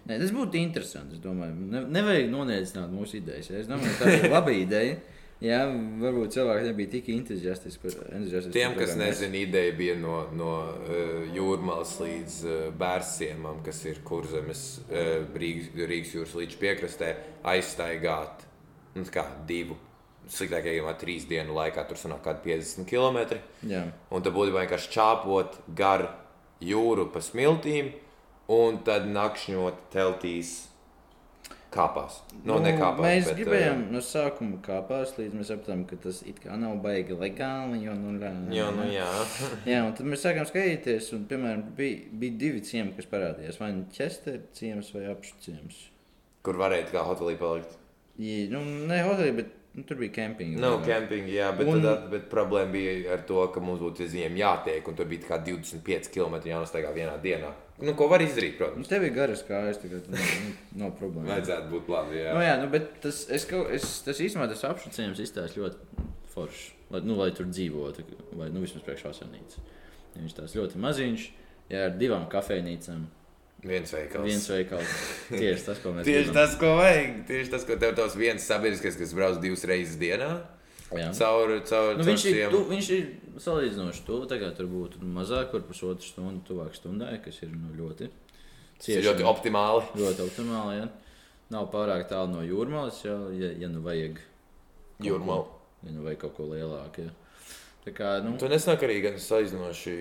Nē, 0.06 0.18
tas 0.18 0.30
būtu 0.34 0.58
interesanti. 0.58 1.16
Es 1.18 1.22
domāju, 1.22 1.54
ne, 1.70 1.84
nevajag 1.94 2.30
noniedzināt 2.30 2.92
mūsu 2.94 3.18
idejas. 3.20 3.50
ja. 3.50 3.58
Es 3.62 3.70
domāju, 3.70 3.96
tā 4.00 4.14
ir 4.18 4.30
laba 4.32 4.54
ideja. 4.54 5.00
Jā, 5.42 5.64
varbūt 5.98 6.36
cilvēki 6.36 6.68
nebija 6.68 6.90
tik 6.92 7.08
entuziastiski. 7.16 7.90
par- 7.90 8.12
entuziastiski 8.14 8.54
Tiem, 8.54 8.76
par 8.76 8.84
kas 8.84 8.92
nezina, 9.00 9.40
ideja 9.42 9.72
bija 9.74 9.96
no, 9.98 10.20
no 10.38 10.50
uh, 10.70 11.24
jūrmālas 11.34 11.96
līdz 11.98 12.36
uh, 12.46 12.60
bērnsiemam, 12.78 13.58
kas 13.66 13.80
ir 13.90 13.98
kurzemes 14.06 14.62
uh, 14.84 15.24
Rīgas, 15.34 15.72
Rīgas 15.90 16.14
jūras 16.14 16.36
līdz 16.38 16.58
piekrastē, 16.62 17.08
aizstaigāt 17.56 18.46
nu, 18.94 19.02
kā 19.10 19.26
divu. 19.48 19.74
Sliktākajā 20.30 20.68
gadījumā 20.68 20.94
trīs 21.00 21.26
dienu 21.28 21.56
laikā 21.56 21.84
tur 21.88 21.98
sanāk 21.98 22.22
kaut 22.22 22.42
kādi 22.42 22.54
50 22.54 22.88
km. 22.88 23.40
Jā, 23.68 23.86
Un 24.10 24.22
tad 24.22 24.34
būtu 24.36 24.54
vienkārši 24.54 24.92
čāpot 24.94 25.56
gar 25.78 26.06
jūru 26.62 27.08
pa 27.12 27.22
smiltīm, 27.24 27.90
un 28.52 28.82
tad 28.86 29.08
nakšņot 29.10 29.88
teltīs 29.92 30.52
kāpās. 31.72 32.18
No, 32.42 32.58
nu, 32.58 32.66
nekāpās. 32.66 33.02
mēs 33.02 33.28
bet, 33.30 33.38
gribējām 33.40 33.84
no 33.92 34.02
sākuma 34.04 34.58
kāpās, 34.64 35.14
līdz 35.16 35.38
mēs 35.38 35.50
sapratām, 35.52 35.84
ka 35.88 35.98
tas 36.04 36.20
it 36.28 36.40
kā 36.42 36.56
nav 36.60 36.76
baigi 36.84 37.16
legāli. 37.16 37.80
Jo, 37.86 37.96
nu, 37.98 38.12
Uh, 38.22 38.52
jā, 38.54 38.68
nu 38.76 38.86
jā. 38.92 39.08
jā, 39.72 39.80
un 39.86 39.94
tad 39.96 40.08
mēs 40.08 40.24
sākām 40.26 40.46
skatīties, 40.48 41.08
un, 41.16 41.24
piemēram, 41.30 41.64
bija, 41.78 42.02
bija 42.20 42.38
divi 42.44 42.62
ciemi, 42.66 42.92
kas 42.98 43.08
parādījās. 43.10 43.58
Vai 43.62 43.72
nu 43.78 43.86
ķester 43.94 44.42
ciems 44.56 44.92
vai 44.94 45.06
apšu 45.10 45.40
ciems. 45.44 45.80
Kur 46.46 46.60
varēja 46.60 46.90
kā 46.92 47.06
hotelī 47.08 47.38
palikt. 47.40 47.78
Jā, 48.20 48.46
nu, 48.52 48.62
ne 48.90 49.00
hotelī, 49.06 49.32
bet 49.40 49.56
nu, 49.74 49.82
tur 49.88 49.96
bija 49.96 50.12
kempinga. 50.12 50.60
Nav 50.60 50.80
camping, 50.86 51.28
jā, 51.32 51.48
bet, 51.56 51.66
Un- 51.68 51.82
tad, 51.82 52.08
bet 52.12 52.26
problēma 52.32 52.72
bija 52.74 53.12
ar 53.14 53.22
to, 53.28 53.40
ka 53.54 53.60
mums 53.64 53.80
būtu 53.80 54.04
uz 54.06 54.12
viņiem 54.12 54.36
jātiek, 54.36 54.88
un 54.88 54.94
tur 54.98 55.06
bija 55.08 55.26
kā 55.30 55.38
25 55.46 56.10
km 56.12 56.36
jānostaigā 56.50 56.92
vienā 56.96 57.14
dienā. 57.22 57.52
Nu, 57.82 57.94
ko 57.98 58.06
var 58.12 58.20
izdarīt, 58.22 58.52
Nu, 58.54 58.58
protams. 58.60 58.88
tev 58.88 59.02
ir 59.08 59.10
garas 59.16 59.42
kājas, 59.48 59.80
tagad 59.82 60.04
nu, 60.12 60.16
nu, 60.16 60.52
nav 60.84 60.92
problēma. 61.00 61.32
Vajadzētu 61.32 61.70
būt 61.72 61.88
labi. 61.90 62.20
Jā. 62.20 62.34
Nu, 62.36 62.40
jā, 62.44 62.56
nu, 62.62 62.68
bet 62.70 63.00
tas, 63.02 63.24
es, 63.32 63.46
es, 63.72 63.88
tas 64.06 64.20
īstenībā 64.22 64.46
tas 64.52 64.62
apšucējums 64.68 65.18
izstāsta 65.24 65.58
ļoti 65.58 66.06
forši. 66.34 66.68
Lai, 66.92 67.00
nu, 67.08 67.16
lai 67.16 67.30
tur 67.32 67.46
dzīvotu, 67.48 68.04
vai 68.36 68.50
nu, 68.52 68.60
vismaz 68.60 68.84
priekšā 68.84 69.08
vasarnīca. 69.10 69.64
Viņš 70.20 70.34
tās 70.36 70.54
ļoti 70.54 70.78
maziņš, 70.84 71.26
jā, 71.72 71.86
ar 71.88 71.96
divām 71.96 72.28
kafejnīcām. 72.30 73.06
Viens 73.62 73.92
veikals. 73.94 74.24
Viens 74.26 74.46
veikals. 74.50 74.92
Tieši 75.30 75.64
tas, 75.68 75.78
ko 75.78 75.92
mēs 75.94 76.04
Tieši 76.08 76.24
gribam. 76.26 76.34
tas, 76.34 76.56
ko 76.58 76.70
vajag. 76.80 77.12
Tieši 77.28 77.50
tas, 77.52 77.64
ko 77.68 77.76
tev 77.78 77.92
tos 77.94 78.16
viens 78.18 78.42
sabiedriskais, 78.48 78.96
kas 78.98 79.12
brauc 79.14 79.38
divas 79.42 79.62
reizes 79.70 79.96
dienā. 80.00 80.30
Jā. 80.92 81.06
Caur, 81.16 81.52
caur, 81.64 81.94
Nu, 81.96 82.02
caur 82.02 82.08
viņš, 82.10 82.24
ir, 82.28 82.34
šiem- 82.40 82.50
tu, 82.52 82.58
viņš 82.68 82.88
ir 82.96 83.04
salīdzinoši 83.40 84.02
tuvu. 84.08 84.26
Tagad 84.28 84.56
tur 84.58 84.66
būtu 84.68 84.98
mazāk, 85.14 85.52
kur 85.54 85.62
pusotru 85.64 86.04
stundu 86.04 86.42
tuvāk 86.50 86.74
stundai, 86.76 87.14
kas 87.24 87.38
ir 87.46 87.54
nu, 87.54 87.70
ļoti 87.78 88.10
Tas 88.82 88.88
ir 88.96 89.06
ļoti 89.06 89.22
optimāli. 89.30 89.86
ļoti 90.02 90.26
optimāli. 90.26 90.80
Ja? 90.82 90.88
Nav 91.54 91.70
pārāk 91.72 92.08
tālu 92.10 92.34
no 92.34 92.42
jūrmālas, 92.42 92.98
ja, 93.06 93.14
ja, 93.38 93.52
ja 93.62 93.68
nu 93.68 93.80
vajag. 93.86 94.18
ko- 95.00 95.46
Ja 95.86 95.90
nu 95.94 96.02
vajag 96.04 96.18
kaut 96.18 96.36
ko 96.36 96.44
lielāku. 96.50 97.06
Ja. 97.06 97.10
Tā 97.86 97.90
kā, 97.94 98.10
nu, 98.22 98.36
Tu 98.38 98.46
nesnāk 98.50 98.82
arī 98.86 99.00
gan 99.02 99.14
salīdzinoši. 99.18 99.96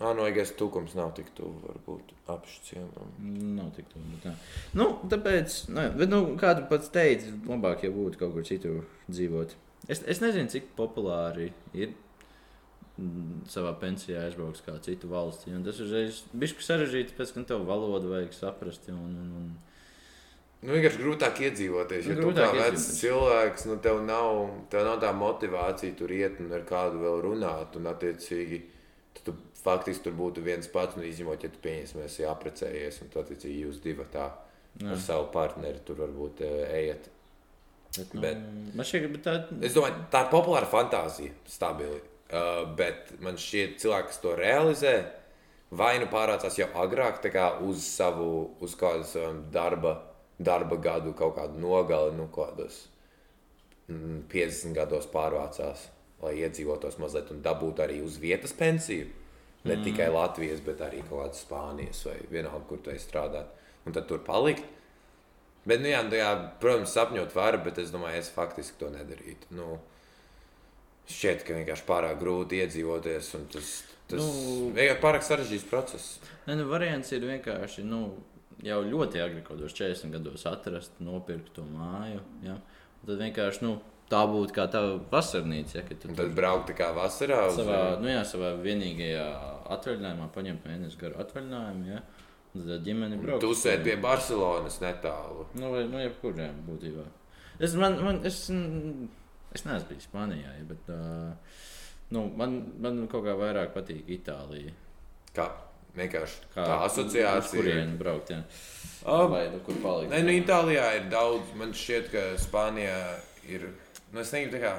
Ah, 0.00 0.14
no 0.16 0.24
Egejas 0.24 0.54
tūkums 0.56 0.94
nav 0.96 1.10
tik 1.16 1.26
tuvu, 1.36 1.58
varbūt 1.66 2.14
apšķiemam. 2.32 3.10
Nav 3.58 3.66
tik 3.76 3.90
tuvu. 3.92 4.20
tā. 4.22 4.32
Nu, 4.72 4.94
tāpēc, 5.12 5.56
nu, 5.76 5.84
bet, 5.98 6.08
nu, 6.08 6.22
kā 6.40 6.54
tu 6.56 6.64
pats 6.70 6.88
teici, 6.94 7.34
labāk 7.44 7.84
jau 7.84 7.92
būtu 7.98 8.22
kaut 8.22 8.32
kur 8.32 8.46
citur 8.48 8.86
dzīvot. 9.12 9.52
Es, 9.92 10.00
es 10.08 10.22
nezinu, 10.24 10.48
cik 10.52 10.72
populāri 10.78 11.50
ir 11.76 11.92
mm, 12.96 13.44
savā 13.52 13.74
pensijā 13.82 14.24
aizbraukt 14.24 14.64
kā 14.64 14.78
citu 14.84 15.12
valsti. 15.12 15.52
Tas 15.68 15.84
uzreiz 15.84 16.22
bija 16.32 16.64
sarežģīti, 16.70 17.16
pēc 17.20 17.36
tam 17.36 17.48
tev 17.52 17.68
valodu 17.68 18.14
vajag 18.14 18.32
saprast. 18.38 18.88
Un, 18.94 19.12
un, 19.20 19.34
un, 19.42 19.50
Nu, 20.60 20.74
vienkārši 20.74 21.00
grūtāk 21.00 21.38
iedzīvoties. 21.46 22.04
Ja 22.04 22.14
Nu, 22.16 22.20
tu 22.20 22.26
grūtāk 22.26 22.50
kā 22.52 22.64
vecs 22.66 22.82
cilvēks, 22.98 23.62
nu, 23.70 23.78
tev 23.80 24.02
nav, 24.04 24.42
tev 24.72 24.84
nav 24.84 24.98
tā 25.00 25.12
motivācija 25.16 25.96
tur 25.96 26.12
iet 26.12 26.36
un 26.44 26.52
ar 26.52 26.66
kādu 26.68 27.00
vēl 27.00 27.22
runāt. 27.24 27.78
Un, 27.80 27.88
attiecīgi, 27.88 28.58
faktiski 29.64 30.04
tur 30.08 30.16
būtu 30.18 30.42
viens 30.44 30.68
pats, 30.72 30.96
nu, 30.96 31.04
izņemot, 31.06 31.42
ja 31.44 31.50
tu 31.52 31.60
pieņemsi, 31.64 32.00
esi 32.04 32.26
apprecējies. 32.28 33.00
Un, 33.04 33.10
tad, 33.12 33.26
attiecīgi, 33.26 33.64
jūs 33.66 33.80
divi 33.84 34.06
tā 34.12 34.28
Jā. 34.80 34.92
ar 34.94 35.00
savu 35.02 35.30
partneri 35.34 35.82
tur 35.86 35.98
varbūt 36.00 36.42
eh, 36.46 36.60
ejat. 36.82 37.08
bet, 37.96 38.14
nu, 38.14 38.20
Bet- 38.22 38.42
man 38.78 38.86
šķiet, 38.86 39.16
tā 39.24 39.36
Es 39.66 39.74
domāju, 39.74 40.04
tā 40.12 40.24
ir 40.26 40.32
populāra 40.32 40.68
fantāzija, 40.70 41.32
stabili. 41.50 42.00
Uh, 42.30 42.62
bet 42.78 43.08
man 43.18 43.34
šķiet, 43.34 43.80
cilvēki, 43.82 44.06
kas 44.06 44.20
to 44.22 44.36
realizē, 44.38 44.92
vai 45.74 45.96
nu 45.98 46.06
pārācās 46.06 46.58
jau 46.60 46.68
agrāk 46.78 47.18
tā 47.24 47.32
kā 47.34 47.48
uz 47.66 47.82
savu, 47.82 48.54
uz 48.62 48.76
kādu 48.78 49.02
savu 49.04 49.40
darba, 49.50 49.96
darba 50.38 50.78
gadu, 50.78 51.10
kaut 51.18 51.34
kādu 51.40 51.58
nogali, 51.58 52.14
nu, 52.14 52.28
kādos 52.30 52.84
mm, 53.88 54.28
50 54.30 54.76
gados 54.78 55.10
pārvācās, 55.10 55.88
lai 56.22 56.36
iedzīvotos 56.44 57.00
mazliet 57.02 57.32
un 57.34 57.42
dabūtu 57.42 57.82
arī 57.82 57.98
uz 58.06 58.20
vietas 58.22 58.54
pensiju. 58.54 59.10
Ne 59.64 59.76
mm. 59.76 59.84
tikai 59.84 60.08
Latvijas, 60.12 60.62
bet 60.64 60.80
arī 60.80 61.02
kaut 61.04 61.26
kādas 61.26 61.42
Spānijas 61.44 62.04
vai 62.08 62.16
vienalga, 62.32 62.64
kur 62.68 62.80
tu 62.80 62.94
strādāt. 62.96 63.50
Un 63.84 63.96
tad 63.96 64.06
tur 64.08 64.22
palikt. 64.24 64.64
Bet, 65.68 65.82
nu, 65.82 65.90
jā, 65.90 66.00
nu, 66.06 66.16
jā, 66.16 66.30
protams, 66.62 66.94
sapņot 66.96 67.34
var, 67.36 67.58
bet 67.64 67.78
es 67.82 67.92
domāju, 67.92 68.22
es 68.22 68.30
faktiski 68.32 68.78
to 68.80 68.88
nedarītu. 68.94 69.50
Nu, 69.52 69.74
šķiet, 71.10 71.44
ka 71.44 71.58
vienkārši 71.58 71.86
pārāk 71.88 72.16
grūti 72.22 72.62
iedzīvoties, 72.62 73.30
tas, 73.52 73.72
tas 74.08 74.24
Nu- 74.24 74.70
vienkārši 74.76 75.02
pārāk 75.04 75.26
sarežģīts 75.26 75.68
process. 75.68 76.18
Ne, 76.46 76.56
nu, 76.56 76.64
variants 76.70 77.12
ir 77.12 77.28
vienkārši 77.28 77.84
nu, 77.84 78.02
jau 78.64 78.80
ļoti 78.84 79.20
agri, 79.20 79.44
kaut 79.44 79.58
kādos 79.58 79.76
40 79.76 80.16
gados 80.16 80.46
atrast, 80.48 80.96
nopirkt 81.04 81.52
to 81.56 81.64
māju. 81.68 82.24
Ja? 82.46 82.56
Un 83.00 83.08
Tad 83.08 83.20
vienkārši 83.20 83.64
nu, 83.64 83.76
tā 84.10 84.22
būtu 84.30 84.56
kā 84.56 84.66
tā 84.72 84.82
vasarnīca. 85.12 85.78
Ja, 85.80 85.98
Un 86.08 86.18
tad 86.18 86.34
braukt 86.36 86.72
kā 86.78 86.90
vasarā 86.96 87.44
uz 87.50 87.60
savā, 87.60 87.80
nu, 88.02 88.10
jā, 88.10 88.24
savā 88.26 88.54
vienīgajā 88.62 89.28
atvaļinājumā 89.76 90.28
paņemt 90.34 90.66
mēnesi 90.66 90.98
garu 91.00 91.20
atvaļinājumu. 91.24 91.86
Ja? 91.92 92.02
Tad 92.50 92.84
ģimene 92.86 93.20
brauc. 93.22 93.42
Tu 93.44 93.54
sēdi 93.54 93.86
pie 93.86 93.96
Barcelonas 94.02 94.80
netālu. 94.82 95.46
Nu, 95.54 95.70
vai 95.76 95.84
nu, 95.86 96.00
jebkurā 96.02 96.50
būtībā. 96.66 97.06
Es, 97.62 97.76
man, 97.78 97.98
man, 98.02 98.20
es, 98.26 98.42
es 99.54 99.66
neesmu 99.68 99.90
bijis 99.92 100.06
Spānijā, 100.08 100.54
bet 100.66 100.90
uh, 100.90 101.58
nu, 102.16 102.24
man, 102.40 102.56
man 102.82 103.04
kaut 103.12 103.26
kā 103.28 103.36
vairāk 103.38 103.74
patīk 103.76 104.08
Itālija. 104.16 104.72
Kā 105.36 105.46
vienkārši 105.94 106.48
Kā, 106.54 106.64
tā 106.64 106.78
asociācija. 106.86 107.60
kurieni 107.60 107.98
braukt? 108.00 108.32
Jā. 108.34 108.40
Um, 109.04 109.30
Vai 109.32 109.44
nu, 109.52 109.60
kur 109.66 109.78
palikt? 109.82 110.10
Nē, 110.12 110.22
nu, 110.26 110.34
Itālijā 110.40 110.88
ir 110.98 111.06
daudz. 111.12 111.54
Man 111.60 111.76
šķiet, 111.76 112.10
ka 112.14 112.24
Spānijā 112.40 112.98
ir. 113.50 113.68
Nu, 114.10 114.22
es 114.24 114.32
negribu 114.34 114.58
tā 114.58 114.62
kā. 114.64 114.72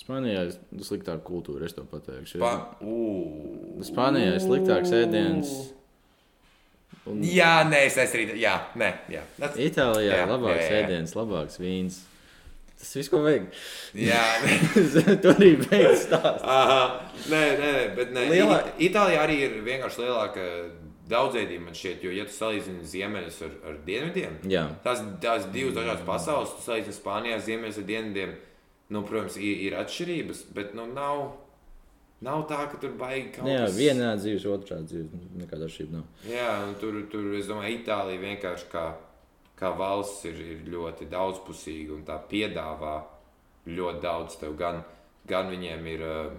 Spānijā 0.00 0.46
ir 0.48 0.84
sliktāka 0.86 1.20
kultūra, 1.26 1.66
es 1.68 1.74
to 1.76 1.84
pateikšu. 1.88 2.38
Spā... 2.40 2.52
Ū. 2.80 3.82
Spānijā 3.84 4.36
ir 4.36 4.42
sliktāks 4.44 4.94
ēdiens. 4.96 5.50
Un 7.10 7.24
Jā, 7.24 7.64
nē, 7.68 7.82
es 7.88 7.96
arī. 8.02 8.28
Jā, 8.40 8.54
nē, 8.78 8.90
jā. 9.12 9.24
Tas... 9.38 9.56
Itālijā 9.60 10.20
Jā, 10.20 10.28
labāks 10.30 10.62
jā, 10.62 10.70
jā. 10.70 10.80
ēdiens, 10.84 11.14
labāks 11.16 11.60
vīns. 11.60 12.00
Tas 12.80 12.92
viss, 12.96 13.10
ko 13.12 13.20
vajag. 13.24 13.48
jā. 13.98 14.20
Tur 15.22 15.34
arī 15.34 15.50
beigas 15.60 16.06
stāsts. 16.06 16.44
Aha. 16.48 16.82
Nē, 17.32 17.42
nē, 17.60 17.72
bet 17.96 18.14
nē. 18.16 18.28
Lielā... 18.30 18.60
Itālijā 18.80 19.24
arī 19.26 19.40
ir 19.48 19.58
vienkārši 19.66 20.04
lielāka 20.04 20.46
daudzveidība, 21.10 21.66
man 21.66 21.76
šķiet, 21.76 22.04
jo, 22.06 22.12
ja 22.14 22.24
tu 22.28 22.34
salīdzini 22.36 22.86
ziemeļus 22.86 23.40
ar, 23.46 23.54
ar 23.66 23.78
dienvidiem, 23.86 24.36
Jā, 24.48 24.62
tās, 24.84 25.00
tās 25.22 25.48
divas 25.50 25.74
dažādas 25.74 26.04
pasaules, 26.06 26.52
tu 26.54 26.62
salīdzini 26.68 26.94
Spānijā 26.96 27.40
ziemeļus 27.48 27.80
ar 27.82 27.86
dienvidiem, 27.88 28.34
nu, 28.90 29.04
protams, 29.06 29.38
ir, 29.38 29.62
ir 29.68 29.76
atšķirības, 29.80 30.42
bet, 30.56 30.74
nu, 30.78 30.86
nav, 30.94 31.22
nav 32.26 32.44
tā, 32.50 32.64
ka 32.72 32.80
tur 32.82 32.96
baigi 32.98 33.36
kaut 33.36 33.50
jā 33.50 33.62
kas. 33.64 33.76
vienā 33.78 34.10
dzīves, 34.18 34.46
otrā 34.50 34.80
dzīves. 34.84 35.28
Nekāda 35.40 35.68
atšķirība 35.68 35.98
nav. 35.98 36.26
Jā, 36.30 36.50
tur, 36.82 36.98
tur, 37.12 37.30
es 37.38 37.48
domāju, 37.50 37.78
Itālija 37.78 38.24
vienkārši 38.24 38.70
kā, 38.72 38.86
kā 39.60 39.72
valsts 39.78 40.26
ir, 40.30 40.40
ir 40.56 40.64
ļoti 40.74 41.08
daudzpusīga 41.12 41.94
un 41.96 42.06
tā 42.08 42.18
piedāvā 42.30 42.96
ļoti 43.70 44.02
daudz 44.02 44.40
tev. 44.40 44.56
Gan, 44.58 44.82
gan 45.30 45.52
viņiem 45.52 45.86
ir 45.94 46.06
uh, 46.06 46.32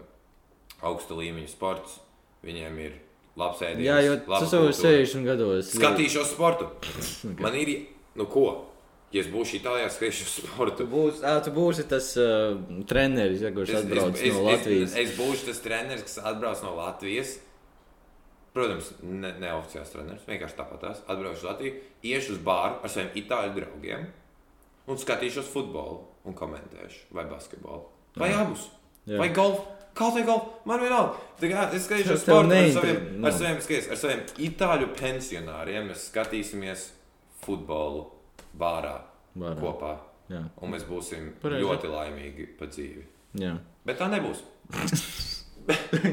augsta 0.87 1.15
līmeņa 1.17 1.51
sports, 1.51 1.99
viņiem 2.45 2.83
ir 2.83 2.99
labs 3.39 3.61
ēdiens. 3.63 3.85
Jā, 3.85 4.17
laba 4.27 4.41
tas 4.43 4.53
jau 4.53 4.65
ir 4.65 4.73
kultūra. 4.73 4.97
60 5.05 5.29
gados. 5.29 5.71
Skatīšos 5.77 6.33
sportu. 6.33 6.67
Man 7.43 7.55
ir, 7.57 7.73
nu 8.19 8.27
ko, 8.31 8.47
ja 9.11 9.21
es 9.23 9.29
būšu 9.31 9.59
Itālijā, 9.59 9.91
skatīšos 9.91 10.33
sportu. 10.39 10.81
Tu 10.81 10.89
būsi, 10.91 11.23
ā, 11.27 11.37
tu 11.45 11.53
būsi 11.55 11.85
tas 11.91 12.11
uh, 12.19 12.57
treneris, 12.89 13.43
ja, 13.43 13.51
kurš 13.55 13.75
atbrauc 13.81 14.19
no 14.23 14.43
Latvijas. 14.47 14.93
Es, 14.95 14.99
es 15.11 15.17
būšu 15.19 15.49
tas 15.49 15.63
treneris, 15.65 16.05
kas 16.07 16.19
atbrauc 16.31 16.63
no 16.65 16.75
Latvijas. 16.79 17.37
Protams, 18.51 18.89
ne, 19.03 19.31
neoficiāls 19.39 19.93
treneris. 19.93 20.23
Vienkārši 20.27 20.57
tāpat 20.57 20.81
tās. 20.83 21.03
Atbraukšu 21.07 21.39
uz 21.39 21.47
Latviju, 21.47 21.75
iešu 22.03 22.33
uz 22.35 22.41
bāru 22.43 22.81
ar 22.83 22.91
saviem 22.91 23.13
itāļu 23.21 23.53
draugiem 23.55 24.09
un 24.91 24.99
skatīšos 24.99 25.47
futbolu 25.53 26.01
un 26.27 26.35
komentēšu 26.35 27.13
vai 27.15 27.23
basketbolu. 27.29 27.85
Vai 28.19 28.33
abus. 28.35 28.65
Jā. 29.07 29.21
Vai 29.21 29.29
golfu. 29.35 29.63
Kaut 29.95 30.15
vai 30.15 30.23
golfu. 30.27 30.51
Man 30.67 30.83
vienalga. 30.83 31.19
Kā 31.39 31.69
Es 31.75 31.87
skatīšos 31.87 32.25
sportu 32.25 32.55
ar 32.55 32.71
saviem, 32.75 32.99
nu. 33.17 33.27
ar 33.27 33.35
saviem, 33.35 33.61
skaties, 33.63 33.87
ar 33.91 33.99
saviem 33.99 34.25
itāļu 34.49 34.91
pensionāriem. 34.99 35.87
Mēs 35.91 36.09
skatīsimies 36.11 36.89
futbolu 37.45 38.05
bārā 38.57 38.95
Bārā. 39.37 39.57
kopā. 39.61 39.93
Jā, 40.31 40.45
Un 40.63 40.71
mēs 40.71 40.85
būsim 40.87 41.31
Pareizi. 41.41 41.65
ļoti 41.65 41.89
laimīgi 41.91 42.45
pa 42.59 42.65
dzīvi. 42.71 43.03
jā. 43.41 43.57
Bet 43.85 43.97
tā 43.99 44.07
nebūs. 44.11 44.43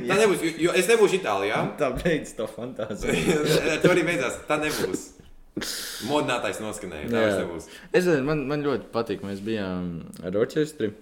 tā 0.09 0.16
nebūs, 0.18 0.43
jo- 0.59 0.72
es 0.74 0.89
nebūšu 0.91 1.20
Itālijā. 1.20 1.61
Tā 1.78 1.91
beidz 2.03 2.32
to 2.39 2.47
fantāziju. 2.51 3.45
Tur 3.82 3.93
arī 3.95 4.05
beidzās. 4.09 4.41
Tā 4.49 4.59
nebūs. 4.62 5.05
Modinātais 6.09 6.61
noskanēja. 6.62 7.09
Tā 7.12 7.22
nebūs. 7.43 7.68
Es 7.93 8.05
nezinu, 8.07 8.24
man, 8.26 8.45
man 8.51 8.62
ļoti 8.66 8.91
patīk. 8.95 9.22
Mēs 9.26 9.41
bijām 9.45 9.89
ar 10.24 10.36
orķestri 10.39 10.93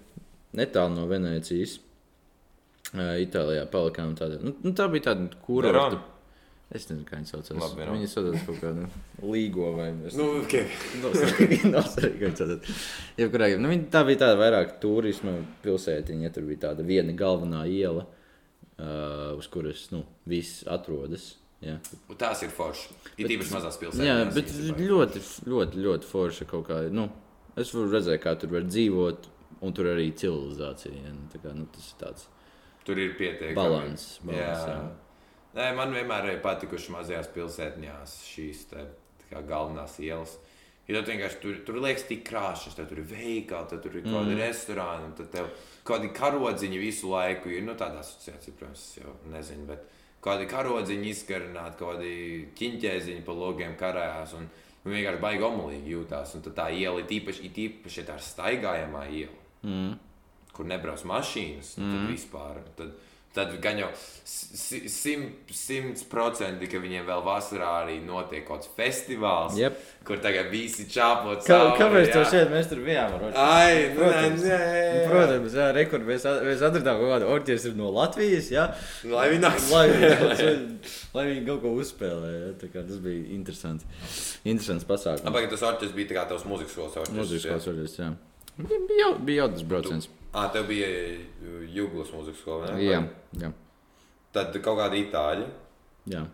netālu 0.57 0.95
no 0.97 1.07
Venecijas. 1.09 1.79
Itālijā 2.95 3.65
palikām 3.71 4.13
tādā. 4.17 4.37
Nu, 4.41 4.53
nu, 4.63 4.71
tā 4.77 4.85
bija 4.91 5.09
tāda 5.09 5.27
kurorta. 5.43 5.73
Verona? 5.73 6.03
Es 6.67 6.83
nezinu, 6.89 7.05
kā 7.07 7.15
viņi 7.15 7.29
saucās. 7.29 7.55
Labi, 7.61 7.77
Verona. 7.79 7.95
Viņi 7.95 8.09
saucās 8.11 8.41
kaut 8.43 8.57
kādu 8.59 8.87
līgo 9.23 9.69
vai 9.77 9.85
Nu, 9.95 10.25
okay. 10.41 10.65
Tātad. 11.71 12.67
Jebkurā 13.17 13.47
nu, 13.61 13.69
viņa- 13.71 13.87
tā 13.93 14.01
bija 14.07 14.25
tāda 14.25 14.35
vairāk 14.41 14.73
turisma 14.83 15.37
pilsētiņa. 15.63 16.27
ja 16.27 16.33
Tur 16.35 16.43
bija 16.49 16.65
tāda 16.67 16.83
viena 16.83 17.15
galvenā 17.15 17.63
iela, 17.71 18.03
uh, 18.03 19.37
uz 19.39 19.47
kuras 19.47 19.87
nu, 19.95 20.03
viss 20.27 20.65
atrodas. 20.67 21.37
Ja. 21.63 21.79
Tās 22.19 22.43
ir 22.45 22.51
foršas. 22.53 22.91
Ir 23.17 23.31
īpaši 23.33 23.55
mazās 23.55 23.79
pilsētās. 23.81 24.05
Jā, 24.05 24.19
bet 24.35 24.51
ļoti, 24.77 25.23
ļoti, 25.49 25.81
ļoti 25.87 26.11
forša 26.11 26.45
kaut 26.51 26.67
kā. 26.67 26.83
Nu, 26.93 27.07
es 27.57 27.71
varu 27.73 27.89
redzēt, 27.95 28.19
kā 28.27 28.35
tur 28.37 28.51
var 28.53 28.67
dzīvot, 28.67 29.31
un 29.65 29.73
tur 29.73 29.89
arī 29.95 30.11
civilizācija. 30.13 30.93
Ja. 30.99 31.15
Nu, 31.15 31.25
tā 31.31 31.41
kā, 31.41 31.55
nu, 31.57 31.65
tas 31.73 31.89
ir 31.93 32.03
tāds 32.03 32.27
Tur 32.85 32.99
ir 33.01 33.15
pietiekami. 33.17 33.55
balans. 33.57 34.19
Jā. 34.19 34.27
balans 34.35 34.67
jā. 34.67 35.06
Nē, 35.57 35.71
man 35.77 35.93
vienmēr 35.95 36.29
ir 36.35 36.43
patikušas 36.43 36.91
mazajās 36.93 37.31
pilsētņās 37.33 38.19
šīs 38.29 38.67
te, 38.69 38.83
kā 39.31 39.41
galvenās 39.47 39.97
ielas. 40.03 40.35
Ja 40.87 41.01
tu 41.01 41.11
vienkārši 41.11 41.39
tur, 41.43 41.57
tur 41.67 41.79
liekas, 41.83 42.05
tik 42.07 42.21
krāšņs, 42.29 42.77
tad 42.77 42.87
tur 42.91 43.01
ir 43.01 43.09
veikali, 43.09 43.67
tad 43.67 43.81
tur 43.83 43.97
ir 43.97 44.05
kaut 44.05 44.21
kādi 44.21 44.35
mm. 44.37 44.43
restorāni, 44.43 45.09
un 45.09 45.15
tad 45.17 45.31
tev 45.33 45.49
kaut 45.81 45.97
kādi 45.97 46.11
karodziņi 46.15 46.79
visu 46.79 47.09
laiku 47.11 47.51
ir. 47.51 47.65
Nu, 47.67 47.75
tāda 47.79 47.99
asociācija, 48.05 48.55
protams, 48.59 48.85
jau 48.95 49.17
nezinu, 49.33 49.65
bet 49.67 49.83
kādi 50.23 50.47
karodziņi 50.47 51.11
izkarināti, 51.11 51.79
kādi 51.81 52.13
ķiņķēziņi 52.61 53.25
pa 53.27 53.35
logiem 53.35 53.75
karājās. 53.81 54.37
Un, 54.37 54.47
un 54.85 54.95
vienkārši 54.95 55.23
baigi 55.25 55.47
omulīgi 55.49 55.91
jūtās. 55.97 56.37
Un 56.37 56.47
tā 56.47 56.69
iela 56.71 57.03
ir 57.03 57.11
īpaši, 57.17 57.51
īpaši 57.65 58.07
tā 58.07 58.21
staigājamā 58.29 59.03
iela 59.09 59.43
Mm. 59.65 59.97
kur 60.53 60.65
nebrauc 60.69 61.03
mašīnas, 61.05 61.75
mm. 61.77 61.93
tad 61.93 62.11
vispār. 62.11 62.59
Tad, 62.77 62.93
tad 63.37 63.53
gan 63.63 63.77
jau 63.85 63.87
si- 64.27 64.89
simt 64.91 65.51
simt 65.55 66.01
procenti, 66.11 66.67
ka 66.67 66.79
viņiem 66.83 67.05
vēl 67.07 67.21
vasarā 67.23 67.69
arī 67.83 67.99
notiek 68.03 68.43
kaut 68.47 68.63
kāds 68.65 68.71
festivāls, 68.77 69.55
Jep. 69.59 69.77
kur 70.07 70.17
tagad 70.23 70.49
visi 70.51 70.85
čāpo 70.91 71.35
Kā, 71.37 71.45
cauri, 71.47 71.77
kāpēc 71.79 72.09
jā. 72.09 72.13
to 72.17 72.23
šeit 72.31 72.51
mēs 72.51 72.69
tur 72.71 72.81
bijām? 72.85 73.13
orķestri? 73.17 73.43
Ai, 73.43 73.77
nu, 73.93 74.01
Protams. 74.01 74.43
nē, 74.43 74.57
nē, 74.57 74.83
nē. 74.97 75.05
Protams, 75.11 75.57
jā, 75.61 75.67
rekur, 75.77 76.05
mēs, 76.09 76.27
mēs 76.49 76.65
atradām 76.67 76.99
kaut 77.03 77.13
kādu 77.13 77.29
orķestri 77.37 77.73
no 77.79 77.91
Latvijas. 77.95 78.49
Jā. 78.51 78.65
Lai 79.13 79.27
viņi 79.31 79.43
nāk 79.45 79.63
lai, 79.71 79.85
lai, 80.27 80.51
lai 81.15 81.25
viņi 81.31 81.45
kaut 81.51 81.61
ko 81.63 81.75
uzspēlē. 81.79 82.33
Kā 82.67 82.83
Tas 82.87 82.99
bija 83.03 83.23
interesants. 83.37 83.85
Interesants 84.43 84.87
pasākums. 84.89 85.27
Apakaļ 85.29 85.49
tas 85.55 85.65
orķestris 85.71 85.95
bija 85.97 86.17
kā 86.19 86.27
tavs 86.33 86.45
mūzikas 86.49 86.75
skolas 86.75 86.99
orķestris. 87.03 87.19
Mūzikas 87.21 87.47
jā? 87.47 87.57
klausīties, 87.57 87.99
jā. 88.01 88.11
Bija, 88.57 88.79
bija, 88.89 89.01
jau, 89.05 89.11
bija 89.27 89.43
jau 89.45 90.01
Ā, 90.35 90.47
tev 90.53 90.67
bija 90.69 90.87
Jūglas 91.73 92.11
mūzikas 92.13 92.41
skola? 92.43 92.73
Jā, 92.81 93.03
jā, 93.41 93.51
Tad 94.35 94.53
kaut 94.61 94.77
kādi 94.81 95.05
itāļi 95.07 95.45
jā. 96.11 96.25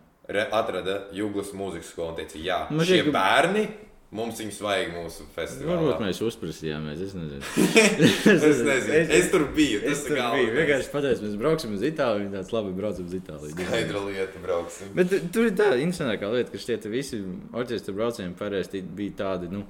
atrada 0.52 1.02
Jūglas 1.16 1.54
mūzikas 1.56 1.94
skolu 1.94 2.14
un 2.16 2.22
teica, 2.22 2.40
jā, 2.42 2.62
Man 2.74 2.86
šie 2.90 3.04
ka- 3.06 3.14
bērni, 3.16 3.68
mums 4.14 4.38
viņus 4.42 4.58
vajag 4.62 4.92
mūsu 4.94 5.24
festivālā. 5.34 5.78
Varbūt 5.78 6.02
mēs 6.04 6.20
uzprasījāmies. 6.26 7.00
Es 7.06 7.14
nezinu. 7.18 7.42
Es 8.34 8.60
nezinu, 8.66 8.98
es 9.18 9.30
tur 9.34 9.46
biju. 9.56 9.80
Es 9.90 10.04
tur 10.06 10.18
ir 10.20 10.28
biju. 10.36 10.52
Vienkārši 10.58 10.92
pateicu, 10.94 11.24
mēs 11.26 11.38
brauksim 11.42 11.74
uz 11.78 11.86
Itāliju. 11.88 12.28
Viņa 12.28 12.36
tāds 12.40 12.54
labi 12.54 12.74
braucam 12.78 13.08
uz 13.10 13.16
Itāliju. 13.18 13.56
Skaidra 13.58 14.04
lieta, 14.10 14.44
brauksim. 14.44 14.92
Bet 14.98 15.10
tu- 15.14 15.22
tur 15.34 15.48
ir 15.50 15.56
tāda 15.58 15.80
interesantākā 15.82 16.30
lieta, 16.34 16.54
ka 16.54 16.62
šie 16.62 16.78
visi 16.94 17.24
orķestra 17.54 17.96
braucieni 17.98 18.36
parasti 18.38 18.82
bija 18.86 19.16
tādi. 19.24 19.50
Nu, 19.54 19.64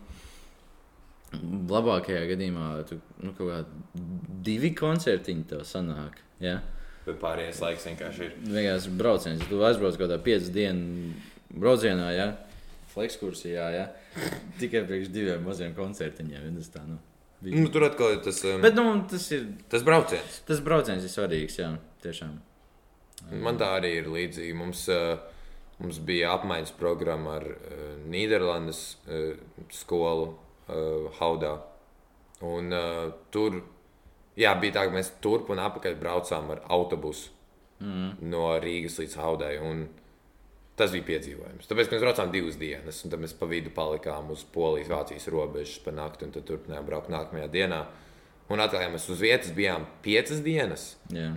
Labākajā 1.70 2.28
gadījumā 2.34 2.68
tu, 2.90 3.00
nu, 3.24 3.34
kaut 3.38 3.50
kādi 3.50 4.06
divi 4.46 4.74
koncertiņi 4.78 5.50
tev 5.50 5.66
sanāk. 5.68 6.20
Ja? 6.44 6.60
bet 7.04 7.20
pārējais 7.22 7.60
laiks 7.64 7.88
vienkārši 7.90 8.26
ir. 8.28 8.36
Vienkārši 8.48 8.94
brauciens. 9.00 9.46
Tu 9.50 9.60
aizbrauc 9.68 9.98
kaut 9.98 10.06
kādā 10.06 10.20
piecas 10.24 10.52
dienu 10.54 11.12
braucienā, 11.52 12.10
ja? 12.16 12.28
Flekskursijā, 12.94 13.66
ja? 13.74 13.88
Tikai 14.62 14.84
priekš 14.88 15.12
diviem 15.14 15.44
maziem 15.44 15.74
koncertiņiem. 15.78 16.62
tā, 16.74 16.86
nu. 16.88 17.00
Nu, 17.44 17.68
tur 17.74 17.84
atkal 17.90 18.16
ir 18.16 18.22
tas, 18.24 18.40
um, 18.48 18.62
Bet 18.64 18.78
nu, 18.78 18.86
tas 19.10 19.26
ir. 19.36 19.50
tas 19.70 19.84
brauciens. 19.84 20.40
Tas 20.48 20.62
brauciens 20.64 21.04
ir 21.04 21.12
svarīgs, 21.12 21.60
jā, 21.60 21.74
tiešām. 22.06 22.38
Man 23.44 23.60
tā 23.60 23.74
arī 23.80 23.98
ir 24.00 24.08
līdzīga. 24.08 24.56
Mums, 24.56 24.86
uh, 24.92 25.18
mums 25.84 26.00
bija 26.00 26.32
apmaiņas 26.38 26.72
programma 26.80 27.36
ar 27.42 27.50
uh, 27.52 27.84
Nīderlandes 28.08 28.84
uh, 29.10 29.36
skolu 29.76 30.32
uh, 30.68 31.12
Haudā. 31.20 31.58
Un, 32.44 32.74
uh, 32.76 33.12
tur 33.32 33.62
jā, 34.40 34.54
bija 34.60 34.78
tā, 34.78 34.88
ka 34.88 34.96
mēs 34.96 35.14
turp 35.24 35.52
un 35.54 35.62
atpakaļ 35.64 35.98
braucām 36.00 36.52
ar 36.56 36.64
autobusu 36.74 37.32
mm. 37.84 38.16
no 38.32 38.48
Rīgas 38.64 39.00
līdz 39.02 39.20
Haudai. 39.22 39.54
Tas 40.74 40.90
bija 40.90 41.06
piedzīvojums. 41.12 41.68
Tāpēc 41.70 41.92
mēs 41.92 42.02
braucām 42.02 42.32
divas 42.34 42.56
dienas, 42.58 43.04
un 43.06 43.14
tad 43.14 43.22
mēs 43.22 43.36
pa 43.38 43.46
vidu 43.46 43.70
palikām 43.76 44.32
uz 44.34 44.42
Polijas-Vācijas 44.56 45.30
robežas 45.30 45.78
pa 45.86 45.94
nakti, 45.94 46.26
un 46.26 46.34
tad 46.34 46.48
turpinājām 46.50 46.88
braukt 46.88 47.12
nākamajā 47.14 47.50
dienā. 47.54 47.84
Un 48.52 48.62
atklājāmies 48.62 49.06
uz 49.14 49.22
vietas, 49.22 49.54
bijām 49.56 49.86
piecas 50.04 50.42
dienas. 50.44 50.88
Jā. 51.14 51.30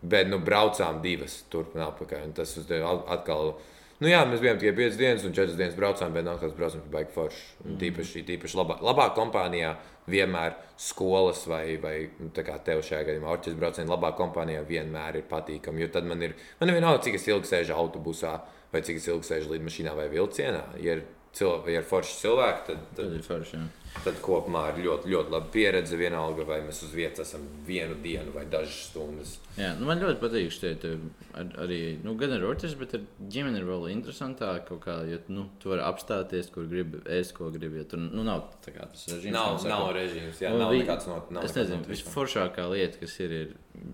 Bet 0.00 0.30
nu, 0.30 0.38
braucām 0.40 1.02
divas 1.04 1.42
turp 1.52 1.76
un 1.76 1.84
atpakaļ. 1.84 2.24
Un 2.30 2.32
tas 2.38 2.54
atkal. 2.56 3.58
Nu, 3.98 4.06
jā, 4.06 4.20
mēs 4.30 4.42
bijām 4.42 4.58
tikai 4.60 4.76
5 4.76 4.98
dienas, 4.98 5.24
un 5.26 5.32
4 5.34 5.56
dienas 5.58 5.74
braucām, 5.74 6.12
bet 6.14 6.26
nākamās 6.26 6.54
braucām 6.54 6.84
pie 6.84 6.92
baigta 6.92 7.14
forša. 7.16 7.40
Mm. 7.64 7.78
Tīpaši, 7.80 8.22
tīpaši 8.28 8.58
labā, 8.60 8.76
labā 8.86 9.08
kompānijā 9.16 9.72
vienmēr 10.08 10.54
skolas 10.78 11.42
vai, 11.50 11.64
vai 11.82 11.94
nu, 12.20 12.30
kā 12.30 12.60
tev 12.64 12.84
šajā 12.86 13.08
gadījumā 13.08 13.32
orķestra 13.34 13.58
brauciena 13.58 13.90
labā 13.90 14.12
kompānijā 14.18 14.62
vienmēr 14.68 15.18
ir 15.18 15.26
patīkami. 15.30 15.82
Jo 15.82 15.90
tad 15.98 16.06
man 16.06 16.22
ir, 16.22 16.36
man 16.60 16.70
ir 16.70 16.78
vienalga, 16.78 17.02
cik 17.08 17.18
es 17.18 17.26
ilgi 17.26 17.50
sēžu 17.50 17.74
autobusā, 17.74 18.36
vai 18.72 18.84
cik 18.86 19.02
es 19.02 19.10
ilgi 19.10 19.32
sēžu 19.32 19.56
lidmašīnā 19.56 19.96
vai 19.98 20.06
vilcienā. 20.14 20.62
Ja 20.84 20.94
ir, 21.00 21.04
cilv, 21.34 21.66
ja 21.66 21.82
ir 21.82 21.90
forši 21.90 22.20
cilvēki, 22.22 22.64
tad, 22.70 22.86
tad 22.94 23.02
Tas 23.02 23.18
ir 23.18 23.26
forši. 23.26 23.58
Jā. 23.58 23.66
Tad 24.04 24.20
kopumā 24.22 24.62
ir 24.72 24.82
ļoti, 24.84 25.10
ļoti 25.10 25.32
laba 25.34 25.50
pieredze. 25.52 25.96
Vienalga, 25.98 26.44
vai 26.46 26.60
mēs 26.64 26.80
uz 26.86 26.92
vietas 26.94 27.26
esam 27.26 27.44
vienu 27.66 27.96
dienu 28.02 28.32
vai 28.34 28.44
dažas 28.50 28.76
stundas. 28.88 29.34
Jā, 29.58 29.72
nu 29.78 29.88
man 29.88 30.00
ļoti 30.02 30.20
patīk 30.22 30.54
šeit 30.54 30.86
ar, 30.86 31.50
arī, 31.64 31.80
nu, 32.04 32.14
gan 32.20 32.36
ar 32.36 32.46
orķestri, 32.48 32.78
bet 32.82 32.94
ar 32.98 33.04
ģimeni 33.34 33.60
ir 33.60 33.66
vēl 33.68 33.88
interesantāk. 33.96 34.70
Kā, 34.84 35.00
jo 35.08 35.18
nu, 35.34 35.48
tu 35.62 35.72
vari 35.72 35.84
apstāties, 35.86 36.52
kur 36.54 36.68
gribi, 36.70 37.02
ēst, 37.18 37.34
ko 37.38 37.50
gribi. 37.54 37.82
Ja 37.82 37.88
tur 37.90 38.02
nu, 38.04 38.22
nav 38.26 38.46
tā 38.64 38.76
kā 38.76 38.86
tas 38.92 39.08
režīms. 39.10 39.34
Nav, 39.34 39.58
saka. 39.58 39.74
nav 39.74 39.90
režīms, 39.98 40.44
jā, 40.44 40.54
nav 40.54 40.74
nekāds 40.76 41.10
no, 41.10 41.18
nav 41.34 41.48
Es 41.48 41.58
nezinu, 41.58 41.82
visforšākā 41.90 42.68
lieta, 42.70 43.02
kas 43.02 43.18
ir, 43.24 43.36
ir 43.42 43.92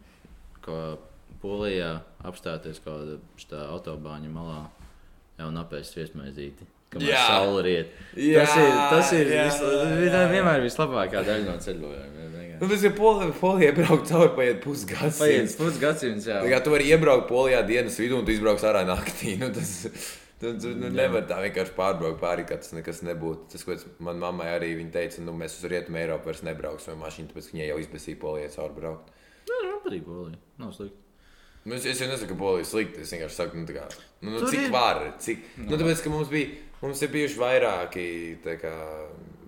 ko 0.64 0.78
Polijā 1.44 1.98
apstāties 2.24 2.78
kaut 2.84 3.18
kādā 3.36 3.66
autobāņa 3.68 4.30
malā 4.32 4.62
un 5.44 5.61
apēst 5.61 5.98
viesmaizīti. 5.98 6.73
Kamēr 6.95 7.20
saule 7.26 7.62
riet. 7.66 7.92
Jā, 8.14 8.45
tas 8.47 8.57
ir, 8.62 8.74
tas 8.95 9.12
ir 9.18 9.30
jā, 9.34 9.45
vis, 9.51 10.11
jā, 10.12 10.24
vienmēr, 10.30 10.61
vislabākā 10.64 11.24
daļa 11.26 11.47
no 11.49 11.57
ceļojuma. 11.64 12.11
Nu, 12.61 12.68
tas 12.70 12.84
ir 12.86 12.92
Polijā, 12.95 13.32
Polijā 13.40 13.72
braukt 13.74 14.07
cauri 14.12 14.30
paiet 14.36 14.61
pusgadsimts. 14.62 15.18
Paiet 15.18 15.57
pusgadsimts, 15.59 16.28
jā. 16.30 16.36
Tā 16.45 16.53
kā 16.53 16.61
tu 16.64 16.70
vari 16.70 16.86
iebraukt 16.95 17.26
Polijā 17.28 17.64
dienas 17.66 17.97
vidū 17.99 18.20
un 18.20 18.28
tu 18.28 18.30
izbrauks 18.36 18.62
ārā 18.70 18.84
naktī. 18.88 19.34
Nu, 19.40 19.51
tas, 19.55 19.72
Tu, 20.45 20.51
nu, 20.76 20.88
nevar 20.92 21.22
tā 21.24 21.38
vienkārši 21.40 21.72
pārbraukt 21.76 22.18
pāri, 22.20 22.42
ka 22.45 22.59
tas 22.61 22.72
nekas 22.76 22.99
nebūtu. 23.07 23.47
Tas, 23.53 23.62
ko 23.64 23.72
es- 23.72 23.84
man 24.03 24.18
mammai 24.20 24.49
arī 24.53 24.72
teica, 24.92 25.22
nu, 25.24 25.32
mēs 25.32 25.55
uz 25.57 25.64
Rietumu 25.70 25.97
Eiropu 25.97 26.28
vairs 26.28 26.42
nebrauksim 26.45 26.92
ar 26.92 26.99
mašīnu, 27.07 27.30
tāpēc 27.30 27.47
viņai 27.53 27.68
jau 27.70 27.78
izbēsīja 27.80 28.18
polijā 28.20 28.51
cauri 28.53 28.74
braukt. 28.76 29.09
Jā, 29.49 29.61
man 29.70 29.78
patīk 29.86 30.05
Polija. 30.05 30.36
Nav 30.61 30.74
slikti. 30.76 31.01
Nu, 31.64 31.78
es, 31.78 31.86
es 31.88 32.03
jau 32.03 32.11
nesaku, 32.11 32.34
ka 32.34 32.40
polija 32.42 32.61
ir 32.66 32.68
slikta. 32.68 33.01
Es 33.07 33.14
vienkārši 33.14 33.38
saku, 33.38 33.62
nu, 33.62 33.64
kā, 33.78 33.86
nu, 34.20 34.34
nu, 34.34 34.42
cik 34.51 34.66
ir- 34.66 34.74
var. 34.74 35.01
Cik, 35.22 35.47
nu, 35.64 35.78
tāpēc, 35.80 36.03
ka 36.05 36.12
mums, 36.12 36.28
bija, 36.34 36.51
mums 36.85 37.03
ir 37.03 37.12
bijuši 37.14 37.41
vairāki 37.41 38.07
kā, 38.61 38.74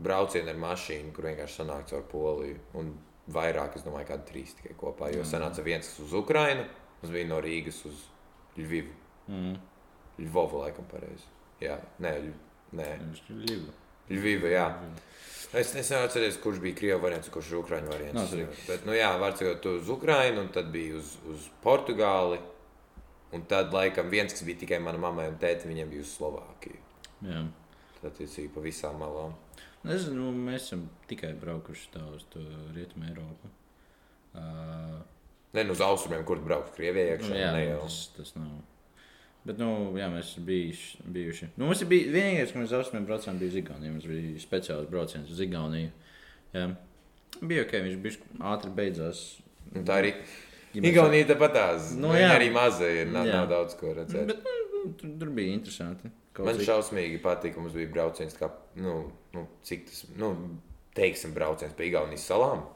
braucieni 0.03 0.53
ar 0.53 0.61
mašīnu, 0.61 1.13
kur 1.15 1.29
vienkārši 1.31 1.61
sanāk 1.61 1.89
caur 1.91 2.05
poliju. 2.11 2.59
Un 2.81 2.93
vairāk, 3.33 3.79
es 3.79 3.87
domāju, 3.87 4.11
kādi 4.13 4.29
trīs 4.31 4.55
tikai 4.59 4.77
kopā. 4.79 5.11
Jo 5.15 5.25
sanāca 5.27 5.65
viens 5.67 5.89
uz 6.03 6.15
Ukrajinu, 6.17 6.67
mums 7.01 7.15
bija 7.15 7.31
no 7.31 7.41
Rīgas 7.45 7.83
uz 7.89 8.05
Lvivu. 8.59 8.95
Mm. 9.29 9.57
Lvovu 10.23 10.63
laikam 10.63 10.87
pareizi. 10.91 11.27
Jā, 11.61 11.77
nē, 12.03 12.15
nē. 12.77 12.89
Liba. 13.31 13.75
Lviva, 14.13 14.51
jā. 14.53 14.67
Es 15.57 15.73
es 15.79 15.91
neatceros, 15.91 16.39
kurš 16.43 16.61
bija 16.63 16.77
Krievijas 16.79 17.03
variants, 17.03 17.31
kurš 17.33 17.53
ir 17.53 17.61
Ukrāņu 17.61 17.91
variants. 17.91 18.23
Svarīgi. 18.31 18.65
Bet, 18.69 18.87
nu, 18.89 18.95
jā, 18.97 19.11
var 19.21 19.37
teikt, 19.39 19.67
uz 19.71 19.91
Ukrāņu, 19.93 20.43
un 20.45 20.51
tad 20.55 20.71
bija 20.75 20.99
uz, 20.99 21.15
uz 21.33 21.47
Portugāli. 21.65 22.41
Un 23.35 23.43
tad, 23.51 23.73
laikam, 23.75 24.09
viens, 24.13 24.33
kas 24.33 24.47
bija 24.47 24.63
tikai 24.63 24.79
manai 24.83 25.03
mammai 25.03 25.31
un 25.33 25.39
tētim, 25.41 25.73
viņiem 25.73 25.91
bija 25.93 26.05
uz 26.07 26.13
Slovākiju. 26.15 26.86
Jā. 27.25 27.43
Attiecīgi, 28.07 28.51
pa 28.55 28.61
visām 28.61 28.99
malām. 29.01 29.33
Nezinu, 29.87 30.17
nu, 30.27 30.33
mēs 30.51 30.67
esam 30.69 30.89
tikai 31.09 31.33
braukuši 31.41 31.89
tā 31.95 32.03
uz 32.15 32.25
to 32.33 32.43
rietumu 32.75 33.07
Eiropu. 33.11 33.53
Uh, 34.37 34.97
Ne, 35.57 35.63
nu, 35.65 35.73
uz 35.73 35.81
austrumiem, 35.81 36.21
kur 36.29 36.37
braukt 36.45 36.75
Krievijā 36.77 37.15
iekšā. 37.15 37.33
jā, 37.39 37.53
ne 37.55 37.61
nu, 37.63 37.69
jau. 37.71 37.77
tas, 37.87 37.95
tas 38.17 38.33
nav. 38.37 38.51
Bet, 39.47 39.57
nu, 39.63 39.69
jā, 39.97 40.09
mēs 40.13 40.33
esam 40.35 40.45
bijuši. 40.45 40.99
bijuši. 41.15 41.47
Nu, 41.57 41.69
mums 41.71 41.81
bija 41.89 42.11
vienīgais, 42.13 42.51
ko 42.53 42.59
mēs 42.61 42.67
uz 42.69 42.75
austrumiem 42.77 43.07
braucām, 43.09 43.39
bija 43.41 43.49
uz 43.55 43.57
Igauniju. 43.63 43.93
Mums 43.95 44.09
bija 44.11 44.43
speciāls 44.43 44.91
brauciens 44.91 45.31
uz 45.33 45.41
Igauniju. 45.41 45.93
Jā. 46.53 46.67
Bija 47.41 47.65
ok, 47.65 47.73
viņš 47.87 47.97
bija 48.05 48.43
ātri 48.53 48.75
beidzās. 48.77 49.23
Un 49.73 49.87
tā 49.89 49.97
arī. 50.03 50.13
Igaunija 50.77 51.31
tāpatās. 51.31 51.95
Nu, 51.95 52.11
Nu, 52.11 52.13
Viņa 52.19 52.27
jā. 52.27 52.35
arī 52.37 52.51
maza 52.53 52.91
ir. 52.93 53.09
Nav, 53.15 53.31
Jā. 53.31 53.39
nav 53.41 53.49
daudz 53.55 53.79
ko 53.81 53.95
redzēt. 53.97 54.27
Bet, 54.35 54.45
nu, 54.75 55.15
tur 55.23 55.31
bija 55.33 55.55
interesanti. 55.57 56.11
Kaut 56.37 56.47
Man 56.51 56.59
cik- 56.59 56.69
šausmīgi 56.69 57.19
patīk, 57.25 57.57
mums 57.57 57.73
bija 57.73 57.89
brauciens, 57.95 58.37
kā, 58.37 58.51
nu, 58.77 58.97
nu, 59.33 59.47
cik 59.65 59.87
tas, 59.89 60.03
nu, 60.21 60.31
teiksim, 60.97 61.33
brauciens 61.37 61.73
pie 61.79 61.89
Igaunijas 61.91 62.27
salām. 62.29 62.67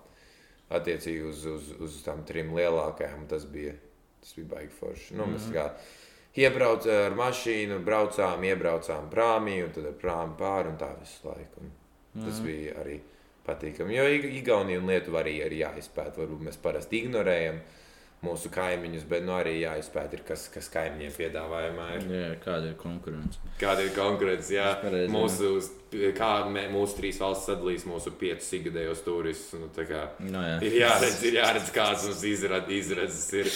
Attiecīgi 0.71 1.25
uz, 1.29 1.45
uz, 1.51 1.71
uz 1.83 1.97
tām 2.07 2.23
trim 2.25 2.53
lielākajām, 2.55 3.27
tas 3.29 3.45
bija, 3.51 3.73
tas 4.23 4.33
bija 4.39 4.49
baigi 4.55 4.73
forši. 4.79 5.17
Nu, 5.19 5.27
mēs 5.33 5.49
kā 5.53 5.65
iebraucām 6.39 7.01
ar 7.09 7.17
mašīnu, 7.19 7.81
braucām, 7.85 8.45
iebraucām 8.47 9.09
prāmī, 9.11 9.57
un 9.67 9.73
tad 9.75 9.89
ar 9.91 9.97
prāmi 9.99 10.37
pāri 10.39 10.71
un 10.71 10.79
tā 10.79 10.93
visu 11.01 11.27
laiku. 11.27 11.65
Un 12.15 12.25
tas 12.25 12.39
bija 12.45 12.77
arī 12.85 13.01
patīkami. 13.47 13.97
Jo 13.99 14.05
Ig- 14.15 14.31
Igaunija 14.41 14.79
un 14.79 14.87
Lietuva 14.91 15.25
arī 15.25 15.37
ir 15.45 15.57
jāizpēta. 15.59 16.23
Varbūt 16.23 16.47
mēs 16.49 16.59
parasti 16.63 17.03
ignorējam 17.05 17.59
mūsu 18.21 18.51
kaimiņus, 18.53 19.05
bet 19.09 19.23
nu, 19.25 19.33
arī 19.33 19.55
jāizpēta, 19.63 20.19
kas, 20.29 20.43
kas 20.53 20.67
kaimiņiem 20.75 21.15
piedāvājumā 21.17 21.87
ir. 21.97 22.07
Jā, 22.13 22.31
kāda 22.45 22.69
ir 22.69 22.75
konkurence? 22.81 23.41
Kāda 23.61 23.87
ir 23.87 23.95
konkurence? 23.97 24.53
Jā, 24.53 24.67
Pareizi, 24.83 25.07
jā. 25.09 25.15
mūsu, 25.15 25.53
kā 26.19 26.31
mē, 26.53 26.67
mūsu 26.75 26.99
trīs 27.01 27.21
valsts 27.23 27.49
sadalīs 27.49 27.87
mūsu 27.89 28.13
piecus 28.21 28.51
ikgadējos 28.61 29.05
turistus. 29.07 29.61
Nu, 29.63 29.71
kā 29.73 30.03
No, 30.27 30.43
jā. 30.45 30.59
ir 30.69 30.77
jāredz, 30.83 31.23
ir 31.31 31.39
jāredz 31.41 31.73
kāds 31.75 32.05
mums 32.11 32.25
izrad, 32.29 32.69
izredzes. 32.77 33.29
Ir. 33.41 33.53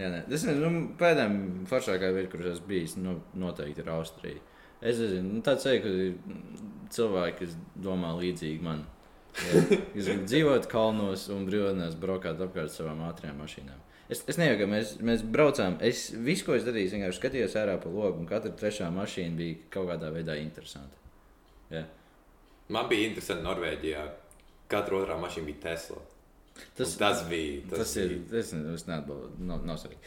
Jā, 0.00 0.10
nē. 0.16 0.24
Es 0.26 0.42
nezinu, 0.46 0.70
nu, 0.70 0.82
pēdējā 0.98 1.66
foršākā 1.70 2.10
vieta, 2.14 2.30
kur 2.34 2.46
esmu 2.50 2.66
bijis, 2.70 2.96
nu, 2.98 3.16
noteikti 3.38 3.82
ir 3.84 3.92
Austrija. 3.94 4.42
Es 4.80 4.98
nezinu, 5.02 5.36
nu, 5.36 5.42
tāds 5.46 5.66
ir, 5.70 5.80
ka 5.84 6.90
cilvēki, 6.96 7.44
kas 7.44 7.54
domā 7.86 8.10
līdzīgi 8.18 8.62
man. 8.64 8.82
Jā, 9.38 9.60
Jūs 9.94 10.08
gribat 10.08 10.24
dzīvot 10.26 10.66
kalnos 10.70 11.28
un 11.30 11.44
brīvdienās 11.46 11.94
braukāt 12.02 12.40
apkārt 12.42 12.72
savām 12.74 13.04
ātrām 13.06 13.38
mašīnām. 13.38 13.78
Es, 14.10 14.24
es 14.26 14.38
ka 14.38 14.66
mēs, 14.66 14.96
mēs 15.06 15.22
braucām. 15.22 15.76
Es 15.86 16.08
visu, 16.10 16.48
ko 16.48 16.56
es 16.56 16.64
darīju, 16.66 16.96
vienkārši 16.96 17.20
skatījos 17.20 17.56
ārā 17.60 17.76
pa 17.82 17.92
logu, 17.92 18.18
un 18.18 18.26
katra 18.26 18.50
trešā 18.58 18.88
mašīna 18.94 19.38
bija 19.38 19.58
kaut 19.70 19.86
kādā 19.92 20.10
veidā 20.14 20.34
interesanta. 20.40 20.98
Jā. 21.70 21.84
Man 22.74 22.88
bija 22.90 23.10
interesanti 23.10 23.46
Norvēģijā. 23.46 24.06
Katra 24.70 24.98
otrā 25.00 25.18
mašīna 25.22 25.50
bija 25.50 25.62
Tesla. 25.68 26.02
Tas, 26.60 26.74
Tas, 26.76 26.96
tas 26.98 27.22
bija. 27.30 27.62
Tas, 27.70 27.78
Tas 27.84 27.96
ir. 28.02 28.16
bija. 28.16 28.42
Es, 28.42 28.52
nezinu, 28.52 28.74
es 28.74 28.86
neatbalstu. 28.90 29.46
Nav, 29.46 29.62
nav 29.70 29.78
svarīgi. 29.80 30.02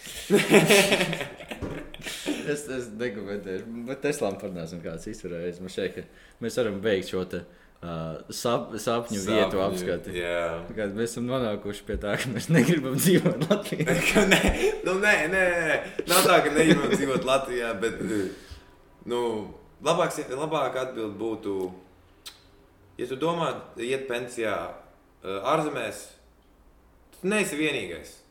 es 2.53 2.67
es 2.77 2.91
nekomentēšu. 2.99 3.73
Bet 3.87 4.03
Teslām 4.03 4.35
parunāsim, 4.41 4.83
kāds 4.83 5.07
izturējis. 5.09 5.63
Man 5.63 5.73
šeit, 5.73 5.95
ka 5.97 6.43
mēs 6.43 6.59
varam 6.59 6.83
veikt 6.83 7.11
šo 7.13 7.23
te, 7.31 7.41
uh, 7.47 7.62
sap, 8.31 8.71
sapņu 8.79 9.19
vietu 9.19 9.57
Sapņu, 9.57 9.63
apskati. 9.65 10.13
Jā. 10.15 10.43
Kad 10.71 10.93
mēs 10.95 11.11
esam 11.11 11.27
nonākuši 11.27 11.83
pie 11.87 11.97
tā, 11.99 12.15
ka 12.21 12.31
mēs 12.31 12.47
negribam 12.53 12.95
dzīvot 12.95 13.43
Latvijā. 13.49 13.97
Ka 14.09 14.23
nē, 14.29 14.41
nu, 14.87 14.95
nē, 15.03 15.13
nē. 15.33 15.43
Nav 16.07 16.23
tā, 16.27 16.39
ka 16.45 16.53
negribam 16.55 16.93
dzīvot 16.93 17.27
Latvijā, 17.27 17.73
bet 17.81 17.99
nu, 19.09 19.21
labāks, 19.83 20.21
labāk 20.31 20.79
atbild 20.79 21.17
būtu, 21.19 21.57
ja 23.01 23.09
tu 23.09 23.19
domā, 23.19 23.51
iet 23.83 24.07
pensijā 24.07 24.55
ā, 24.55 25.37
ārzemēs, 25.53 26.05
tu 27.19 27.31
neesi 27.33 27.59
vienīgais. 27.59 28.22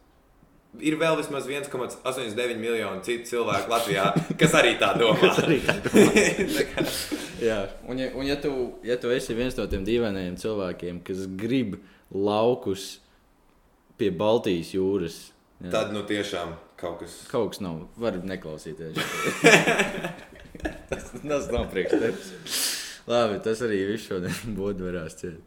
Ir 0.80 0.94
vēl 0.96 1.18
vismaz 1.18 1.44
1,89 1.50 2.56
miljonu 2.56 3.02
citu 3.04 3.28
cilvēku 3.28 3.68
Latvijā, 3.68 4.06
kas 4.40 4.54
arī 4.56 4.70
tā 4.80 4.94
domā. 4.96 5.28
arī 5.44 5.58
tā 6.56 6.64
kā- 6.70 6.86
Jā, 7.42 7.58
un, 7.90 7.98
ja, 8.00 8.08
un 8.16 8.24
ja, 8.24 8.36
tu, 8.40 8.52
ja 8.86 8.96
tu 8.96 9.10
esi 9.12 9.34
viens 9.36 9.56
no 9.58 9.66
tiem 9.68 9.84
dīvainajiem 9.84 10.38
cilvēkiem, 10.40 11.02
kas 11.04 11.26
grib 11.36 11.76
laukus 12.14 12.98
pie 14.00 14.10
Baltijas 14.10 14.72
jūras, 14.76 15.20
Jā. 15.62 15.70
Tad 15.70 15.92
nu 15.94 16.00
tiešām 16.02 16.56
kaut 16.80 16.96
kas. 17.04 17.12
Kaut 17.30 17.52
kas 17.52 17.60
nav. 17.62 17.84
Var 18.02 18.16
neklausīties. 18.26 18.96
tas, 20.90 21.04
tas 21.22 21.46
nav 21.52 21.68
priekš 21.70 21.92
tevis. 22.02 22.32
Labi, 23.06 23.36
tas 23.44 23.62
arī 23.62 23.78
viss 23.92 24.08
šodien 24.10 24.34
būtu 24.58 24.88
varās 24.88 25.14
ciet. 25.20 25.38